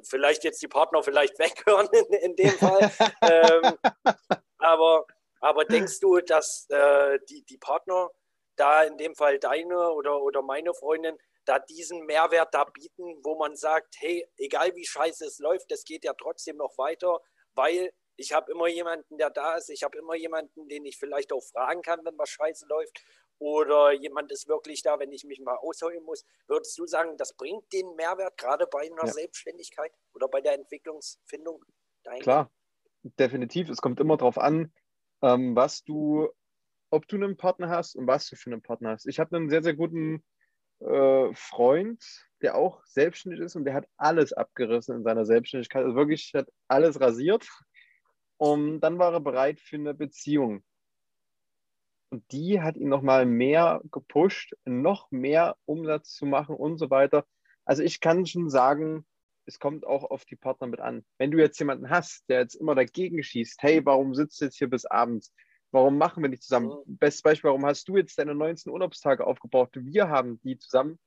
vielleicht 0.03 0.45
jetzt 0.45 0.63
die 0.63 0.69
Partner 0.69 1.03
vielleicht 1.03 1.39
weghören 1.39 1.89
in, 1.93 2.13
in 2.15 2.37
dem 2.37 2.51
Fall, 2.51 2.91
ähm, 3.23 3.77
aber, 4.59 5.07
aber 5.41 5.65
denkst 5.65 6.01
du, 6.01 6.21
dass 6.21 6.67
äh, 6.71 7.19
die, 7.29 7.45
die 7.45 7.59
Partner 7.59 8.11
da 8.57 8.83
in 8.83 8.99
dem 8.99 9.15
Fall 9.15 9.39
deine 9.39 9.93
oder, 9.93 10.21
oder 10.23 10.43
meine 10.43 10.75
Freundin 10.75 11.17
da 11.47 11.59
diesen 11.59 12.05
Mehrwert 12.05 12.55
da 12.55 12.65
bieten, 12.65 13.19
wo 13.25 13.35
man 13.37 13.57
sagt, 13.57 13.97
hey, 13.99 14.29
egal 14.37 14.75
wie 14.77 14.87
scheiße 14.87 15.25
es 15.25 15.39
läuft, 15.39 15.73
es 15.73 15.85
geht 15.85 16.05
ja 16.05 16.13
trotzdem 16.15 16.57
noch 16.57 16.77
weiter, 16.77 17.19
weil 17.55 17.93
ich 18.21 18.33
habe 18.33 18.53
immer 18.53 18.69
jemanden, 18.69 19.17
der 19.17 19.31
da 19.31 19.57
ist. 19.57 19.71
Ich 19.71 19.83
habe 19.83 19.97
immer 19.97 20.15
jemanden, 20.15 20.69
den 20.69 20.85
ich 20.85 20.99
vielleicht 20.99 21.33
auch 21.33 21.43
fragen 21.43 21.81
kann, 21.81 22.05
wenn 22.05 22.19
was 22.19 22.29
scheiße 22.29 22.67
läuft. 22.69 23.03
Oder 23.39 23.93
jemand 23.93 24.31
ist 24.31 24.47
wirklich 24.47 24.83
da, 24.83 24.99
wenn 24.99 25.11
ich 25.11 25.25
mich 25.25 25.41
mal 25.41 25.57
ausholen 25.57 26.05
muss. 26.05 26.27
Würdest 26.47 26.79
du 26.79 26.87
sagen, 26.87 27.17
das 27.17 27.35
bringt 27.35 27.73
den 27.73 27.97
Mehrwert, 27.97 28.37
gerade 28.37 28.67
bei 28.67 28.81
einer 28.81 29.07
ja. 29.07 29.13
Selbstständigkeit 29.13 29.91
oder 30.13 30.29
bei 30.29 30.43
der 30.43 30.53
Entwicklungsfindung? 30.53 31.65
Dahin? 32.05 32.21
Klar, 32.21 32.53
definitiv. 33.03 33.71
Es 33.71 33.81
kommt 33.81 33.99
immer 33.99 34.19
darauf 34.19 34.37
an, 34.37 34.71
ähm, 35.23 35.57
was 35.57 35.83
du, 35.83 36.29
ob 36.91 37.09
du 37.09 37.17
einen 37.17 37.39
Partner 37.39 37.71
hast 37.71 37.97
und 37.97 38.07
was 38.07 38.29
du 38.29 38.37
für 38.37 38.53
einen 38.53 38.61
Partner 38.61 38.91
hast. 38.91 39.07
Ich 39.07 39.19
habe 39.19 39.35
einen 39.35 39.49
sehr, 39.49 39.63
sehr 39.63 39.75
guten 39.75 40.23
äh, 40.81 41.35
Freund, 41.35 42.05
der 42.43 42.57
auch 42.57 42.85
selbstständig 42.85 43.41
ist 43.41 43.57
und 43.57 43.65
der 43.65 43.75
hat 43.75 43.87
alles 43.97 44.35
abgerissen 44.35 44.97
in 44.97 45.05
seiner 45.05 45.25
Selbstständigkeit. 45.25 45.85
Also 45.85 45.97
wirklich 45.97 46.33
hat 46.35 46.49
alles 46.69 47.01
rasiert. 47.01 47.49
Und 48.41 48.81
dann 48.81 48.99
war 48.99 49.13
er 49.13 49.21
bereit 49.21 49.61
für 49.61 49.77
eine 49.77 49.93
Beziehung. 49.93 50.65
Und 52.09 52.25
die 52.33 52.63
hat 52.63 52.75
ihn 52.79 52.89
nochmal 52.89 53.27
mehr 53.27 53.83
gepusht, 53.93 54.55
noch 54.65 55.11
mehr 55.11 55.59
Umsatz 55.67 56.15
zu 56.15 56.25
machen 56.25 56.57
und 56.57 56.79
so 56.79 56.89
weiter. 56.89 57.27
Also 57.67 57.83
ich 57.83 58.01
kann 58.01 58.25
schon 58.25 58.49
sagen, 58.49 59.05
es 59.45 59.59
kommt 59.59 59.87
auch 59.87 60.05
auf 60.05 60.25
die 60.25 60.37
Partner 60.37 60.69
mit 60.69 60.81
an. 60.81 61.05
Wenn 61.19 61.31
du 61.31 61.37
jetzt 61.37 61.59
jemanden 61.59 61.91
hast, 61.91 62.27
der 62.31 62.41
jetzt 62.41 62.55
immer 62.55 62.75
dagegen 62.75 63.23
schießt, 63.23 63.63
hey, 63.63 63.85
warum 63.85 64.15
sitzt 64.15 64.41
du 64.41 64.47
jetzt 64.47 64.57
hier 64.57 64.71
bis 64.71 64.87
abends? 64.87 65.35
Warum 65.71 65.99
machen 65.99 66.23
wir 66.23 66.31
nicht 66.31 66.43
zusammen? 66.43 66.69
Mhm. 66.87 66.97
Bestes 66.97 67.21
Beispiel, 67.21 67.49
warum 67.49 67.67
hast 67.67 67.87
du 67.89 67.99
jetzt 67.99 68.19
deine 68.19 68.35
19 68.35 68.73
Urlaubstage 68.73 69.27
aufgebraucht? 69.27 69.73
Wir 69.75 70.09
haben 70.09 70.41
die 70.41 70.57
zusammen 70.57 70.99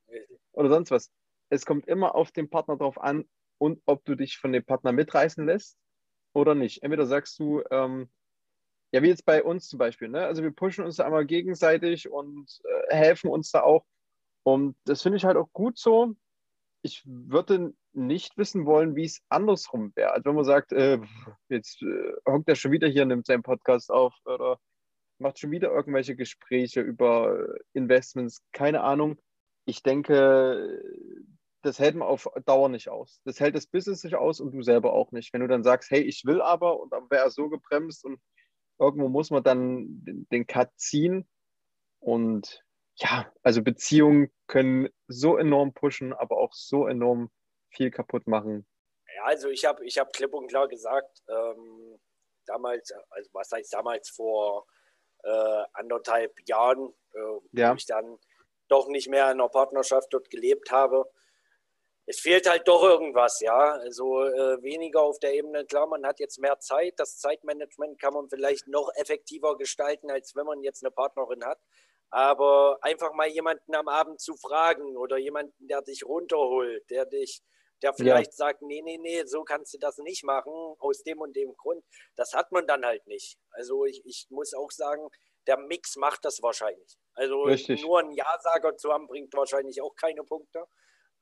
oder 0.52 0.68
sonst 0.68 0.92
was. 0.92 1.10
Es 1.48 1.66
kommt 1.66 1.88
immer 1.88 2.14
auf 2.14 2.30
den 2.30 2.48
Partner 2.48 2.76
drauf 2.76 2.96
an 3.00 3.28
und 3.58 3.82
ob 3.86 4.04
du 4.04 4.14
dich 4.14 4.38
von 4.38 4.52
dem 4.52 4.64
Partner 4.64 4.92
mitreißen 4.92 5.44
lässt 5.44 5.76
oder 6.34 6.54
nicht. 6.54 6.82
Entweder 6.82 7.06
sagst 7.06 7.38
du, 7.38 7.62
ähm, 7.70 8.08
ja, 8.92 9.02
wie 9.02 9.08
jetzt 9.08 9.24
bei 9.24 9.42
uns 9.42 9.68
zum 9.68 9.78
Beispiel, 9.78 10.08
ne? 10.08 10.24
also 10.24 10.42
wir 10.42 10.50
pushen 10.50 10.84
uns 10.84 10.96
da 10.96 11.04
einmal 11.06 11.26
gegenseitig 11.26 12.10
und 12.10 12.60
äh, 12.64 12.94
helfen 12.94 13.30
uns 13.30 13.50
da 13.50 13.62
auch. 13.62 13.84
Und 14.44 14.76
das 14.84 15.02
finde 15.02 15.16
ich 15.16 15.24
halt 15.24 15.36
auch 15.36 15.50
gut 15.52 15.78
so. 15.78 16.14
Ich 16.82 17.02
würde 17.06 17.72
nicht 17.92 18.36
wissen 18.36 18.66
wollen, 18.66 18.94
wie 18.94 19.04
es 19.04 19.22
andersrum 19.30 19.92
wäre. 19.96 20.12
Also 20.12 20.26
wenn 20.26 20.34
man 20.34 20.44
sagt, 20.44 20.72
äh, 20.72 21.00
jetzt 21.48 21.82
äh, 21.82 22.12
hockt 22.28 22.48
er 22.48 22.56
schon 22.56 22.72
wieder 22.72 22.86
hier, 22.88 23.06
nimmt 23.06 23.26
seinen 23.26 23.42
Podcast 23.42 23.90
auf 23.90 24.14
oder 24.26 24.58
macht 25.18 25.38
schon 25.38 25.50
wieder 25.50 25.70
irgendwelche 25.72 26.16
Gespräche 26.16 26.80
über 26.80 27.48
Investments, 27.72 28.42
keine 28.52 28.82
Ahnung. 28.82 29.16
Ich 29.64 29.82
denke, 29.82 30.82
das 31.64 31.78
hält 31.78 31.96
man 31.96 32.06
auf 32.06 32.28
Dauer 32.44 32.68
nicht 32.68 32.88
aus. 32.88 33.20
Das 33.24 33.40
hält 33.40 33.54
das 33.54 33.66
Business 33.66 34.04
nicht 34.04 34.16
aus 34.16 34.38
und 34.40 34.52
du 34.52 34.62
selber 34.62 34.92
auch 34.92 35.12
nicht. 35.12 35.32
Wenn 35.32 35.40
du 35.40 35.48
dann 35.48 35.64
sagst, 35.64 35.90
hey, 35.90 36.02
ich 36.02 36.24
will 36.24 36.42
aber 36.42 36.78
und 36.78 36.92
dann 36.92 37.10
wäre 37.10 37.24
er 37.24 37.30
so 37.30 37.48
gebremst 37.48 38.04
und 38.04 38.20
irgendwo 38.78 39.08
muss 39.08 39.30
man 39.30 39.42
dann 39.42 39.86
den, 40.04 40.28
den 40.30 40.46
Cut 40.46 40.70
ziehen. 40.76 41.28
Und 42.00 42.62
ja, 42.96 43.32
also 43.42 43.62
Beziehungen 43.62 44.30
können 44.46 44.90
so 45.08 45.38
enorm 45.38 45.72
pushen, 45.72 46.12
aber 46.12 46.36
auch 46.36 46.52
so 46.52 46.86
enorm 46.86 47.30
viel 47.70 47.90
kaputt 47.90 48.26
machen. 48.26 48.66
Ja, 49.16 49.24
also 49.24 49.48
ich 49.48 49.64
habe 49.64 49.84
ich 49.86 49.98
hab 49.98 50.12
klipp 50.12 50.34
und 50.34 50.48
klar 50.48 50.68
gesagt, 50.68 51.22
ähm, 51.28 51.98
damals, 52.46 52.92
also 53.10 53.30
was 53.32 53.50
heißt 53.50 53.72
damals 53.72 54.10
vor 54.10 54.66
äh, 55.22 55.64
anderthalb 55.72 56.34
Jahren, 56.46 56.92
äh, 57.14 57.60
ja. 57.60 57.70
wo 57.70 57.76
ich 57.76 57.86
dann 57.86 58.18
doch 58.68 58.88
nicht 58.88 59.08
mehr 59.08 59.24
in 59.26 59.40
einer 59.40 59.48
Partnerschaft 59.48 60.12
dort 60.12 60.30
gelebt 60.30 60.70
habe, 60.70 61.06
es 62.06 62.20
fehlt 62.20 62.48
halt 62.48 62.68
doch 62.68 62.82
irgendwas, 62.82 63.40
ja. 63.40 63.72
Also 63.72 64.22
äh, 64.24 64.62
weniger 64.62 65.02
auf 65.02 65.18
der 65.18 65.34
Ebene, 65.34 65.64
klar, 65.64 65.86
man 65.86 66.06
hat 66.06 66.20
jetzt 66.20 66.38
mehr 66.38 66.58
Zeit. 66.58 66.94
Das 66.98 67.18
Zeitmanagement 67.18 68.00
kann 68.00 68.14
man 68.14 68.28
vielleicht 68.28 68.68
noch 68.68 68.90
effektiver 68.96 69.56
gestalten, 69.56 70.10
als 70.10 70.34
wenn 70.36 70.44
man 70.44 70.62
jetzt 70.62 70.84
eine 70.84 70.90
Partnerin 70.90 71.44
hat. 71.44 71.58
Aber 72.10 72.78
einfach 72.82 73.12
mal 73.14 73.28
jemanden 73.28 73.74
am 73.74 73.88
Abend 73.88 74.20
zu 74.20 74.36
fragen 74.36 74.96
oder 74.96 75.16
jemanden, 75.16 75.66
der 75.66 75.82
dich 75.82 76.04
runterholt, 76.04 76.88
der 76.90 77.06
dich, 77.06 77.42
der 77.82 77.94
vielleicht 77.94 78.32
ja. 78.32 78.36
sagt, 78.36 78.62
nee, 78.62 78.82
nee, 78.82 78.98
nee, 78.98 79.24
so 79.24 79.42
kannst 79.42 79.72
du 79.74 79.78
das 79.78 79.98
nicht 79.98 80.24
machen, 80.24 80.52
aus 80.78 81.02
dem 81.02 81.20
und 81.20 81.34
dem 81.34 81.54
Grund. 81.56 81.84
Das 82.16 82.34
hat 82.34 82.52
man 82.52 82.66
dann 82.66 82.84
halt 82.84 83.06
nicht. 83.06 83.38
Also 83.50 83.86
ich, 83.86 84.04
ich 84.04 84.26
muss 84.28 84.52
auch 84.54 84.70
sagen, 84.70 85.08
der 85.46 85.56
Mix 85.56 85.96
macht 85.96 86.24
das 86.24 86.42
wahrscheinlich. 86.42 86.98
Also 87.14 87.42
Richtig. 87.44 87.82
nur 87.82 88.00
einen 88.00 88.12
Ja-Sager 88.12 88.76
zu 88.76 88.92
haben, 88.92 89.06
bringt 89.06 89.32
wahrscheinlich 89.34 89.80
auch 89.80 89.94
keine 89.96 90.22
Punkte 90.22 90.66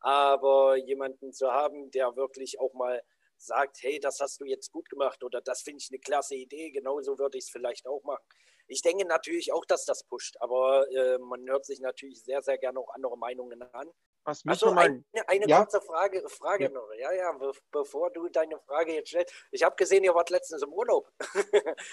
aber 0.03 0.77
jemanden 0.77 1.33
zu 1.33 1.51
haben, 1.53 1.91
der 1.91 2.17
wirklich 2.17 2.61
auch 2.61 2.73
mal 2.75 3.03
sagt, 3.37 3.79
hey, 3.83 3.99
das 4.01 4.21
hast 4.21 4.41
du 4.41 4.45
jetzt 4.45 4.71
gut 4.73 4.89
gemacht 4.89 5.23
oder 5.25 5.41
das 5.41 5.63
finde 5.63 5.79
ich 5.83 5.89
eine 5.91 5.99
klasse 5.99 6.35
Idee, 6.35 6.71
genauso 6.71 7.19
würde 7.19 7.39
ich 7.39 7.45
es 7.45 7.51
vielleicht 7.51 7.87
auch 7.87 8.03
machen. 8.05 8.25
Ich 8.69 8.83
denke 8.83 9.05
natürlich 9.07 9.53
auch, 9.53 9.65
dass 9.65 9.85
das 9.85 10.05
pusht, 10.05 10.37
aber 10.41 10.87
äh, 10.93 11.19
man 11.19 11.49
hört 11.49 11.65
sich 11.65 11.81
natürlich 11.81 12.23
sehr, 12.23 12.43
sehr 12.43 12.59
gerne 12.59 12.79
auch 12.79 12.95
andere 12.95 13.19
Meinungen 13.19 13.63
an. 13.73 13.91
Was 14.25 14.47
also 14.47 14.71
eine, 14.71 15.03
eine 15.27 15.49
ja? 15.49 15.59
kurze 15.59 15.81
Frage, 15.81 16.23
Frage 16.29 16.65
ja. 16.65 16.71
noch. 16.71 16.89
Ja, 16.97 17.13
ja, 17.13 17.33
be 17.33 17.51
bevor 17.73 18.13
du 18.13 18.29
deine 18.29 18.57
Frage 18.61 18.95
jetzt 18.95 19.09
stellst. 19.09 19.35
Ich 19.51 19.65
habe 19.65 19.75
gesehen, 19.75 20.05
ihr 20.05 20.15
wart 20.15 20.31
letztens 20.31 20.63
im 20.63 20.73
Urlaub. 20.73 21.11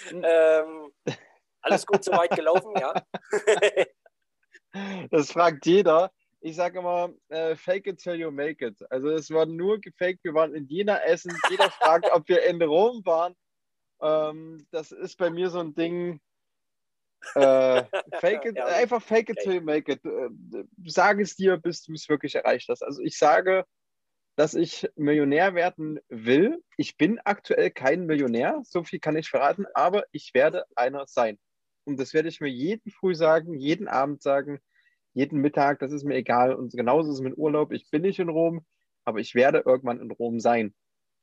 Hm. 0.08 0.22
ähm, 0.24 0.94
alles 1.60 1.84
gut 1.84 2.04
soweit 2.04 2.30
gelaufen, 2.30 2.72
ja? 2.78 2.94
das 5.10 5.32
fragt 5.32 5.66
jeder 5.66 6.12
ich 6.40 6.56
sage 6.56 6.78
immer, 6.78 7.12
äh, 7.28 7.54
fake 7.54 7.86
it 7.86 7.98
till 7.98 8.14
you 8.14 8.30
make 8.30 8.64
it. 8.64 8.82
Also 8.90 9.08
es 9.10 9.30
war 9.30 9.46
nur 9.46 9.78
gefaked. 9.80 10.24
Wir 10.24 10.34
waren 10.34 10.54
in 10.54 10.66
Jena 10.66 10.98
essen. 11.04 11.36
Jeder 11.50 11.70
fragt, 11.70 12.10
ob 12.12 12.28
wir 12.28 12.44
in 12.44 12.60
Rom 12.62 13.04
waren. 13.04 13.34
Ähm, 14.00 14.66
das 14.70 14.92
ist 14.92 15.16
bei 15.16 15.30
mir 15.30 15.50
so 15.50 15.60
ein 15.60 15.74
Ding. 15.74 16.20
Äh, 17.34 17.84
fake 18.20 18.46
it, 18.46 18.56
ja, 18.56 18.66
einfach 18.66 19.02
fake 19.02 19.28
it 19.28 19.38
okay. 19.38 19.44
till 19.44 19.54
you 19.56 19.60
make 19.60 19.92
it. 19.92 20.04
Äh, 20.04 20.64
sag 20.86 21.20
es 21.20 21.36
dir, 21.36 21.58
bis 21.58 21.82
du 21.82 21.92
es 21.92 22.08
wirklich 22.08 22.34
erreicht 22.34 22.68
hast. 22.68 22.82
Also 22.82 23.02
ich 23.02 23.18
sage, 23.18 23.64
dass 24.36 24.54
ich 24.54 24.88
Millionär 24.96 25.54
werden 25.54 26.00
will. 26.08 26.62
Ich 26.78 26.96
bin 26.96 27.20
aktuell 27.24 27.70
kein 27.70 28.06
Millionär, 28.06 28.62
so 28.64 28.82
viel 28.84 28.98
kann 28.98 29.16
ich 29.16 29.28
verraten, 29.28 29.66
aber 29.74 30.04
ich 30.12 30.32
werde 30.32 30.64
einer 30.76 31.06
sein. 31.06 31.38
Und 31.84 31.98
das 31.98 32.14
werde 32.14 32.28
ich 32.28 32.40
mir 32.40 32.48
jeden 32.48 32.90
Früh 32.90 33.14
sagen, 33.14 33.54
jeden 33.54 33.88
Abend 33.88 34.22
sagen, 34.22 34.60
jeden 35.12 35.40
Mittag, 35.40 35.80
das 35.80 35.92
ist 35.92 36.04
mir 36.04 36.14
egal. 36.14 36.54
Und 36.54 36.72
genauso 36.72 37.10
ist 37.10 37.16
es 37.16 37.22
mit 37.22 37.36
Urlaub. 37.36 37.72
Ich 37.72 37.90
bin 37.90 38.02
nicht 38.02 38.18
in 38.18 38.28
Rom, 38.28 38.64
aber 39.04 39.18
ich 39.18 39.34
werde 39.34 39.62
irgendwann 39.66 40.00
in 40.00 40.10
Rom 40.10 40.40
sein. 40.40 40.74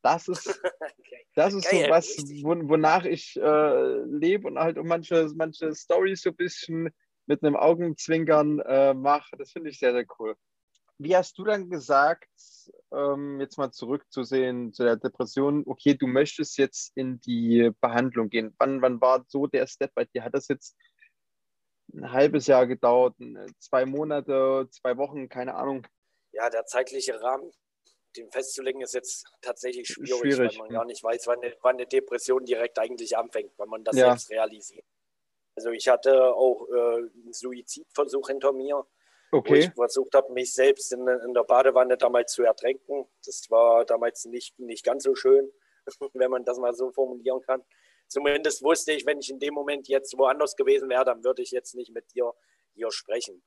Das 0.02 0.28
ist, 0.28 0.48
das 1.36 1.54
ist 1.54 1.70
Geil, 1.70 1.86
so 1.86 1.92
was, 1.92 2.18
wo, 2.44 2.70
wonach 2.70 3.06
ich 3.06 3.36
äh, 3.38 4.02
lebe 4.06 4.48
und 4.48 4.60
halt 4.60 4.78
um 4.78 4.88
manche, 4.88 5.30
manche 5.36 5.74
Storys 5.74 6.22
so 6.22 6.32
ein 6.32 6.36
bisschen 6.36 6.90
mit 7.26 7.44
einem 7.44 7.56
Augenzwinkern 7.56 8.60
äh, 8.60 8.94
mache. 8.94 9.36
Das 9.38 9.52
finde 9.52 9.70
ich 9.70 9.80
sehr, 9.80 9.94
sehr 9.94 10.06
cool. 10.20 10.36
Wie 11.00 11.16
hast 11.16 11.38
du 11.38 11.44
dann 11.44 11.70
gesagt, 11.70 12.28
ähm, 12.92 13.40
jetzt 13.40 13.58
mal 13.58 13.72
zurückzusehen 13.72 14.74
zu 14.74 14.84
der 14.84 14.96
Depression, 14.96 15.64
okay, 15.68 15.94
du 15.94 16.08
möchtest 16.08 16.58
jetzt 16.58 16.92
in 16.96 17.20
die 17.22 17.70
Behandlung 17.82 18.30
gehen. 18.30 18.56
Wann, 18.58 18.82
wann 18.82 19.00
war 19.00 19.24
so 19.28 19.46
der 19.46 19.68
Step 19.68 19.94
bei 19.94 20.06
dir? 20.06 20.24
Hat 20.24 20.34
das 20.34 20.48
jetzt 20.48 20.76
ein 21.94 22.12
halbes 22.12 22.48
Jahr 22.48 22.68
gedauert, 22.68 23.16
zwei 23.60 23.86
Monate, 23.86 24.68
zwei 24.72 24.98
Wochen, 24.98 25.30
keine 25.30 25.56
Ahnung. 25.56 25.88
Ja, 26.32 26.50
der 26.50 26.66
zeitliche 26.66 27.22
Rahmen, 27.22 27.52
den 28.16 28.30
festzulegen, 28.32 28.82
ist 28.82 28.94
jetzt 28.94 29.26
tatsächlich 29.42 29.88
schwierig, 29.88 30.20
schwierig. 30.20 30.52
weil 30.52 30.58
man 30.58 30.70
gar 30.70 30.86
nicht 30.86 31.04
weiß, 31.04 31.28
wann 31.28 31.42
eine, 31.42 31.56
wann 31.62 31.76
eine, 31.76 31.88
Depression 31.88 32.46
direkt 32.46 32.78
eigentlich 32.80 33.18
anfängt, 33.18 33.52
wenn 33.58 33.70
man 33.70 33.84
das 33.84 33.96
ja. 33.96 34.08
selbst 34.08 34.30
realisiert. 34.32 34.86
Also 35.56 35.72
ich 35.72 35.88
hatte 35.88 36.36
auch 36.36 36.68
äh, 36.70 36.98
einen 36.98 37.34
Suizidversuch 37.34 38.28
hinter 38.28 38.54
mir, 38.54 38.86
okay. 39.32 39.50
wo 39.50 39.56
ich 39.56 39.70
versucht 39.72 40.14
habe, 40.14 40.32
mich 40.34 40.54
selbst 40.54 40.94
in, 40.94 41.08
in, 41.08 41.34
der 41.34 41.44
Badewanne 41.44 41.98
damals 41.98 42.34
zu 42.34 42.44
ertränken. 42.44 43.08
Das 43.26 43.50
war 43.50 43.86
damals 43.86 44.26
nicht, 44.26 44.60
nicht 44.60 44.86
ganz 44.86 45.04
so 45.04 45.16
schön, 45.16 45.52
wenn 46.14 46.30
man 46.30 46.46
das 46.46 46.60
mal 46.60 46.76
so 46.76 46.92
formulieren 46.92 47.42
kann. 47.42 47.64
Zumindest 48.08 48.64
wusste 48.64 48.94
ich, 48.94 49.06
wenn 49.06 49.20
ich 49.20 49.30
in 49.30 49.40
dem 49.40 49.54
Moment 49.54 49.88
jetzt 49.88 50.18
woanders 50.18 50.56
gewesen 50.56 50.90
wäre, 50.90 51.06
dann 51.06 51.24
würde 51.24 51.42
ich 51.42 51.52
jetzt 51.52 51.76
nicht 51.76 51.92
mit 51.94 52.14
dir 52.14 52.34
hier 52.74 52.92
sprechen. 52.92 53.44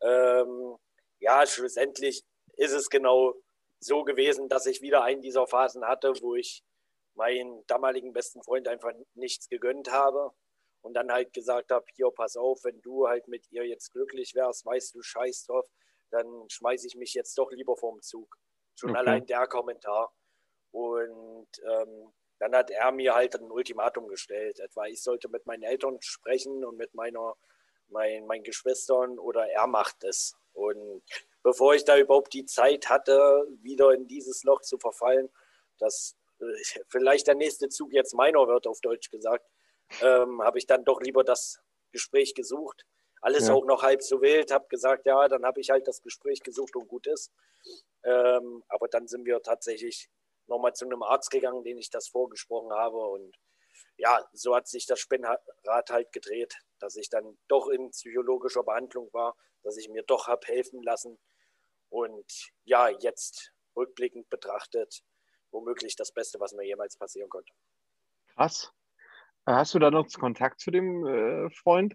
Ähm, 0.00 0.76
ja, 1.18 1.46
schlussendlich 1.46 2.24
ist 2.56 2.72
es 2.72 2.90
genau 2.90 3.34
so 3.80 4.04
gewesen, 4.04 4.48
dass 4.48 4.66
ich 4.66 4.80
wieder 4.80 5.02
einen 5.02 5.22
dieser 5.22 5.46
Phasen 5.46 5.84
hatte, 5.86 6.12
wo 6.20 6.34
ich 6.34 6.62
meinen 7.14 7.64
damaligen 7.66 8.12
besten 8.12 8.42
Freund 8.42 8.68
einfach 8.68 8.92
nichts 9.14 9.48
gegönnt 9.48 9.90
habe 9.90 10.32
und 10.82 10.94
dann 10.94 11.10
halt 11.10 11.32
gesagt 11.32 11.70
habe, 11.70 11.84
hier, 11.94 12.10
pass 12.10 12.36
auf, 12.36 12.64
wenn 12.64 12.80
du 12.82 13.08
halt 13.08 13.28
mit 13.28 13.50
ihr 13.50 13.66
jetzt 13.66 13.90
glücklich 13.92 14.34
wärst, 14.34 14.66
weißt 14.66 14.94
du, 14.94 15.02
scheiß 15.02 15.46
drauf, 15.46 15.66
dann 16.10 16.48
schmeiße 16.48 16.86
ich 16.86 16.94
mich 16.96 17.14
jetzt 17.14 17.36
doch 17.38 17.50
lieber 17.50 17.76
vorm 17.76 18.00
Zug. 18.02 18.36
Schon 18.74 18.90
okay. 18.90 18.98
allein 18.98 19.26
der 19.26 19.46
Kommentar. 19.46 20.12
Und 20.72 21.48
ähm, 21.64 22.12
dann 22.38 22.54
hat 22.54 22.70
er 22.70 22.92
mir 22.92 23.14
halt 23.14 23.34
ein 23.36 23.50
Ultimatum 23.50 24.08
gestellt, 24.08 24.60
etwa 24.60 24.86
ich 24.86 25.02
sollte 25.02 25.28
mit 25.28 25.46
meinen 25.46 25.62
Eltern 25.62 25.98
sprechen 26.00 26.64
und 26.64 26.76
mit 26.76 26.94
meiner, 26.94 27.34
mein, 27.88 28.26
meinen 28.26 28.42
Geschwistern 28.42 29.18
oder 29.18 29.48
er 29.48 29.66
macht 29.66 30.04
es. 30.04 30.36
Und 30.52 31.02
bevor 31.42 31.74
ich 31.74 31.84
da 31.84 31.98
überhaupt 31.98 32.32
die 32.32 32.44
Zeit 32.44 32.88
hatte, 32.88 33.46
wieder 33.62 33.92
in 33.92 34.06
dieses 34.06 34.44
Loch 34.44 34.60
zu 34.62 34.78
verfallen, 34.78 35.30
dass 35.78 36.16
äh, 36.40 36.44
vielleicht 36.88 37.26
der 37.26 37.34
nächste 37.34 37.68
Zug 37.68 37.92
jetzt 37.92 38.14
meiner 38.14 38.46
wird, 38.48 38.66
auf 38.66 38.80
Deutsch 38.80 39.10
gesagt, 39.10 39.46
ähm, 40.02 40.42
habe 40.42 40.58
ich 40.58 40.66
dann 40.66 40.84
doch 40.84 41.00
lieber 41.00 41.24
das 41.24 41.60
Gespräch 41.92 42.34
gesucht. 42.34 42.84
Alles 43.20 43.48
ja. 43.48 43.54
auch 43.54 43.64
noch 43.64 43.82
halb 43.82 44.02
so 44.02 44.20
wild, 44.20 44.50
habe 44.50 44.66
gesagt, 44.68 45.06
ja, 45.06 45.28
dann 45.28 45.44
habe 45.44 45.60
ich 45.60 45.70
halt 45.70 45.88
das 45.88 46.02
Gespräch 46.02 46.42
gesucht 46.42 46.76
und 46.76 46.88
gut 46.88 47.06
ist. 47.06 47.32
Ähm, 48.02 48.62
aber 48.68 48.88
dann 48.88 49.08
sind 49.08 49.24
wir 49.24 49.40
tatsächlich 49.42 50.10
nochmal 50.46 50.74
zu 50.74 50.84
einem 50.84 51.02
Arzt 51.02 51.30
gegangen, 51.30 51.64
den 51.64 51.78
ich 51.78 51.90
das 51.90 52.08
vorgesprochen 52.08 52.72
habe. 52.72 52.98
Und 52.98 53.36
ja, 53.96 54.24
so 54.32 54.54
hat 54.54 54.68
sich 54.68 54.86
das 54.86 55.00
Spinnrad 55.00 55.40
halt 55.90 56.12
gedreht, 56.12 56.54
dass 56.78 56.96
ich 56.96 57.08
dann 57.08 57.38
doch 57.48 57.68
in 57.68 57.90
psychologischer 57.90 58.62
Behandlung 58.62 59.08
war, 59.12 59.36
dass 59.62 59.76
ich 59.76 59.88
mir 59.88 60.02
doch 60.02 60.26
habe 60.26 60.46
helfen 60.46 60.82
lassen. 60.82 61.18
Und 61.88 62.50
ja, 62.64 62.88
jetzt 62.88 63.52
rückblickend 63.76 64.28
betrachtet, 64.30 65.02
womöglich 65.50 65.96
das 65.96 66.12
Beste, 66.12 66.40
was 66.40 66.52
mir 66.52 66.66
jemals 66.66 66.96
passieren 66.96 67.28
konnte. 67.28 67.52
Krass. 68.34 68.72
Hast 69.46 69.74
du 69.74 69.78
da 69.78 69.90
noch 69.90 70.08
Kontakt 70.18 70.60
zu 70.60 70.70
dem 70.70 71.06
äh, 71.06 71.50
Freund? 71.50 71.94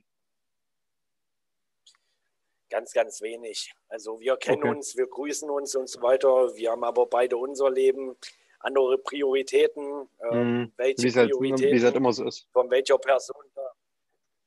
Ganz, 2.70 2.94
ganz 2.94 3.22
wenig. 3.22 3.74
Also 3.88 4.20
wir 4.20 4.38
kennen 4.38 4.64
okay. 4.64 4.72
uns, 4.72 4.96
wir 4.96 5.08
grüßen 5.08 5.50
uns 5.50 5.76
und 5.76 5.90
so 5.90 6.02
weiter. 6.02 6.56
Wir 6.56 6.72
haben 6.72 6.84
aber 6.84 7.08
beide 7.08 7.38
unser 7.38 7.70
Leben, 7.70 8.16
andere 8.60 8.98
Prioritäten. 8.98 10.10
Ähm, 10.32 10.72
welche 10.78 11.04
wie 11.04 11.12
halt, 11.14 11.32
Prioritäten 11.32 11.74
wie 11.74 11.78
es 11.78 11.84
halt 11.84 11.96
immer 11.96 12.14
so 12.14 12.26
ist. 12.26 12.48
Von 12.54 12.70
welcher 12.70 12.98
Person 12.98 13.44
da. 13.56 13.72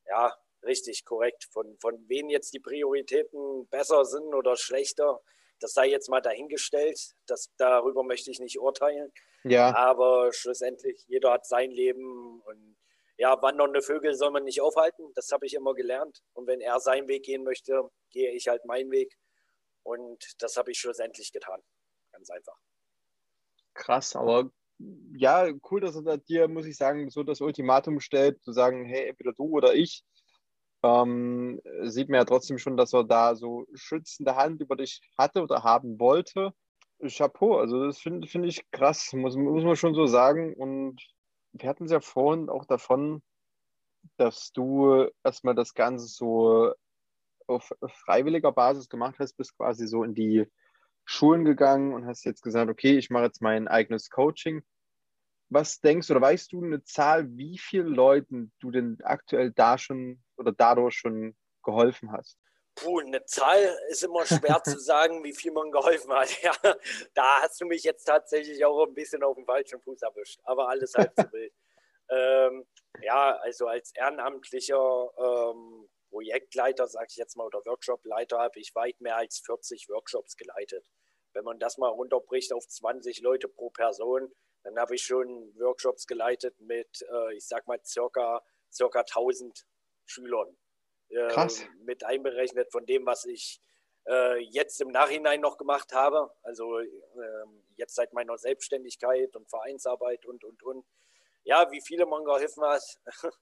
Ja, 0.07 0.37
richtig, 0.63 1.05
korrekt. 1.05 1.47
Von, 1.51 1.77
von 1.79 2.07
wem 2.07 2.29
jetzt 2.29 2.53
die 2.53 2.59
Prioritäten 2.59 3.67
besser 3.67 4.05
sind 4.05 4.33
oder 4.33 4.55
schlechter, 4.55 5.19
das 5.59 5.73
sei 5.73 5.87
jetzt 5.87 6.09
mal 6.09 6.21
dahingestellt. 6.21 7.15
Das, 7.27 7.51
darüber 7.57 8.03
möchte 8.03 8.31
ich 8.31 8.39
nicht 8.39 8.59
urteilen. 8.59 9.11
Ja. 9.43 9.75
Aber 9.75 10.31
schlussendlich, 10.31 11.03
jeder 11.07 11.33
hat 11.33 11.45
sein 11.45 11.71
Leben 11.71 12.41
und 12.45 12.77
ja, 13.17 13.41
wandernde 13.41 13.81
Vögel 13.81 14.15
soll 14.15 14.31
man 14.31 14.43
nicht 14.43 14.61
aufhalten. 14.61 15.11
Das 15.15 15.31
habe 15.31 15.45
ich 15.45 15.53
immer 15.53 15.73
gelernt. 15.73 16.21
Und 16.33 16.47
wenn 16.47 16.61
er 16.61 16.79
seinen 16.79 17.07
Weg 17.07 17.23
gehen 17.23 17.43
möchte, 17.43 17.89
gehe 18.11 18.31
ich 18.31 18.47
halt 18.47 18.65
meinen 18.65 18.91
Weg. 18.91 19.13
Und 19.83 20.23
das 20.39 20.57
habe 20.57 20.71
ich 20.71 20.79
schlussendlich 20.79 21.31
getan. 21.31 21.61
Ganz 22.11 22.29
einfach. 22.29 22.57
Krass, 23.73 24.15
aber 24.15 24.51
ja, 25.15 25.49
cool, 25.69 25.81
dass 25.81 25.95
er 25.95 26.17
dir, 26.17 26.47
muss 26.47 26.65
ich 26.65 26.77
sagen, 26.77 27.09
so 27.09 27.23
das 27.23 27.41
Ultimatum 27.41 27.99
stellt, 27.99 28.41
zu 28.41 28.51
sagen, 28.51 28.85
hey, 28.85 29.09
entweder 29.09 29.33
du 29.33 29.43
oder 29.45 29.73
ich. 29.73 30.03
Ähm, 30.83 31.61
sieht 31.83 32.09
man 32.09 32.19
ja 32.19 32.25
trotzdem 32.25 32.57
schon, 32.57 32.75
dass 32.75 32.93
er 32.93 33.05
da 33.05 33.35
so 33.35 33.65
schützende 33.73 34.35
Hand 34.35 34.61
über 34.61 34.75
dich 34.75 35.01
hatte 35.17 35.41
oder 35.41 35.63
haben 35.63 35.99
wollte. 35.99 36.51
Chapeau, 37.07 37.57
also 37.57 37.85
das 37.85 37.99
finde 37.99 38.27
find 38.27 38.45
ich 38.45 38.69
krass, 38.71 39.11
muss, 39.13 39.35
muss 39.35 39.63
man 39.63 39.75
schon 39.75 39.95
so 39.95 40.05
sagen. 40.07 40.53
Und 40.55 41.01
wir 41.53 41.69
hatten 41.69 41.85
es 41.85 41.91
ja 41.91 42.01
vorhin 42.01 42.49
auch 42.49 42.65
davon, 42.65 43.21
dass 44.17 44.51
du 44.51 45.07
erstmal 45.23 45.55
das 45.55 45.73
Ganze 45.73 46.07
so 46.07 46.73
auf 47.47 47.71
freiwilliger 47.87 48.51
Basis 48.51 48.89
gemacht 48.89 49.15
hast, 49.19 49.33
bist 49.33 49.55
quasi 49.57 49.87
so 49.87 50.03
in 50.03 50.15
die 50.15 50.45
Schulen 51.05 51.45
gegangen 51.45 51.93
und 51.93 52.05
hast 52.05 52.23
jetzt 52.23 52.41
gesagt, 52.41 52.69
okay, 52.69 52.97
ich 52.97 53.09
mache 53.09 53.25
jetzt 53.25 53.41
mein 53.41 53.67
eigenes 53.67 54.09
Coaching. 54.09 54.63
Was 55.49 55.79
denkst 55.79 56.07
du 56.07 56.13
oder 56.13 56.21
weißt 56.21 56.51
du 56.51 56.63
eine 56.63 56.83
Zahl, 56.83 57.29
wie 57.37 57.57
vielen 57.57 57.93
Leuten 57.93 58.51
du 58.59 58.71
denn 58.71 58.97
aktuell 59.03 59.51
da 59.51 59.77
schon 59.77 60.23
oder 60.37 60.51
dadurch 60.51 60.95
schon 60.95 61.35
geholfen 61.63 62.11
hast? 62.11 62.39
Puh, 62.75 62.99
eine 62.99 63.23
Zahl 63.25 63.77
ist 63.89 64.03
immer 64.03 64.25
schwer 64.25 64.61
zu 64.63 64.79
sagen, 64.79 65.23
wie 65.23 65.33
viel 65.33 65.51
man 65.51 65.71
geholfen 65.71 66.11
hat. 66.11 66.29
Ja, 66.43 66.53
da 67.13 67.41
hast 67.41 67.61
du 67.61 67.65
mich 67.65 67.83
jetzt 67.83 68.05
tatsächlich 68.05 68.63
auch 68.65 68.85
ein 68.85 68.93
bisschen 68.93 69.23
auf 69.23 69.35
den 69.35 69.45
falschen 69.45 69.79
Fuß 69.81 70.01
erwischt, 70.01 70.39
aber 70.43 70.69
alles 70.69 70.93
halb 70.95 71.13
so 71.15 71.31
wild. 71.31 71.53
ähm, 72.09 72.65
ja, 73.01 73.37
also 73.37 73.67
als 73.67 73.91
ehrenamtlicher 73.95 75.09
ähm, 75.17 75.89
Projektleiter, 76.09 76.87
sage 76.87 77.07
ich 77.09 77.15
jetzt 77.15 77.35
mal, 77.37 77.45
oder 77.45 77.65
Workshopleiter, 77.65 78.39
habe 78.39 78.59
ich 78.59 78.75
weit 78.75 78.99
mehr 79.01 79.17
als 79.17 79.39
40 79.39 79.89
Workshops 79.89 80.35
geleitet. 80.37 80.89
Wenn 81.33 81.43
man 81.43 81.59
das 81.59 81.77
mal 81.77 81.89
runterbricht 81.89 82.53
auf 82.53 82.67
20 82.67 83.21
Leute 83.21 83.47
pro 83.47 83.69
Person, 83.71 84.31
dann 84.63 84.77
habe 84.79 84.95
ich 84.95 85.03
schon 85.03 85.53
Workshops 85.57 86.05
geleitet 86.07 86.59
mit, 86.59 87.01
äh, 87.11 87.35
ich 87.35 87.47
sag 87.47 87.67
mal, 87.67 87.79
circa, 87.83 88.43
circa 88.71 88.99
1000 88.99 89.65
Schülern. 90.05 90.55
Äh, 91.09 91.47
mit 91.83 92.03
einberechnet 92.03 92.71
von 92.71 92.85
dem, 92.85 93.05
was 93.05 93.25
ich 93.25 93.61
äh, 94.07 94.39
jetzt 94.39 94.81
im 94.81 94.89
Nachhinein 94.89 95.41
noch 95.41 95.57
gemacht 95.57 95.93
habe. 95.93 96.31
Also 96.41 96.79
ähm, 96.79 97.63
jetzt 97.75 97.95
seit 97.95 98.13
meiner 98.13 98.37
Selbstständigkeit 98.37 99.35
und 99.35 99.49
Vereinsarbeit 99.49 100.25
und, 100.25 100.43
und, 100.43 100.63
und. 100.63 100.85
Ja, 101.43 101.71
wie 101.71 101.81
viele 101.81 102.05
man 102.05 102.23
geholfen 102.23 102.63
hat, 102.63 102.83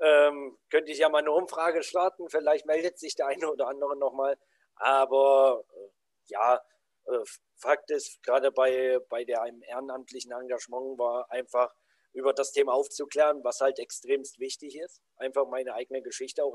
ähm, 0.00 0.58
könnte 0.70 0.92
ich 0.92 0.98
ja 0.98 1.08
mal 1.08 1.18
eine 1.18 1.32
Umfrage 1.32 1.82
starten. 1.82 2.28
Vielleicht 2.28 2.66
meldet 2.66 2.98
sich 2.98 3.14
der 3.14 3.26
eine 3.26 3.50
oder 3.50 3.68
andere 3.68 3.96
nochmal. 3.96 4.38
Aber 4.76 5.64
äh, 5.74 5.88
ja, 6.26 6.60
äh, 7.06 7.24
Fakt 7.56 7.90
ist, 7.90 8.22
gerade 8.22 8.52
bei, 8.52 8.98
bei 9.08 9.24
der 9.24 9.42
einem 9.42 9.62
ehrenamtlichen 9.62 10.32
Engagement 10.32 10.98
war 10.98 11.30
einfach 11.30 11.74
über 12.12 12.32
das 12.32 12.52
Thema 12.52 12.72
aufzuklären, 12.72 13.42
was 13.44 13.60
halt 13.60 13.78
extremst 13.78 14.38
wichtig 14.38 14.78
ist. 14.78 15.02
Einfach 15.16 15.46
meine 15.46 15.74
eigene 15.74 16.02
Geschichte 16.02 16.44
auch 16.44 16.54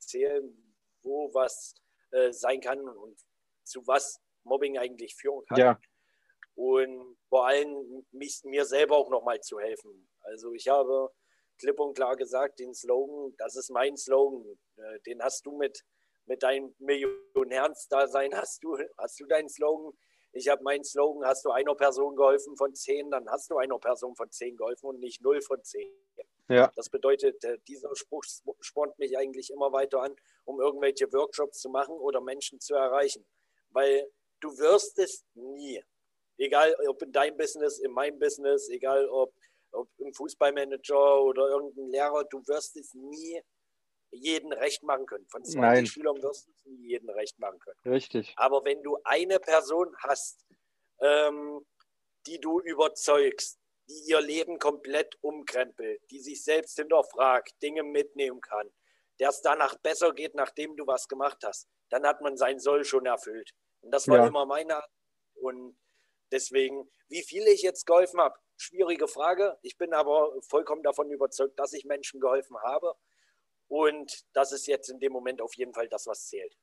erzählen, 0.00 0.74
wo 1.02 1.32
was 1.34 1.74
äh, 2.10 2.32
sein 2.32 2.60
kann 2.60 2.80
und 2.88 3.20
zu 3.64 3.86
was 3.86 4.20
Mobbing 4.44 4.78
eigentlich 4.78 5.14
führen 5.14 5.44
kann. 5.46 5.58
Ja. 5.58 5.80
Und 6.54 7.18
vor 7.28 7.46
allem 7.46 8.06
mich, 8.10 8.40
mir 8.44 8.64
selber 8.64 8.96
auch 8.96 9.10
nochmal 9.10 9.40
zu 9.40 9.58
helfen. 9.58 10.08
Also 10.22 10.52
ich 10.52 10.68
habe 10.68 11.10
klipp 11.58 11.78
und 11.78 11.94
klar 11.94 12.16
gesagt, 12.16 12.58
den 12.58 12.74
Slogan, 12.74 13.34
das 13.38 13.56
ist 13.56 13.70
mein 13.70 13.96
Slogan, 13.96 14.58
äh, 14.76 15.00
den 15.06 15.22
hast 15.22 15.46
du 15.46 15.56
mit, 15.56 15.84
mit 16.26 16.42
deinem 16.42 16.74
Millionärsdasein, 16.78 18.34
hast 18.34 18.64
du, 18.64 18.76
hast 18.98 19.20
du 19.20 19.26
deinen 19.26 19.48
Slogan. 19.48 19.92
Ich 20.32 20.48
habe 20.48 20.62
meinen 20.62 20.84
Slogan, 20.84 21.26
hast 21.26 21.44
du 21.44 21.50
einer 21.50 21.74
Person 21.74 22.14
geholfen 22.14 22.56
von 22.56 22.74
zehn, 22.74 23.10
dann 23.10 23.28
hast 23.28 23.50
du 23.50 23.58
einer 23.58 23.78
Person 23.78 24.14
von 24.14 24.30
zehn 24.30 24.56
geholfen 24.56 24.86
und 24.86 25.00
nicht 25.00 25.22
null 25.22 25.40
von 25.42 25.62
zehn. 25.62 25.90
Ja. 26.50 26.72
Das 26.74 26.90
bedeutet, 26.90 27.42
dieser 27.68 27.94
Spruch 27.94 28.24
spornt 28.60 28.98
mich 28.98 29.16
eigentlich 29.16 29.50
immer 29.50 29.72
weiter 29.72 30.02
an, 30.02 30.16
um 30.44 30.60
irgendwelche 30.60 31.12
Workshops 31.12 31.60
zu 31.60 31.68
machen 31.68 31.94
oder 31.94 32.20
Menschen 32.20 32.60
zu 32.60 32.74
erreichen. 32.74 33.24
Weil 33.70 34.10
du 34.40 34.58
wirst 34.58 34.98
es 34.98 35.24
nie. 35.34 35.82
Egal 36.36 36.74
ob 36.88 37.02
in 37.02 37.12
deinem 37.12 37.36
Business, 37.36 37.78
in 37.78 37.92
meinem 37.92 38.18
Business, 38.18 38.68
egal 38.68 39.08
ob, 39.08 39.32
ob 39.72 39.88
ein 40.00 40.12
Fußballmanager 40.12 41.22
oder 41.22 41.48
irgendein 41.50 41.88
Lehrer, 41.88 42.24
du 42.24 42.38
wirst 42.46 42.76
es 42.76 42.94
nie 42.94 43.40
jeden 44.10 44.52
recht 44.52 44.82
machen 44.82 45.06
können. 45.06 45.26
Von 45.28 45.44
20 45.44 45.60
Nein. 45.60 45.86
Schülern 45.86 46.20
wirst 46.22 46.48
du 46.48 46.50
es 46.50 46.64
nie 46.64 46.88
jeden 46.88 47.10
recht 47.10 47.38
machen 47.38 47.60
können. 47.60 47.78
Richtig. 47.84 48.32
Aber 48.36 48.64
wenn 48.64 48.82
du 48.82 48.98
eine 49.04 49.38
Person 49.38 49.94
hast, 49.98 50.44
ähm, 51.00 51.64
die 52.26 52.40
du 52.40 52.60
überzeugst, 52.60 53.59
die 53.90 54.10
ihr 54.10 54.20
Leben 54.20 54.58
komplett 54.60 55.18
umkrempelt, 55.20 56.00
die 56.10 56.20
sich 56.20 56.44
selbst 56.44 56.76
hinterfragt, 56.76 57.60
Dinge 57.60 57.82
mitnehmen 57.82 58.40
kann, 58.40 58.70
der 59.18 59.30
es 59.30 59.42
danach 59.42 59.76
besser 59.78 60.12
geht, 60.12 60.34
nachdem 60.36 60.76
du 60.76 60.86
was 60.86 61.08
gemacht 61.08 61.38
hast, 61.44 61.68
dann 61.88 62.06
hat 62.06 62.20
man 62.20 62.36
sein 62.36 62.60
Soll 62.60 62.84
schon 62.84 63.06
erfüllt. 63.06 63.50
Und 63.80 63.90
das 63.90 64.06
war 64.06 64.18
Ja. 64.18 64.26
immer 64.28 64.46
meine. 64.46 64.80
Und 65.34 65.76
deswegen, 66.30 66.88
wie 67.08 67.22
viel 67.22 67.42
ich 67.48 67.62
jetzt 67.62 67.84
geholfen 67.84 68.20
habe, 68.20 68.38
schwierige 68.56 69.08
Frage. 69.08 69.58
Ich 69.62 69.76
bin 69.76 69.92
aber 69.92 70.40
vollkommen 70.42 70.82
davon 70.84 71.10
überzeugt, 71.10 71.58
dass 71.58 71.72
ich 71.72 71.84
Menschen 71.84 72.20
geholfen 72.20 72.56
habe. 72.62 72.94
Und 73.68 74.24
das 74.34 74.52
ist 74.52 74.66
jetzt 74.66 74.88
in 74.88 75.00
dem 75.00 75.12
Moment 75.12 75.40
auf 75.42 75.54
jeden 75.56 75.74
Fall 75.74 75.88
das, 75.88 76.06
was 76.06 76.26
zählt. 76.28 76.56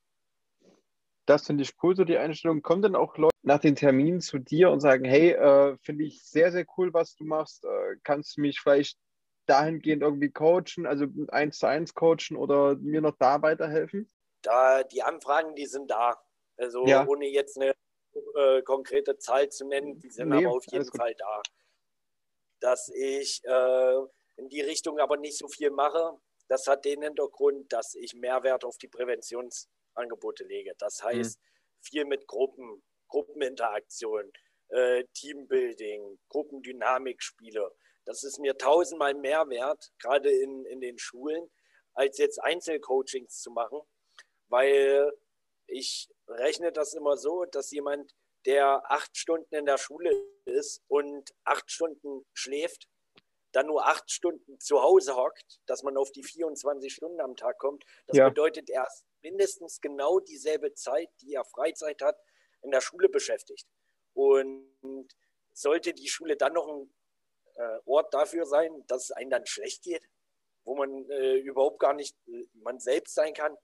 Das 1.26 1.46
finde 1.46 1.64
ich 1.64 1.74
cool, 1.84 1.94
so 1.96 2.06
die 2.06 2.18
Einstellung. 2.18 2.62
Kommen 2.62 2.82
dann 2.82 2.96
auch 2.96 3.18
Leute 3.18 3.36
nach 3.48 3.60
den 3.60 3.76
Terminen 3.76 4.22
zu 4.22 4.40
dir 4.40 4.72
und 4.72 4.80
sagen, 4.82 5.06
hey, 5.06 5.32
äh, 5.32 5.78
finde 5.82 6.06
ich 6.06 6.24
sehr, 6.24 6.52
sehr 6.52 6.66
cool, 6.78 6.94
was 6.94 7.16
du 7.16 7.26
machst. 7.26 7.66
Äh, 7.66 7.98
kannst 8.04 8.38
du 8.38 8.42
mich 8.42 8.60
vielleicht 8.60 9.00
dahingehend 9.48 10.04
irgendwie 10.04 10.32
coachen, 10.32 10.86
also 10.86 11.06
eins 11.30 11.60
zu 11.60 11.68
eins 11.68 11.94
coachen 11.96 12.36
oder 12.38 12.76
mir 12.78 13.02
noch 13.02 13.18
da 13.18 13.42
weiterhelfen? 13.42 14.10
Da 14.42 14.84
die 14.84 15.04
Anfragen, 15.04 15.54
die 15.56 15.68
sind 15.68 15.92
da. 15.92 16.20
Also 16.58 16.82
Ja. 16.82 17.08
ohne 17.08 17.28
jetzt 17.28 17.56
eine 17.58 17.74
äh, 18.36 18.62
konkrete 18.64 19.18
Zahl 19.20 19.50
zu 19.50 19.66
nennen, 19.68 20.00
die 20.00 20.10
sind 20.10 20.32
Nee, 20.32 20.46
aber 20.46 20.52
auf 20.52 20.66
jeden. 20.66 20.92
Fall 20.92 21.14
da. 21.16 21.46
Dass 22.60 22.90
ich 22.90 23.42
äh, 23.46 23.96
in 24.36 24.50
die 24.50 24.62
Richtung 24.62 25.00
aber 25.00 25.18
nicht 25.18 25.38
so 25.38 25.48
viel 25.48 25.70
mache, 25.72 26.18
das 26.48 26.66
hat 26.68 26.86
den 26.86 27.02
Hintergrund, 27.04 27.72
dass 27.74 27.94
ich 27.96 28.14
Mehrwert 28.16 28.64
auf 28.64 28.78
die 28.78 28.88
Präventionsangebote 28.88 30.44
lege. 30.46 30.74
Das 30.80 31.04
Mhm. 31.12 31.34
heißt, 31.34 31.40
viel 31.82 32.06
mit 32.06 32.28
Gruppen, 32.28 32.84
Gruppeninteraktion, 33.08 34.32
äh, 34.70 35.04
Teambuilding, 35.14 36.20
Gruppendynamikspiele. 36.30 37.72
Das 38.06 38.24
ist 38.24 38.40
mir 38.40 38.58
tausendmal 38.58 39.14
mehr 39.14 39.48
wert, 39.50 39.92
gerade 40.00 40.30
in, 40.32 40.66
in 40.66 40.82
den 40.82 40.98
Schulen, 40.98 41.50
als 41.94 42.18
jetzt 42.18 42.42
Einzelcoachings 42.44 43.42
zu 43.42 43.52
machen, 43.52 43.82
weil 44.50 45.12
ich 45.68 46.10
rechne 46.28 46.72
das 46.72 46.94
immer 46.94 47.18
so, 47.18 47.46
dass 47.46 47.72
jemand, 47.72 48.14
der 48.46 48.90
acht 48.90 49.18
Stunden 49.18 49.54
in 49.54 49.66
der 49.66 49.78
Schule 49.78 50.12
ist 50.46 50.82
und 50.88 51.34
acht 51.44 51.70
Stunden 51.70 52.26
schläft, 52.34 52.88
dann 53.52 53.68
nur 53.68 53.86
acht 53.86 54.10
Stunden 54.12 54.60
zu 54.60 54.82
Hause 54.82 55.16
hockt, 55.16 55.60
dass 55.66 55.84
man 55.84 55.98
auf 55.98 56.12
die 56.12 56.24
24 56.24 56.94
Stunden 56.94 57.20
am 57.20 57.36
Tag 57.36 57.58
kommt. 57.58 57.84
Das 58.06 58.18
Ja. 58.18 58.30
bedeutet, 58.30 58.70
er 58.70 58.86
ist 58.86 59.04
mindestens 59.22 59.82
genau 59.82 60.20
dieselbe 60.20 60.74
Zeit, 60.74 61.10
die 61.22 61.34
er 61.34 61.44
Freizeit 61.44 62.02
hat, 62.02 62.18
in 62.62 62.72
der 62.72 62.82
Schule 62.82 63.10
beschäftigt. 63.10 63.68
Und 64.14 65.10
sollte 65.54 65.94
die 65.94 66.08
Schule 66.08 66.38
dann 66.38 66.54
noch 66.54 66.68
ein 66.68 66.94
äh, 67.56 67.80
Ort 67.86 68.14
dafür 68.14 68.46
sein, 68.46 68.84
dass 68.88 69.06
es 69.06 69.12
einem 69.12 69.30
dann 69.30 69.46
schlecht 69.46 69.84
geht, 69.84 70.08
wo 70.64 70.76
man 70.76 71.10
äh, 71.10 71.38
überhaupt 71.38 71.80
gar 71.80 71.94
nicht 71.94 72.16
äh, 72.28 72.46
man 72.54 72.80
selbst 72.80 73.16
sein 73.16 73.34
kann, 73.34 73.58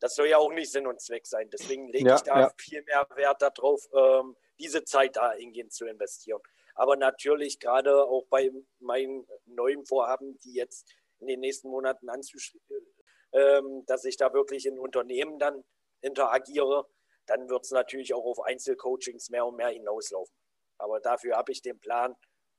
das 0.00 0.14
soll 0.14 0.28
ja 0.28 0.38
auch 0.38 0.52
nicht 0.52 0.72
Sinn 0.72 0.86
und 0.86 1.00
Zweck 1.00 1.26
sein. 1.26 1.50
Deswegen 1.50 1.88
lege 1.88 2.08
Ja, 2.08 2.16
ich 2.16 2.22
da 2.22 2.40
ja. 2.40 2.52
viel 2.56 2.82
mehr 2.82 3.06
Wert 3.14 3.42
darauf, 3.42 3.86
ähm, 3.94 4.36
diese 4.58 4.84
Zeit 4.84 5.16
dahingehend 5.16 5.72
zu 5.72 5.86
investieren. 5.86 6.40
Aber 6.74 6.96
natürlich 6.96 7.60
gerade 7.60 8.04
auch 8.04 8.26
bei 8.30 8.50
meinen 8.78 9.26
neuen 9.44 9.84
Vorhaben, 9.84 10.38
die 10.38 10.54
jetzt 10.54 10.88
in 11.18 11.26
den 11.26 11.40
nächsten 11.40 11.68
Monaten 11.68 12.08
anzuschließen, 12.08 12.86
ähm, 13.32 13.84
dass 13.86 14.04
ich 14.04 14.16
da 14.16 14.32
wirklich 14.32 14.64
in 14.64 14.78
Unternehmen 14.78 15.38
dann 15.38 15.62
interagiere, 16.00 16.88
dann 17.30 17.48
wird 17.48 17.64
es 17.64 17.70
natürlich 17.70 18.12
auch 18.12 18.24
auf 18.24 18.40
Einzelcoachings 18.40 19.30
mehr 19.30 19.46
und 19.46 19.56
mehr 19.56 19.68
hinauslaufen. 19.68 20.34
Aber 20.78 21.00
dafür 21.00 21.36
habe 21.36 21.52
ich 21.52 21.62
den 21.62 21.78
Plan 21.78 22.14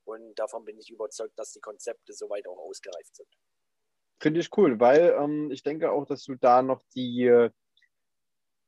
und 0.06 0.40
davon 0.40 0.64
bin 0.64 0.78
ich 0.78 0.90
überzeugt, 0.90 1.38
dass 1.38 1.52
die 1.52 1.60
Konzepte 1.60 2.14
soweit 2.14 2.48
auch 2.48 2.58
ausgereift 2.58 3.16
sind. 3.16 3.28
Finde 4.22 4.40
ich 4.40 4.50
cool, 4.56 4.80
weil 4.80 5.16
ähm, 5.20 5.52
ich 5.52 5.64
denke 5.64 5.92
auch, 5.92 6.06
dass 6.06 6.24
du 6.24 6.36
da 6.36 6.62
noch 6.62 6.82
die 6.96 7.26
äh, 7.26 7.50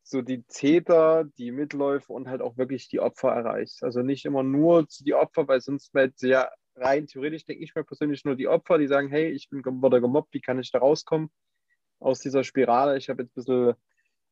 so 0.04 0.22
die 0.22 0.43
Täter, 0.43 1.24
die 1.38 1.51
Mitläufer 1.51 2.14
und 2.14 2.28
halt 2.28 2.41
auch 2.41 2.58
wirklich 2.58 2.89
die 2.89 2.99
Opfer 2.99 3.30
erreichst. 3.30 3.84
Also 3.84 4.01
nicht 4.01 4.26
immer 4.26 4.43
nur 4.43 4.86
die 4.99 5.14
Opfer, 5.14 5.47
weil 5.47 5.62
sonst 5.62 5.93
wäre 5.93 6.12
ja 6.22 6.51
rein 6.76 7.08
theoretisch, 7.08 7.45
denke 7.45 7.64
ich 7.64 7.74
mir 7.74 7.86
persönlich, 7.86 8.26
nur 8.26 8.36
die 8.36 8.49
Opfer, 8.49 8.78
die 8.78 8.88
sagen, 8.88 9.10
hey, 9.10 9.30
ich 9.30 9.49
bin 9.49 9.64
wurde 9.64 10.01
gemobbt, 10.01 10.34
wie 10.34 10.41
kann 10.41 10.60
ich 10.60 10.72
da 10.72 10.80
rauskommen 10.80 11.30
aus 11.99 12.20
dieser 12.20 12.43
Spirale? 12.43 12.97
Ich 12.97 13.10
habe 13.10 13.24
jetzt 13.24 13.32
ein 13.32 13.36
bisschen, 13.36 13.74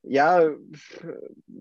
ja, 0.04 0.50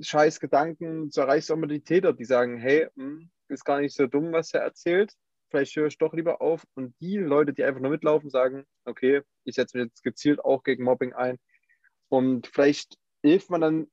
scheiß 0.00 0.40
Gedanken, 0.40 1.10
so 1.10 1.20
erreichst 1.20 1.50
du 1.50 1.54
auch 1.54 1.58
immer 1.58 1.66
die 1.66 1.82
Täter, 1.82 2.12
die 2.12 2.24
sagen, 2.24 2.58
hey, 2.58 2.88
hm, 2.96 3.30
ist 3.48 3.64
gar 3.64 3.80
nicht 3.80 3.94
so 3.94 4.06
dumm, 4.06 4.32
was 4.32 4.54
er 4.54 4.62
erzählt 4.62 5.14
vielleicht 5.50 5.76
höre 5.76 5.88
ich 5.88 5.98
doch 5.98 6.12
lieber 6.14 6.40
auf. 6.40 6.64
Und 6.74 6.94
die 7.00 7.16
Leute, 7.16 7.52
die 7.52 7.64
einfach 7.64 7.80
nur 7.80 7.90
mitlaufen, 7.90 8.30
sagen, 8.30 8.64
okay, 8.84 9.22
ich 9.44 9.56
setze 9.56 9.76
mich 9.76 9.88
jetzt 9.88 10.02
gezielt 10.02 10.42
auch 10.44 10.62
gegen 10.62 10.84
Mobbing 10.84 11.12
ein. 11.12 11.38
Und 12.08 12.46
vielleicht 12.46 12.96
hilft 13.22 13.50
man 13.50 13.60
dann 13.60 13.86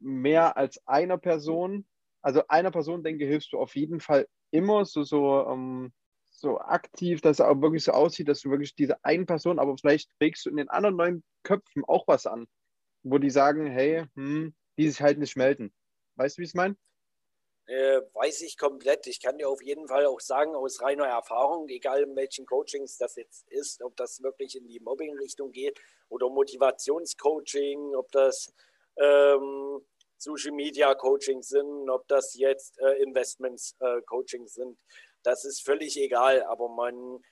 mehr 0.00 0.56
als 0.56 0.80
einer 0.86 1.18
Person. 1.18 1.86
Also 2.22 2.42
einer 2.48 2.70
Person, 2.70 3.04
denke 3.04 3.24
ich, 3.24 3.30
hilfst 3.30 3.52
du 3.52 3.58
auf 3.58 3.76
jeden 3.76 4.00
Fall 4.00 4.26
immer 4.50 4.84
so, 4.84 5.02
so, 5.02 5.46
ähm, 5.48 5.92
so 6.30 6.58
aktiv, 6.60 7.20
dass 7.20 7.38
er 7.38 7.50
auch 7.50 7.60
wirklich 7.60 7.84
so 7.84 7.92
aussieht, 7.92 8.28
dass 8.28 8.40
du 8.40 8.50
wirklich 8.50 8.74
diese 8.74 9.02
eine 9.04 9.26
Person, 9.26 9.58
aber 9.58 9.76
vielleicht 9.76 10.10
trägst 10.18 10.46
du 10.46 10.50
in 10.50 10.56
den 10.56 10.68
anderen 10.68 10.96
neun 10.96 11.24
Köpfen 11.42 11.84
auch 11.86 12.06
was 12.08 12.26
an, 12.26 12.46
wo 13.02 13.18
die 13.18 13.30
sagen, 13.30 13.66
hey, 13.66 14.04
hm, 14.14 14.54
die 14.78 14.88
sich 14.88 15.00
halt 15.00 15.18
nicht 15.18 15.36
melden. 15.36 15.72
Weißt 16.16 16.36
du, 16.36 16.40
wie 16.40 16.44
ich 16.44 16.50
es 16.50 16.54
meine? 16.54 16.76
Äh, 17.66 18.00
weiß 18.14 18.42
ich 18.42 18.58
komplett. 18.58 19.06
Ich 19.06 19.20
kann 19.22 19.38
dir 19.38 19.48
auf 19.48 19.62
jeden 19.62 19.86
Fall 19.86 20.06
auch 20.06 20.20
sagen, 20.20 20.54
aus 20.54 20.82
reiner 20.82 21.06
Erfahrung, 21.06 21.68
egal 21.68 22.02
in 22.02 22.16
welchen 22.16 22.44
Coachings 22.44 22.98
das 22.98 23.16
jetzt 23.16 23.48
ist, 23.50 23.82
ob 23.82 23.96
das 23.96 24.22
wirklich 24.22 24.56
in 24.56 24.66
die 24.66 24.80
Mobbing-Richtung 24.80 25.52
geht 25.52 25.80
oder 26.08 26.28
Motivationscoaching, 26.28 27.94
ob 27.94 28.10
das 28.10 28.52
ähm, 28.96 29.80
Social 30.18 30.52
Media 30.52 30.94
Coachings 30.94 31.48
sind, 31.48 31.88
ob 31.88 32.06
das 32.08 32.34
jetzt 32.34 32.78
äh, 32.80 33.02
Investments 33.02 33.76
äh, 33.80 34.00
sind. 34.46 34.78
Das 35.22 35.44
ist 35.44 35.64
völlig 35.64 35.96
egal, 35.96 36.42
aber 36.42 36.68
man 36.68 37.22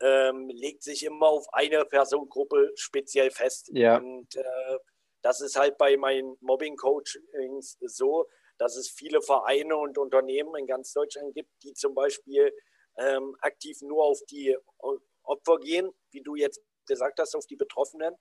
ähm, 0.00 0.48
legt 0.48 0.82
sich 0.82 1.04
immer 1.04 1.26
auf 1.26 1.46
eine 1.52 1.84
Personengruppe 1.84 2.72
speziell 2.74 3.30
fest. 3.30 3.70
Ja. 3.72 3.98
Und 3.98 4.36
äh, 4.36 4.78
das 5.22 5.40
ist 5.40 5.56
halt 5.56 5.78
bei 5.78 5.96
meinen 5.96 6.36
Mobbing-Coachings 6.40 7.78
so, 7.82 8.26
dass 8.58 8.76
es 8.76 8.88
viele 8.90 9.22
Vereine 9.22 9.76
und 9.76 9.98
Unternehmen 9.98 10.54
in 10.56 10.66
ganz 10.66 10.92
Deutschland 10.92 11.34
gibt, 11.34 11.50
die 11.62 11.72
zum 11.74 11.94
Beispiel 11.94 12.52
ähm, 12.98 13.36
aktiv 13.40 13.80
nur 13.82 14.04
auf 14.04 14.20
die 14.30 14.56
Opfer 15.22 15.58
gehen, 15.58 15.90
wie 16.10 16.22
du 16.22 16.34
jetzt 16.34 16.60
gesagt 16.86 17.20
hast, 17.20 17.34
auf 17.34 17.46
die 17.46 17.56
Betroffenen, 17.56 18.14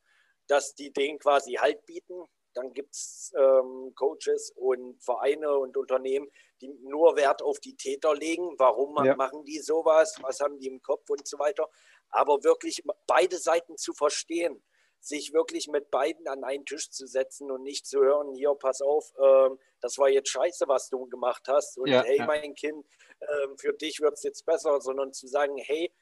dass 0.48 0.76
die 0.76 0.92
denen 0.92 1.20
quasi 1.20 1.54
Halt 1.54 1.86
bieten. 1.86 2.26
Dann 2.54 2.74
gibt 2.74 2.94
es 2.96 3.32
ähm, 3.38 3.94
Coaches 3.96 4.52
und 4.56 5.02
Vereine 5.04 5.58
und 5.58 5.78
Unternehmen, 5.78 6.28
die 6.62 6.70
nur 6.82 7.16
Wert 7.16 7.42
auf 7.42 7.60
die 7.60 7.76
Täter 7.76 8.16
legen. 8.16 8.56
Warum 8.58 8.96
Ja. 9.06 9.16
machen 9.16 9.46
die 9.46 9.60
sowas? 9.60 10.18
Was 10.22 10.40
haben 10.40 10.58
die 10.60 10.68
im 10.68 10.82
Kopf 10.82 11.10
und 11.10 11.28
so 11.28 11.38
weiter? 11.40 11.70
Aber 12.10 12.44
wirklich 12.44 12.84
beide 13.06 13.38
Seiten 13.38 13.78
zu 13.78 13.94
verstehen, 13.94 14.64
sich 15.02 15.34
wirklich 15.34 15.68
mit 15.68 15.92
beiden 15.92 16.28
an 16.28 16.44
einen 16.44 16.66
Tisch 16.66 16.90
zu 16.90 17.08
setzen 17.08 17.52
und 17.52 17.64
nicht 17.64 17.88
zu 17.88 18.00
hören, 18.00 18.34
hier, 18.34 18.54
pass 18.56 18.82
auf, 18.82 19.14
ähm, 19.18 19.60
das 19.82 19.98
war 19.98 20.10
jetzt 20.10 20.30
scheiße, 20.30 20.68
was 20.68 20.90
du 20.90 21.08
gemacht 21.08 21.48
hast. 21.48 21.78
Und 21.78 21.88
Ja, 21.88 22.04
hey, 22.04 22.18
ja. 22.18 22.26
mein 22.26 22.54
Kind, 22.56 22.86
ähm, 23.22 23.58
für 23.58 23.74
dich 23.74 24.02
wird 24.02 24.14
es 24.14 24.24
jetzt 24.24 24.46
besser, 24.46 24.82
sondern 24.82 25.14
zu 25.14 25.28
sagen, 25.28 25.58
hey, 25.58 25.94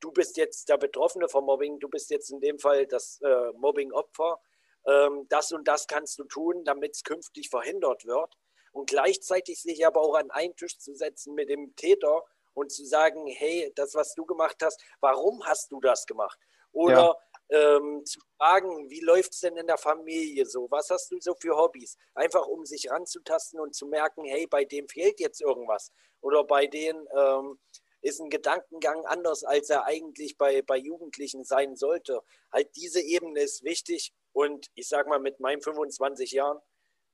du 0.00 0.10
bist 0.10 0.36
jetzt 0.38 0.68
der 0.68 0.78
Betroffene 0.78 1.28
vom 1.28 1.44
Mobbing, 1.44 1.78
du 1.78 1.88
bist 1.88 2.10
jetzt 2.10 2.30
in 2.30 2.40
dem 2.40 2.58
Fall 2.58 2.86
das 2.86 3.20
äh, 3.22 3.52
Mobbing-Opfer. 3.58 4.40
Ähm, 4.86 5.26
das 5.28 5.52
und 5.52 5.68
das 5.68 5.86
kannst 5.86 6.18
du 6.18 6.24
tun, 6.24 6.64
damit 6.64 6.96
es 6.96 7.04
künftig 7.04 7.50
verhindert 7.50 8.06
wird. 8.06 8.34
und 8.72 8.88
gleichzeitig 8.88 9.60
sich 9.60 9.86
aber 9.86 10.00
auch 10.00 10.14
an 10.14 10.30
einen 10.30 10.54
Tisch 10.56 10.78
zu 10.78 10.94
setzen 10.94 11.34
mit 11.34 11.48
dem 11.48 11.74
Täter 11.76 12.22
und 12.54 12.72
zu 12.72 12.84
sagen, 12.84 13.26
hey, 13.26 13.72
das, 13.74 13.94
was 13.94 14.14
du 14.14 14.24
gemacht 14.24 14.56
hast, 14.62 14.82
warum 15.00 15.44
hast 15.44 15.70
du 15.72 15.80
das 15.80 16.06
gemacht? 16.06 16.38
Oder 16.72 16.94
ja. 16.94 17.16
Ähm, 17.50 18.04
zu 18.04 18.20
fragen, 18.36 18.88
wie 18.90 19.00
läuft 19.00 19.32
es 19.32 19.40
denn 19.40 19.56
in 19.56 19.66
der 19.66 19.78
Familie 19.78 20.46
so? 20.46 20.70
Was 20.70 20.90
hast 20.90 21.10
du 21.10 21.18
so 21.20 21.34
für 21.34 21.56
Hobbys? 21.56 21.96
Einfach 22.14 22.46
um 22.46 22.64
sich 22.64 22.90
ranzutasten 22.90 23.60
und 23.60 23.74
zu 23.74 23.86
merken, 23.86 24.24
hey, 24.24 24.46
bei 24.46 24.64
dem 24.64 24.88
fehlt 24.88 25.20
jetzt 25.20 25.40
irgendwas. 25.40 25.90
Oder 26.20 26.44
bei 26.44 26.66
denen 26.66 27.06
ähm, 27.16 27.58
ist 28.02 28.20
ein 28.20 28.30
Gedankengang 28.30 29.04
anders, 29.06 29.44
als 29.44 29.68
er 29.68 29.84
eigentlich 29.84 30.38
bei, 30.38 30.62
bei 30.62 30.76
Jugendlichen 30.76 31.44
sein 31.44 31.76
sollte. 31.76 32.20
Halt 32.52 32.68
diese 32.76 33.00
Ebene 33.00 33.40
ist 33.40 33.64
wichtig. 33.64 34.12
Und 34.32 34.68
ich 34.74 34.88
sage 34.88 35.08
mal, 35.08 35.18
mit 35.18 35.40
meinen 35.40 35.60
25 35.60 36.32
Jahren 36.32 36.60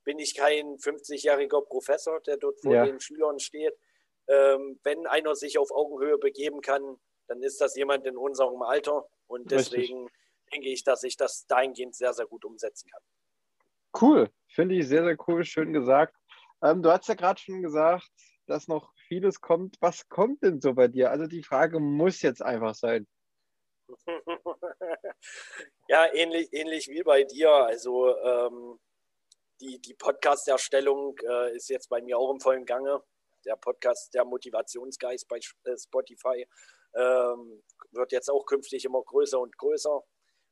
bin 0.04 0.18
ich 0.18 0.34
kein 0.34 0.76
50-jähriger 0.76 1.62
Professor, 1.62 2.20
der 2.20 2.36
dort 2.36 2.60
vor 2.60 2.74
ja. 2.74 2.84
den 2.84 3.00
Schülern 3.00 3.40
steht. 3.40 3.74
Ähm, 4.28 4.78
wenn 4.82 5.06
einer 5.06 5.34
sich 5.34 5.58
auf 5.58 5.70
Augenhöhe 5.70 6.18
begeben 6.18 6.60
kann, 6.60 7.00
dann 7.26 7.42
ist 7.42 7.60
das 7.60 7.74
jemand 7.74 8.06
in 8.06 8.16
unserem 8.16 8.62
Alter. 8.62 9.08
Und 9.26 9.50
deswegen 9.50 10.04
Richtig. 10.04 10.25
Denke 10.52 10.68
ich, 10.68 10.84
dass 10.84 11.02
ich 11.02 11.16
das 11.16 11.46
dahingehend 11.46 11.94
sehr, 11.94 12.12
sehr 12.12 12.26
gut 12.26 12.44
umsetzen 12.44 12.90
kann. 12.90 13.02
Cool, 14.00 14.30
finde 14.48 14.74
ich 14.74 14.88
sehr, 14.88 15.04
sehr 15.04 15.16
cool, 15.26 15.44
schön 15.44 15.72
gesagt. 15.72 16.14
Ähm, 16.62 16.82
du 16.82 16.90
hast 16.90 17.08
ja 17.08 17.14
gerade 17.14 17.40
schon 17.40 17.62
gesagt, 17.62 18.10
dass 18.46 18.68
noch 18.68 18.92
vieles 19.08 19.40
kommt. 19.40 19.76
Was 19.80 20.08
kommt 20.08 20.42
denn 20.42 20.60
so 20.60 20.74
bei 20.74 20.88
dir? 20.88 21.10
Also 21.10 21.26
die 21.26 21.42
Frage 21.42 21.80
muss 21.80 22.22
jetzt 22.22 22.42
einfach 22.42 22.74
sein. 22.74 23.06
ja, 25.88 26.12
ähnlich, 26.12 26.48
ähnlich 26.52 26.88
wie 26.88 27.02
bei 27.02 27.24
dir. 27.24 27.50
Also 27.50 28.16
ähm, 28.18 28.78
die, 29.60 29.80
die 29.80 29.94
Podcast-Erstellung 29.94 31.16
äh, 31.28 31.56
ist 31.56 31.68
jetzt 31.68 31.88
bei 31.88 32.02
mir 32.02 32.18
auch 32.18 32.30
im 32.30 32.40
vollen 32.40 32.64
Gange. 32.64 33.02
Der 33.44 33.56
Podcast, 33.56 34.12
der 34.12 34.24
Motivationsgeist 34.24 35.28
bei 35.28 35.38
äh, 35.64 35.78
Spotify, 35.78 36.46
ähm, 36.94 37.62
wird 37.92 38.12
jetzt 38.12 38.30
auch 38.30 38.44
künftig 38.44 38.84
immer 38.84 39.02
größer 39.02 39.38
und 39.38 39.56
größer, 39.56 40.02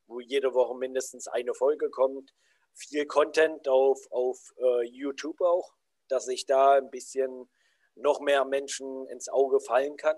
wo 0.07 0.21
jede 0.21 0.55
Woche 0.55 0.77
mindestens 0.77 1.29
eine 1.29 1.55
Folge 1.55 1.91
kommt. 1.91 2.33
Viel 2.75 3.07
Content 3.07 3.69
auf, 3.69 4.01
auf 4.11 4.39
uh, 4.57 4.83
YouTube 4.83 5.41
auch, 5.41 5.73
dass 6.09 6.29
ich 6.29 6.47
da 6.47 6.73
ein 6.73 6.91
bisschen 6.91 7.49
noch 7.95 8.21
mehr 8.21 8.45
Menschen 8.45 9.07
ins 9.09 9.29
Auge 9.29 9.61
fallen 9.61 9.97
kann, 9.97 10.17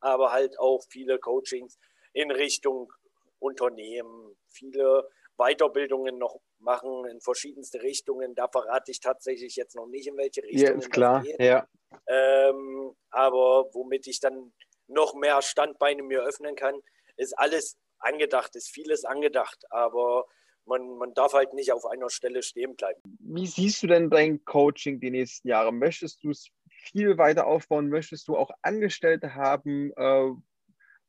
aber 0.00 0.32
halt 0.32 0.58
auch 0.58 0.82
viele 0.88 1.18
Coachings 1.18 1.78
in 2.12 2.30
Richtung 2.30 2.92
Unternehmen, 3.38 4.36
viele 4.48 5.08
Weiterbildungen 5.36 6.18
noch 6.18 6.40
machen 6.58 7.06
in 7.06 7.20
verschiedenste 7.20 7.82
Richtungen. 7.82 8.34
Da 8.34 8.48
verrate 8.48 8.90
ich 8.90 9.00
tatsächlich 9.00 9.56
jetzt 9.56 9.74
noch 9.74 9.86
nicht, 9.86 10.06
in 10.06 10.16
welche 10.16 10.42
Richtung. 10.42 10.66
Ja, 10.66 10.72
ist 10.74 10.90
klar, 10.90 11.24
ja. 11.38 11.66
Ähm, 12.06 12.94
aber 13.10 13.68
womit 13.72 14.06
ich 14.06 14.20
dann 14.20 14.52
noch 14.86 15.14
mehr 15.14 15.42
Standbeine 15.42 16.02
mir 16.02 16.22
öffnen 16.22 16.54
kann, 16.54 16.80
ist 17.16 17.36
alles 17.38 17.76
angedacht, 18.02 18.54
ist 18.56 18.70
vieles 18.70 19.04
angedacht, 19.04 19.64
aber 19.70 20.26
man, 20.64 20.96
man 20.96 21.14
darf 21.14 21.32
halt 21.32 21.54
nicht 21.54 21.72
auf 21.72 21.86
einer 21.86 22.10
Stelle 22.10 22.42
stehen 22.42 22.76
bleiben. 22.76 23.00
Wie 23.18 23.46
siehst 23.46 23.82
du 23.82 23.86
denn 23.86 24.10
dein 24.10 24.44
Coaching 24.44 25.00
die 25.00 25.10
nächsten 25.10 25.48
Jahre? 25.48 25.72
Möchtest 25.72 26.22
du 26.22 26.30
es 26.30 26.48
viel 26.68 27.18
weiter 27.18 27.46
aufbauen? 27.46 27.88
Möchtest 27.88 28.28
du 28.28 28.36
auch 28.36 28.50
Angestellte 28.62 29.34
haben? 29.34 29.92
Äh, 29.96 30.30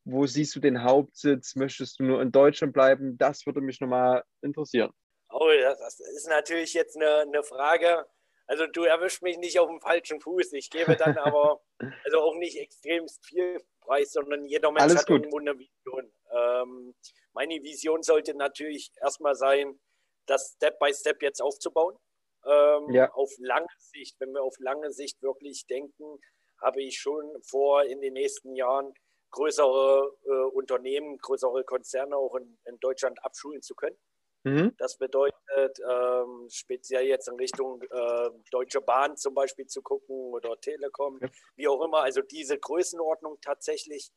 wo 0.06 0.26
siehst 0.26 0.56
du 0.56 0.60
den 0.60 0.84
Hauptsitz? 0.84 1.56
Möchtest 1.56 2.00
du 2.00 2.04
nur 2.04 2.22
in 2.22 2.32
Deutschland 2.32 2.74
bleiben? 2.74 3.18
Das 3.18 3.46
würde 3.46 3.62
mich 3.62 3.80
nochmal 3.80 4.24
interessieren. 4.41 4.91
Oh, 5.30 5.50
das 5.62 6.00
ist 6.00 6.28
natürlich 6.28 6.74
jetzt 6.74 6.96
eine, 6.96 7.22
eine 7.22 7.44
Frage. 7.44 8.06
Also 8.46 8.68
du 8.68 8.84
erwischst 8.84 9.22
mich 9.22 9.38
nicht 9.38 9.60
auf 9.60 9.70
dem 9.70 9.80
falschen 9.80 10.20
Fuß. 10.20 10.54
Ich 10.54 10.70
gebe 10.70 10.96
dann 10.96 11.18
aber 11.18 11.62
also 12.04 12.20
auch 12.20 12.36
nicht 12.36 12.58
extremst 12.58 13.26
viel 13.26 13.62
Preis, 13.86 14.12
sondern 14.12 14.46
jeder 14.46 14.72
Mensch 14.72 14.84
Alles 14.84 14.98
hat 14.98 15.08
gut. 15.08 15.18
irgendwo 15.22 15.40
eine 15.40 15.58
Vision. 15.58 16.12
Ähm, 16.32 16.96
meine 17.34 17.62
Vision 17.64 18.04
sollte 18.04 18.36
natürlich 18.36 18.92
erstmal 19.02 19.36
sein, 19.36 19.80
das 20.26 20.54
Step 20.56 20.80
by 20.80 20.94
Step 20.94 21.22
jetzt 21.22 21.42
aufzubauen. 21.42 21.98
Ähm, 22.46 22.90
ja. 22.90 23.12
Auf 23.14 23.32
lange 23.38 23.68
Sicht, 23.78 24.20
wenn 24.20 24.34
wir 24.34 24.44
auf 24.44 24.56
lange 24.60 24.92
Sicht 24.92 25.22
wirklich 25.22 25.66
denken, 25.68 26.20
habe 26.62 26.82
ich 26.82 26.98
schon 26.98 27.26
vor, 27.42 27.84
in 27.84 28.02
den 28.02 28.14
nächsten 28.14 28.56
Jahren 28.56 28.94
größere 29.32 30.16
äh, 30.26 30.56
Unternehmen, 30.56 31.18
größere 31.18 31.64
Konzerne 31.64 32.16
auch 32.16 32.36
in, 32.36 32.58
in 32.66 32.80
Deutschland 32.80 33.24
abschulen 33.24 33.62
zu 33.62 33.76
können. 33.76 33.98
Mhm. 34.44 34.76
Das 34.78 34.98
bedeutet, 34.98 35.80
ähm, 35.89 36.48
speziell 36.50 37.06
jetzt 37.06 37.28
in 37.30 37.36
Richtung 37.36 37.82
äh, 37.82 38.30
Deutsche 38.52 38.82
Bahn 38.82 39.16
zum 39.16 39.34
Beispiel 39.34 39.68
zu 39.68 39.82
gucken 39.82 40.34
oder 40.34 40.60
Telekom, 40.60 41.20
ja. 41.22 41.30
wie 41.56 41.68
auch 41.68 41.82
immer, 41.82 42.02
also 42.02 42.22
diese 42.22 42.58
Größenordnung 42.60 43.39
tatsächlich. 43.41 44.12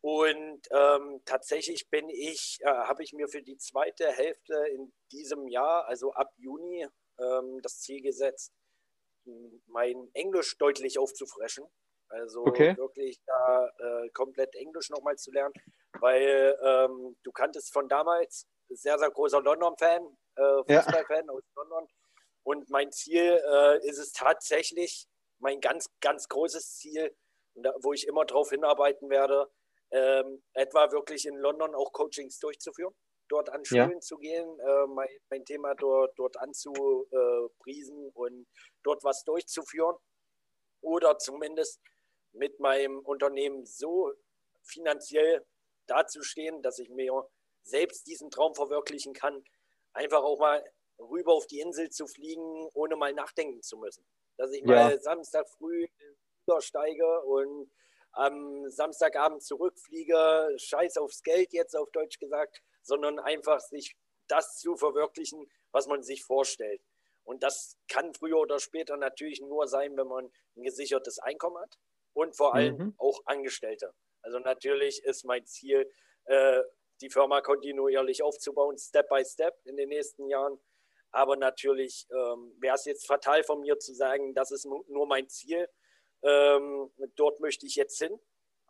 Und 0.00 0.60
ähm, 0.70 1.22
tatsächlich 1.24 1.88
bin 1.88 2.08
ich, 2.10 2.58
äh, 2.60 2.66
habe 2.66 3.02
ich 3.02 3.12
mir 3.12 3.26
für 3.26 3.42
die 3.42 3.56
zweite 3.56 4.06
Hälfte 4.12 4.54
in 4.72 4.92
diesem 5.10 5.48
Jahr, 5.48 5.86
also 5.86 6.12
ab 6.12 6.30
Juni, 6.36 6.86
ähm, 7.18 7.60
das 7.62 7.80
Ziel 7.80 8.02
gesetzt, 8.02 8.52
mein 9.66 10.10
Englisch 10.12 10.58
deutlich 10.58 10.98
aufzufrischen. 10.98 11.64
Also 12.08 12.42
okay. 12.42 12.76
wirklich 12.76 13.18
da 13.26 13.68
äh, 13.78 14.10
komplett 14.10 14.54
Englisch 14.54 14.90
nochmal 14.90 15.16
zu 15.16 15.32
lernen, 15.32 15.54
weil 15.98 16.56
ähm, 16.62 17.16
du 17.22 17.32
kanntest 17.32 17.72
von 17.72 17.88
damals, 17.88 18.46
sehr, 18.76 18.98
sehr 18.98 19.10
großer 19.10 19.40
London-Fan, 19.40 20.16
äh, 20.36 20.56
Fußballfan 20.66 21.26
ja. 21.26 21.32
aus 21.32 21.42
London. 21.56 21.88
Und 22.44 22.68
mein 22.70 22.92
Ziel 22.92 23.40
äh, 23.46 23.88
ist 23.88 23.98
es 23.98 24.12
tatsächlich, 24.12 25.06
mein 25.38 25.60
ganz, 25.60 25.88
ganz 26.00 26.28
großes 26.28 26.76
Ziel, 26.76 27.14
wo 27.82 27.92
ich 27.92 28.06
immer 28.06 28.24
darauf 28.24 28.50
hinarbeiten 28.50 29.10
werde, 29.10 29.50
ähm, 29.90 30.42
etwa 30.54 30.90
wirklich 30.92 31.26
in 31.26 31.36
London 31.36 31.74
auch 31.74 31.92
Coachings 31.92 32.38
durchzuführen, 32.38 32.94
dort 33.28 33.50
an 33.50 33.64
Schulen 33.64 33.92
ja. 33.92 34.00
zu 34.00 34.16
gehen, 34.16 34.58
äh, 34.60 34.86
mein, 34.88 35.08
mein, 35.30 35.44
Thema 35.44 35.74
dort, 35.74 36.12
dort 36.16 36.36
anzupriesen 36.38 38.10
und 38.14 38.46
dort 38.82 39.04
was 39.04 39.24
durchzuführen 39.24 39.96
oder 40.80 41.18
zumindest 41.18 41.80
mit 42.32 42.58
meinem 42.60 42.98
Unternehmen 43.00 43.64
so 43.64 44.12
finanziell 44.62 45.44
dazustehen, 45.86 46.62
dass 46.62 46.78
ich 46.78 46.90
mir 46.90 47.28
selbst 47.64 48.06
diesen 48.06 48.30
Traum 48.30 48.54
verwirklichen 48.54 49.12
kann, 49.12 49.44
einfach 49.92 50.22
auch 50.22 50.38
mal 50.38 50.64
rüber 50.98 51.32
auf 51.32 51.46
die 51.46 51.60
Insel 51.60 51.90
zu 51.90 52.06
fliegen, 52.06 52.68
ohne 52.74 52.96
mal 52.96 53.12
nachdenken 53.12 53.62
zu 53.62 53.78
müssen. 53.78 54.06
Dass 54.36 54.52
ich 54.52 54.60
ja. 54.60 54.66
mal 54.66 55.00
Samstag 55.00 55.48
früh 55.48 55.86
steige 56.60 57.22
und 57.22 57.70
am 58.12 58.68
Samstagabend 58.68 59.42
zurückfliege, 59.42 60.54
scheiß 60.56 60.98
aufs 60.98 61.22
Geld 61.22 61.52
jetzt 61.52 61.74
auf 61.74 61.90
Deutsch 61.90 62.18
gesagt, 62.18 62.62
sondern 62.82 63.18
einfach 63.18 63.60
sich 63.60 63.96
das 64.28 64.58
zu 64.58 64.76
verwirklichen, 64.76 65.50
was 65.72 65.86
man 65.86 66.02
sich 66.02 66.22
vorstellt. 66.22 66.82
Und 67.24 67.42
das 67.42 67.78
kann 67.88 68.14
früher 68.14 68.38
oder 68.38 68.60
später 68.60 68.96
natürlich 68.96 69.40
nur 69.40 69.66
sein, 69.66 69.96
wenn 69.96 70.06
man 70.06 70.30
ein 70.56 70.62
gesichertes 70.62 71.18
Einkommen 71.18 71.58
hat 71.58 71.78
und 72.12 72.36
vor 72.36 72.54
allem 72.54 72.76
mhm. 72.76 72.94
auch 72.98 73.20
Angestellte. 73.24 73.94
Also 74.22 74.38
natürlich 74.38 75.02
ist 75.04 75.24
mein 75.24 75.44
Ziel, 75.46 75.90
äh, 76.24 76.60
die 77.04 77.10
Firma 77.10 77.42
kontinuierlich 77.42 78.22
aufzubauen, 78.22 78.78
Step 78.78 79.08
by 79.10 79.22
Step 79.24 79.54
in 79.64 79.76
den 79.76 79.90
nächsten 79.90 80.26
Jahren. 80.26 80.58
Aber 81.10 81.36
natürlich 81.36 82.08
ähm, 82.10 82.56
wäre 82.58 82.74
es 82.74 82.86
jetzt 82.86 83.06
fatal 83.06 83.44
von 83.44 83.60
mir 83.60 83.78
zu 83.78 83.94
sagen, 83.94 84.34
das 84.34 84.50
ist 84.50 84.64
nur 84.64 85.06
mein 85.06 85.28
Ziel. 85.28 85.68
Ähm, 86.22 86.90
dort 87.14 87.40
möchte 87.40 87.66
ich 87.66 87.76
jetzt 87.76 87.98
hin, 87.98 88.18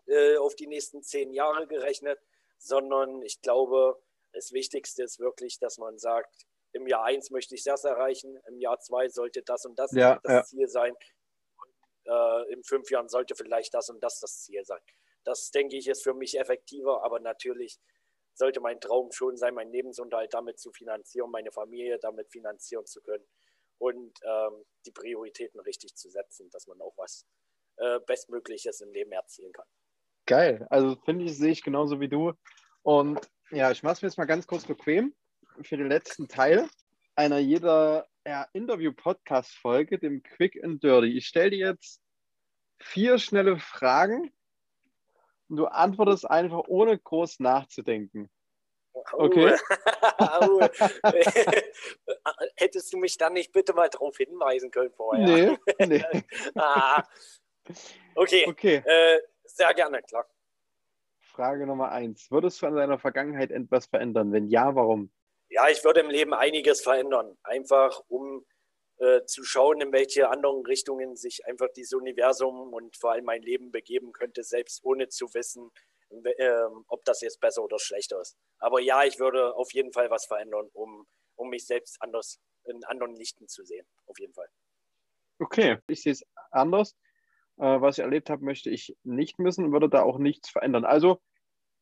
äh, 0.06 0.36
auf 0.36 0.56
die 0.56 0.66
nächsten 0.66 1.02
zehn 1.02 1.32
Jahre 1.32 1.66
gerechnet, 1.68 2.18
sondern 2.58 3.22
ich 3.22 3.40
glaube, 3.40 4.02
das 4.32 4.52
Wichtigste 4.52 5.04
ist 5.04 5.20
wirklich, 5.20 5.58
dass 5.60 5.78
man 5.78 5.96
sagt, 5.96 6.46
im 6.72 6.88
Jahr 6.88 7.04
eins 7.04 7.30
möchte 7.30 7.54
ich 7.54 7.62
das 7.62 7.84
erreichen, 7.84 8.36
im 8.48 8.58
Jahr 8.58 8.80
zwei 8.80 9.08
sollte 9.08 9.42
das 9.42 9.64
und 9.64 9.78
das 9.78 9.92
ja, 9.92 10.18
das 10.24 10.32
ja. 10.32 10.42
Ziel 10.42 10.68
sein. 10.68 10.92
Und, 11.56 12.12
äh, 12.12 12.52
in 12.52 12.64
fünf 12.64 12.90
Jahren 12.90 13.08
sollte 13.08 13.36
vielleicht 13.36 13.72
das 13.74 13.88
und 13.90 14.02
das 14.02 14.18
das 14.18 14.42
Ziel 14.42 14.64
sein. 14.64 14.80
Das, 15.22 15.52
denke 15.52 15.76
ich, 15.76 15.86
ist 15.88 16.02
für 16.02 16.14
mich 16.14 16.38
effektiver, 16.38 17.04
aber 17.04 17.20
natürlich 17.20 17.78
sollte 18.34 18.60
mein 18.60 18.80
Traum 18.80 19.10
schon 19.12 19.36
sein, 19.36 19.54
meinen 19.54 19.72
Lebensunterhalt 19.72 20.34
damit 20.34 20.58
zu 20.58 20.72
finanzieren, 20.72 21.30
meine 21.30 21.52
Familie 21.52 21.98
damit 21.98 22.30
finanzieren 22.30 22.86
zu 22.86 23.00
können 23.00 23.24
und 23.78 24.18
ähm, 24.24 24.64
die 24.86 24.92
Prioritäten 24.92 25.60
richtig 25.60 25.94
zu 25.94 26.10
setzen, 26.10 26.50
dass 26.50 26.66
man 26.66 26.80
auch 26.80 26.94
was 26.96 27.26
äh, 27.76 28.00
Bestmögliches 28.06 28.80
im 28.80 28.92
Leben 28.92 29.12
erzielen 29.12 29.52
kann. 29.52 29.66
Geil, 30.26 30.66
also 30.70 30.96
finde 31.04 31.24
ich, 31.24 31.36
sehe 31.36 31.52
ich 31.52 31.62
genauso 31.62 32.00
wie 32.00 32.08
du. 32.08 32.32
Und 32.82 33.20
ja, 33.50 33.70
ich 33.70 33.82
mache 33.82 33.94
es 33.94 34.02
mir 34.02 34.08
jetzt 34.08 34.18
mal 34.18 34.24
ganz 34.24 34.46
kurz 34.46 34.64
bequem 34.64 35.14
für 35.62 35.76
den 35.76 35.88
letzten 35.88 36.28
Teil 36.28 36.68
einer 37.14 37.38
jeder 37.38 38.08
ja, 38.26 38.48
Interview-Podcast-Folge, 38.52 39.98
dem 39.98 40.22
Quick 40.22 40.62
and 40.64 40.82
Dirty. 40.82 41.16
Ich 41.16 41.26
stelle 41.26 41.50
dir 41.50 41.68
jetzt 41.68 42.00
vier 42.78 43.18
schnelle 43.18 43.58
Fragen 43.58 44.32
du 45.48 45.66
antwortest 45.66 46.28
einfach 46.28 46.62
ohne 46.68 46.98
groß 46.98 47.40
nachzudenken. 47.40 48.30
Okay. 49.12 49.56
Hättest 52.56 52.92
du 52.92 52.98
mich 52.98 53.16
dann 53.16 53.34
nicht 53.34 53.52
bitte 53.52 53.74
mal 53.74 53.88
darauf 53.88 54.16
hinweisen 54.16 54.70
können 54.70 54.92
vorher? 54.92 55.26
Nee, 55.26 55.58
nee. 55.86 56.04
ah. 56.54 57.02
Okay, 58.14 58.44
Okay. 58.48 58.82
äh, 58.84 59.20
sehr 59.44 59.72
gerne, 59.74 60.02
klar. 60.02 60.26
Frage 61.20 61.66
Nummer 61.66 61.90
eins. 61.90 62.30
Würdest 62.30 62.62
du 62.62 62.66
an 62.66 62.76
deiner 62.76 62.98
Vergangenheit 62.98 63.50
etwas 63.50 63.86
verändern? 63.86 64.32
Wenn 64.32 64.48
ja, 64.48 64.74
warum? 64.74 65.10
Ja, 65.48 65.68
ich 65.68 65.84
würde 65.84 66.00
im 66.00 66.10
Leben 66.10 66.32
einiges 66.32 66.82
verändern. 66.82 67.36
Einfach 67.42 68.00
um 68.08 68.44
äh, 68.98 69.24
zu 69.24 69.44
schauen, 69.44 69.80
in 69.80 69.92
welche 69.92 70.28
anderen 70.28 70.64
Richtungen 70.64 71.16
sich 71.16 71.46
einfach 71.46 71.68
dieses 71.76 71.94
Universum 71.94 72.72
und 72.72 72.96
vor 72.96 73.12
allem 73.12 73.24
mein 73.24 73.42
Leben 73.42 73.70
begeben 73.70 74.12
könnte, 74.12 74.44
selbst 74.44 74.84
ohne 74.84 75.08
zu 75.08 75.32
wissen, 75.34 75.70
äh, 76.10 76.64
ob 76.88 77.04
das 77.04 77.20
jetzt 77.20 77.40
besser 77.40 77.62
oder 77.64 77.78
schlechter 77.78 78.20
ist. 78.20 78.36
Aber 78.58 78.80
ja, 78.80 79.04
ich 79.04 79.18
würde 79.18 79.54
auf 79.56 79.72
jeden 79.72 79.92
Fall 79.92 80.10
was 80.10 80.26
verändern, 80.26 80.68
um, 80.72 81.06
um 81.36 81.48
mich 81.50 81.66
selbst 81.66 82.00
anders 82.00 82.40
in 82.64 82.84
anderen 82.84 83.14
Lichten 83.16 83.48
zu 83.48 83.64
sehen. 83.64 83.86
Auf 84.06 84.18
jeden 84.18 84.34
Fall. 84.34 84.48
Okay, 85.40 85.78
ich 85.88 86.02
sehe 86.02 86.12
es 86.12 86.24
anders. 86.50 86.96
Äh, 87.58 87.80
was 87.80 87.98
ich 87.98 88.04
erlebt 88.04 88.30
habe, 88.30 88.44
möchte 88.44 88.70
ich 88.70 88.96
nicht 89.02 89.38
missen 89.38 89.64
und 89.64 89.72
würde 89.72 89.88
da 89.88 90.02
auch 90.02 90.18
nichts 90.18 90.50
verändern. 90.50 90.84
Also, 90.84 91.20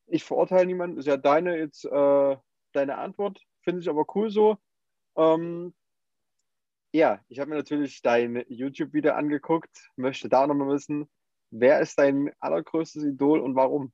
ich 0.06 0.24
verurteile 0.24 0.66
niemanden. 0.66 0.98
Ist 0.98 1.06
ja 1.06 1.16
deine 1.16 1.58
jetzt 1.58 1.84
äh, 1.84 2.36
deine 2.72 2.98
Antwort. 2.98 3.40
Finde 3.62 3.80
ich 3.80 3.88
aber 3.88 4.04
cool 4.14 4.30
so. 4.30 4.56
Ähm, 5.16 5.74
ja, 6.92 7.24
ich 7.28 7.38
habe 7.38 7.50
mir 7.50 7.56
natürlich 7.56 8.02
dein 8.02 8.44
YouTube-Video 8.48 9.12
angeguckt. 9.12 9.90
Möchte 9.96 10.28
da 10.28 10.46
nochmal 10.46 10.74
wissen, 10.74 11.10
wer 11.50 11.80
ist 11.80 11.98
dein 11.98 12.30
allergrößtes 12.38 13.04
Idol 13.04 13.40
und 13.40 13.56
warum? 13.56 13.92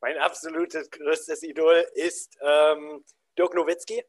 Mein 0.00 0.16
absolutes 0.18 0.90
größtes 0.90 1.42
Idol 1.42 1.84
ist 1.94 2.36
ähm, 2.40 3.04
Dirk 3.36 3.54
Nowitzki. 3.54 4.02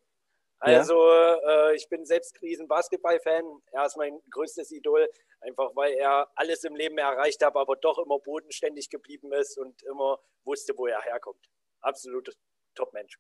Also 0.59 1.11
äh, 1.11 1.75
ich 1.75 1.87
bin 1.89 2.05
selbst 2.05 2.41
riesen 2.41 2.67
Basketball-Fan. 2.67 3.43
Er 3.71 3.85
ist 3.85 3.97
mein 3.97 4.19
größtes 4.31 4.71
Idol, 4.71 5.07
einfach 5.41 5.75
weil 5.75 5.93
er 5.93 6.27
alles 6.35 6.63
im 6.63 6.75
Leben 6.75 6.97
erreicht 6.97 7.43
hat, 7.43 7.55
aber 7.55 7.75
doch 7.75 7.99
immer 7.99 8.19
bodenständig 8.19 8.89
geblieben 8.89 9.31
ist 9.33 9.57
und 9.57 9.83
immer 9.83 10.19
wusste, 10.45 10.73
wo 10.75 10.87
er 10.87 11.01
herkommt. 11.01 11.47
Absolutes 11.81 12.35
Top-Mensch. 12.73 13.19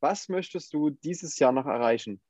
Was 0.00 0.28
möchtest 0.28 0.72
du 0.72 0.90
dieses 0.90 1.38
Jahr 1.38 1.52
noch 1.52 1.66
erreichen? 1.66 2.22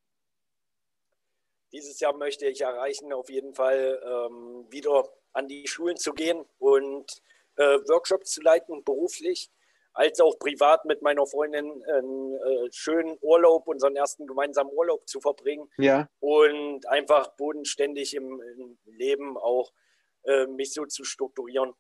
Dieses 1.74 1.98
Jahr 1.98 2.16
möchte 2.16 2.46
ich 2.46 2.60
erreichen, 2.60 3.12
auf 3.12 3.28
jeden 3.28 3.52
Fall 3.52 4.00
ähm, 4.04 4.66
wieder 4.70 5.08
an 5.32 5.48
die 5.48 5.66
Schulen 5.66 5.96
zu 5.96 6.12
gehen 6.12 6.44
und 6.58 7.20
äh, 7.56 7.62
Workshops 7.88 8.30
zu 8.30 8.42
leiten, 8.42 8.84
beruflich 8.84 9.50
als 9.92 10.20
auch 10.20 10.38
privat 10.38 10.84
mit 10.84 11.02
meiner 11.02 11.26
Freundin 11.26 11.84
einen 11.84 12.34
äh, 12.34 12.68
schönen 12.72 13.18
Urlaub, 13.20 13.66
unseren 13.66 13.96
ersten 13.96 14.26
gemeinsamen 14.26 14.70
Urlaub 14.72 15.08
zu 15.08 15.20
verbringen 15.20 15.68
Ja, 15.76 16.08
und 16.20 16.86
einfach 16.88 17.36
bodenständig 17.36 18.14
im, 18.14 18.40
im 18.40 18.78
Leben 18.84 19.36
auch 19.36 19.72
äh, 20.24 20.46
mich 20.46 20.72
so 20.72 20.86
zu 20.86 21.04
strukturieren, 21.04 21.72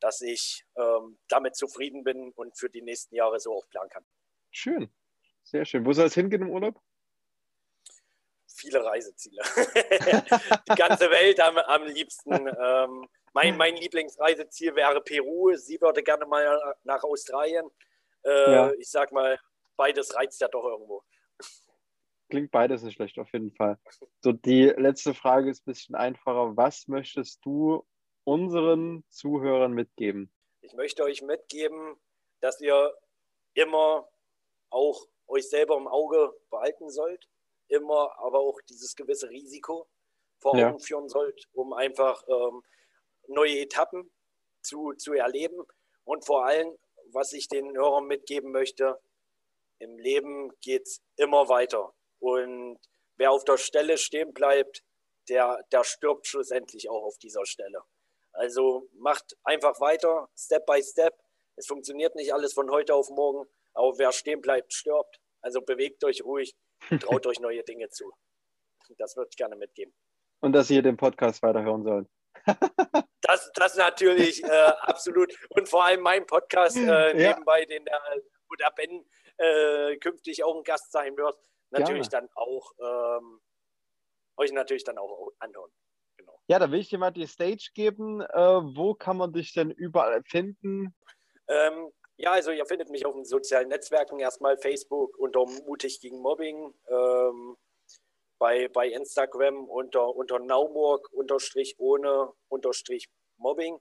dass 0.00 0.20
ich 0.20 0.66
ähm, 0.76 1.18
damit 1.28 1.56
zufrieden 1.56 2.04
bin 2.04 2.32
und 2.32 2.58
für 2.58 2.68
die 2.68 2.82
nächsten 2.82 3.14
Jahre 3.14 3.40
so 3.40 3.54
auch 3.54 3.68
planen 3.68 3.90
kann. 3.90 4.04
schön. 4.50 4.92
Sehr 5.44 5.64
schön. 5.64 5.84
Wo 5.84 5.92
soll 5.92 6.06
es 6.06 6.14
hingehen 6.14 6.42
im 6.42 6.50
Urlaub? 6.50 6.80
Viele 8.62 8.84
Reiseziele. 8.84 9.42
die 10.68 10.74
ganze 10.76 11.10
Welt 11.10 11.40
am, 11.40 11.58
am 11.58 11.84
liebsten. 11.84 12.32
Ähm, 12.32 13.08
mein, 13.32 13.56
mein 13.56 13.74
Lieblingsreiseziel 13.74 14.76
wäre 14.76 15.00
Peru. 15.00 15.52
Sie 15.56 15.80
würde 15.80 16.00
gerne 16.04 16.26
mal 16.26 16.76
nach 16.84 17.02
Australien. 17.02 17.68
Äh, 18.24 18.52
Ja. 18.52 18.72
Ich 18.78 18.88
sag 18.88 19.10
mal, 19.10 19.36
beides 19.76 20.14
reizt 20.14 20.40
ja 20.40 20.46
doch 20.46 20.64
irgendwo. 20.64 21.02
Klingt 22.30 22.52
beides 22.52 22.82
nicht 22.82 22.94
schlecht, 22.94 23.18
auf 23.18 23.32
jeden 23.32 23.50
Fall. 23.50 23.78
So, 24.20 24.30
die 24.30 24.66
letzte 24.76 25.12
Frage 25.12 25.50
ist 25.50 25.62
ein 25.66 25.72
bisschen 25.72 25.94
einfacher. 25.96 26.56
Was 26.56 26.86
möchtest 26.86 27.44
du 27.44 27.84
unseren 28.22 29.04
Zuhörern 29.08 29.72
mitgeben? 29.72 30.32
Ich 30.60 30.72
möchte 30.74 31.02
euch 31.02 31.20
mitgeben, 31.22 31.96
dass 32.40 32.60
ihr 32.60 32.94
immer 33.54 34.08
auch 34.70 35.08
euch 35.26 35.48
selber 35.48 35.76
im 35.76 35.88
Auge 35.88 36.32
behalten 36.48 36.88
sollt, 36.90 37.28
immer 37.72 38.18
aber 38.18 38.40
auch 38.40 38.60
dieses 38.68 38.94
gewisse 38.94 39.28
Risiko 39.30 39.88
vor 40.38 40.56
Ja. 40.56 40.68
Augen 40.68 40.80
führen 40.80 41.08
sollt, 41.08 41.44
um 41.52 41.72
einfach 41.72 42.22
ähm, 42.28 42.62
neue 43.28 43.60
Etappen 43.60 44.10
zu, 44.62 44.92
zu 44.94 45.12
erleben. 45.14 45.64
Und 46.04 46.26
vor 46.26 46.44
allem, 46.46 46.76
was 47.12 47.32
ich 47.32 47.48
den 47.48 47.76
Hörern 47.76 48.06
mitgeben 48.06 48.50
möchte, 48.50 49.00
im 49.78 49.98
Leben 49.98 50.52
geht 50.60 50.86
es 50.86 51.02
immer 51.16 51.48
weiter. 51.48 51.92
Und 52.18 52.78
wer 53.16 53.32
auf 53.32 53.44
der 53.44 53.56
Stelle 53.56 53.98
stehen 53.98 54.32
bleibt, 54.32 54.82
der, 55.28 55.64
der 55.72 55.84
stirbt 55.84 56.26
schlussendlich 56.26 56.88
auch 56.90 57.02
auf 57.02 57.18
dieser 57.18 57.46
Stelle. 57.46 57.82
Also 58.32 58.88
macht 58.94 59.36
einfach 59.44 59.80
weiter, 59.80 60.28
Step 60.36 60.66
by 60.66 60.82
Step. 60.82 61.14
Es 61.56 61.66
funktioniert 61.66 62.14
nicht 62.14 62.32
alles 62.32 62.54
von 62.54 62.70
heute 62.70 62.94
auf 62.94 63.10
morgen, 63.10 63.48
aber 63.74 63.98
wer 63.98 64.12
stehen 64.12 64.40
bleibt, 64.40 64.72
stirbt. 64.72 65.20
Also 65.40 65.60
bewegt 65.60 66.02
euch 66.04 66.24
ruhig, 66.24 66.54
traut 67.00 67.26
euch 67.26 67.40
neue 67.40 67.62
Dinge 67.62 67.88
zu. 67.88 68.12
Das 68.98 69.16
würde 69.16 69.28
ich 69.30 69.36
gerne 69.36 69.56
mitgeben. 69.56 69.94
Und 70.40 70.52
dass 70.52 70.70
ihr 70.70 70.82
den 70.82 70.96
Podcast 70.96 71.42
weiterhören 71.42 71.84
sollt. 71.84 72.08
Das, 73.24 73.52
das 73.54 73.76
natürlich 73.76 74.42
äh, 74.42 74.72
absolut. 74.80 75.32
Und 75.50 75.68
vor 75.68 75.84
allem 75.84 76.00
mein 76.00 76.26
Podcast 76.26 76.76
äh, 76.76 77.16
Ja. 77.16 77.30
nebenbei, 77.30 77.64
den 77.64 77.84
der, 77.84 78.00
wo 78.48 78.54
der 78.56 78.72
Ben 78.72 79.06
äh, 79.38 79.96
künftig 79.98 80.42
auch 80.42 80.56
ein 80.56 80.64
Gast 80.64 80.90
sein 80.90 81.16
wird, 81.16 81.38
natürlich 81.70 82.08
dann 82.08 82.28
auch 82.34 82.72
ähm, 82.80 83.40
euch 84.36 84.52
natürlich 84.52 84.82
dann 84.82 84.98
auch 84.98 85.30
anhören. 85.38 85.70
Genau. 86.16 86.36
Ja, 86.48 86.58
da 86.58 86.70
will 86.72 86.80
ich 86.80 86.88
dir 86.88 86.98
mal 86.98 87.12
die 87.12 87.28
Stage 87.28 87.70
geben. 87.74 88.20
Äh, 88.22 88.34
wo 88.34 88.94
kann 88.94 89.16
man 89.16 89.32
dich 89.32 89.52
denn 89.52 89.70
überall 89.70 90.22
finden? 90.24 90.92
Ähm, 91.46 91.92
ja, 92.16 92.32
also 92.32 92.50
ihr 92.50 92.66
findet 92.66 92.90
mich 92.90 93.06
auf 93.06 93.14
den 93.14 93.24
sozialen 93.24 93.68
Netzwerken, 93.68 94.18
erstmal 94.18 94.56
Facebook 94.58 95.16
unter 95.18 95.44
Mutig 95.44 96.00
gegen 96.00 96.18
Mobbing, 96.20 96.74
ähm, 96.88 97.56
bei, 98.38 98.66
bei 98.68 98.88
Instagram 98.88 99.68
unter, 99.68 100.16
unter 100.16 100.40
Naumurg 100.40 101.08
unterstrich 101.12 101.76
ohne 101.78 102.32
unterstrich 102.48 103.08
Mobbing 103.36 103.78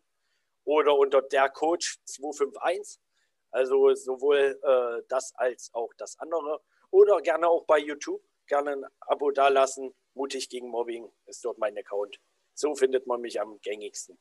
oder 0.66 0.96
unter 0.96 1.24
der 1.24 1.50
Coach 1.50 1.98
251. 2.06 3.02
Also 3.50 3.94
sowohl 3.96 4.60
äh, 4.62 5.04
das 5.10 5.34
als 5.36 5.72
auch 5.74 5.92
das 5.98 6.18
andere. 6.20 6.62
Oder 6.92 7.22
gerne 7.22 7.48
auch 7.48 7.66
bei 7.66 7.80
YouTube, 7.80 8.22
gerne 8.48 8.74
ein 8.74 8.86
Abo 9.00 9.32
dalassen. 9.32 9.94
Mutig 10.14 10.48
gegen 10.50 10.70
Mobbing 10.70 11.12
ist 11.26 11.44
dort 11.44 11.58
mein 11.58 11.78
Account. 11.78 12.20
So 12.54 12.76
findet 12.76 13.08
man 13.08 13.22
mich 13.22 13.42
am 13.42 13.60
gängigsten. 13.62 14.20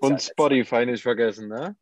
Und 0.00 0.22
Spotify 0.22 0.86
nicht 0.86 1.02
vergessen, 1.02 1.48
ne? 1.48 1.76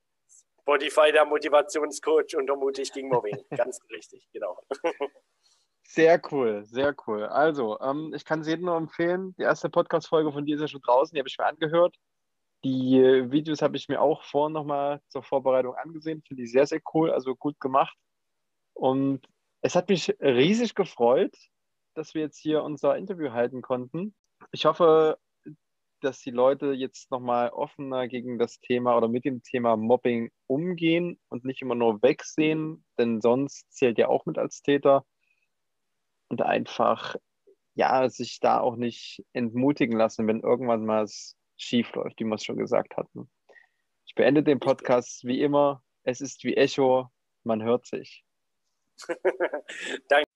Spotify, 0.65 1.13
der 1.13 1.27
Motivationscoach 1.27 2.37
unter 2.37 2.57
Mutig 2.57 2.91
gegen 2.91 3.09
Mobbing. 3.09 3.37
Ganz 3.51 3.81
richtig, 3.91 4.27
genau. 4.33 4.59
Sehr 5.83 6.21
cool, 6.33 6.65
sehr 6.65 6.97
cool. 7.07 7.25
Also, 7.25 7.79
ähm, 7.81 8.15
ich 8.17 8.25
kann 8.25 8.41
es 8.41 8.49
jedem 8.49 8.65
nur 8.65 8.77
empfehlen. 8.77 9.35
Die 9.37 9.43
erste 9.43 9.69
Podcast-Folge 9.69 10.33
von 10.33 10.47
dir 10.47 10.55
ist 10.55 10.63
ja 10.63 10.69
schon 10.69 10.81
draußen, 10.81 11.15
die 11.15 11.21
habe 11.21 11.29
ich 11.29 11.37
mir 11.37 11.45
angehört. 11.45 11.95
Die 12.65 12.99
äh, 12.99 13.31
Videos 13.31 13.61
habe 13.61 13.77
ich 13.77 13.89
mir 13.91 14.01
auch 14.01 14.25
vorhin 14.25 14.55
nochmal 14.55 15.03
zur 15.09 15.23
Vorbereitung 15.23 15.75
angesehen. 15.75 16.23
Finde 16.27 16.45
ich 16.45 16.51
sehr, 16.51 16.67
sehr 16.67 16.81
cool, 16.95 17.11
also 17.11 17.37
gut 17.37 17.61
gemacht. 17.61 17.95
Und 18.73 19.29
es 19.61 19.77
hat 19.77 19.91
mich 19.91 20.17
riesig 20.19 20.75
gefreut, 20.75 21.37
dass 21.93 22.15
wir 22.15 22.23
jetzt 22.23 22.39
hier 22.39 22.63
unser 22.63 22.97
Interview 22.97 23.33
halten 23.33 23.61
konnten. 23.61 24.15
Ich 24.51 24.65
hoffe, 24.65 25.19
dass 26.05 26.21
die 26.21 26.31
Leute 26.31 26.73
jetzt 26.73 27.11
nochmal 27.11 27.51
offener 27.51 28.09
gegen 28.09 28.39
das 28.39 28.59
Thema 28.61 28.97
oder 28.97 29.09
mit 29.09 29.25
dem 29.25 29.43
Thema 29.43 29.77
Mobbing 29.77 30.31
umgehen 30.47 31.19
und 31.29 31.45
nicht 31.45 31.63
immer 31.63 31.75
nur 31.75 32.03
wegsehen, 32.03 32.85
denn 32.99 33.21
sonst 33.21 33.73
zählt 33.73 33.99
ja 33.99 34.09
auch 34.09 34.27
mit 34.27 34.39
als 34.39 34.63
Täter 34.63 35.05
und 36.29 36.43
einfach, 36.43 37.17
ja, 37.75 38.09
sich 38.09 38.41
da 38.41 38.61
auch 38.61 38.77
nicht 38.77 39.25
entmutigen 39.33 39.97
lassen, 39.97 40.27
wenn 40.27 40.41
irgendwann 40.41 40.85
mal 40.85 41.05
es 41.05 41.37
schief 41.57 41.93
läuft, 41.95 42.21
wie 42.21 42.25
wir 42.25 42.35
es 42.35 42.45
schon 42.45 42.57
gesagt 42.57 42.97
hatten. 42.97 43.31
Ich 44.07 44.15
beende 44.15 44.43
den 44.43 44.61
Podcast 44.61 45.25
wie 45.25 45.41
immer. 45.41 45.83
Es 46.03 46.21
ist 46.21 46.45
wie 46.45 46.57
Echo, 46.57 47.09
man 47.43 47.63
hört 47.63 47.87
sich. 47.87 48.25
Danke. 50.09 50.34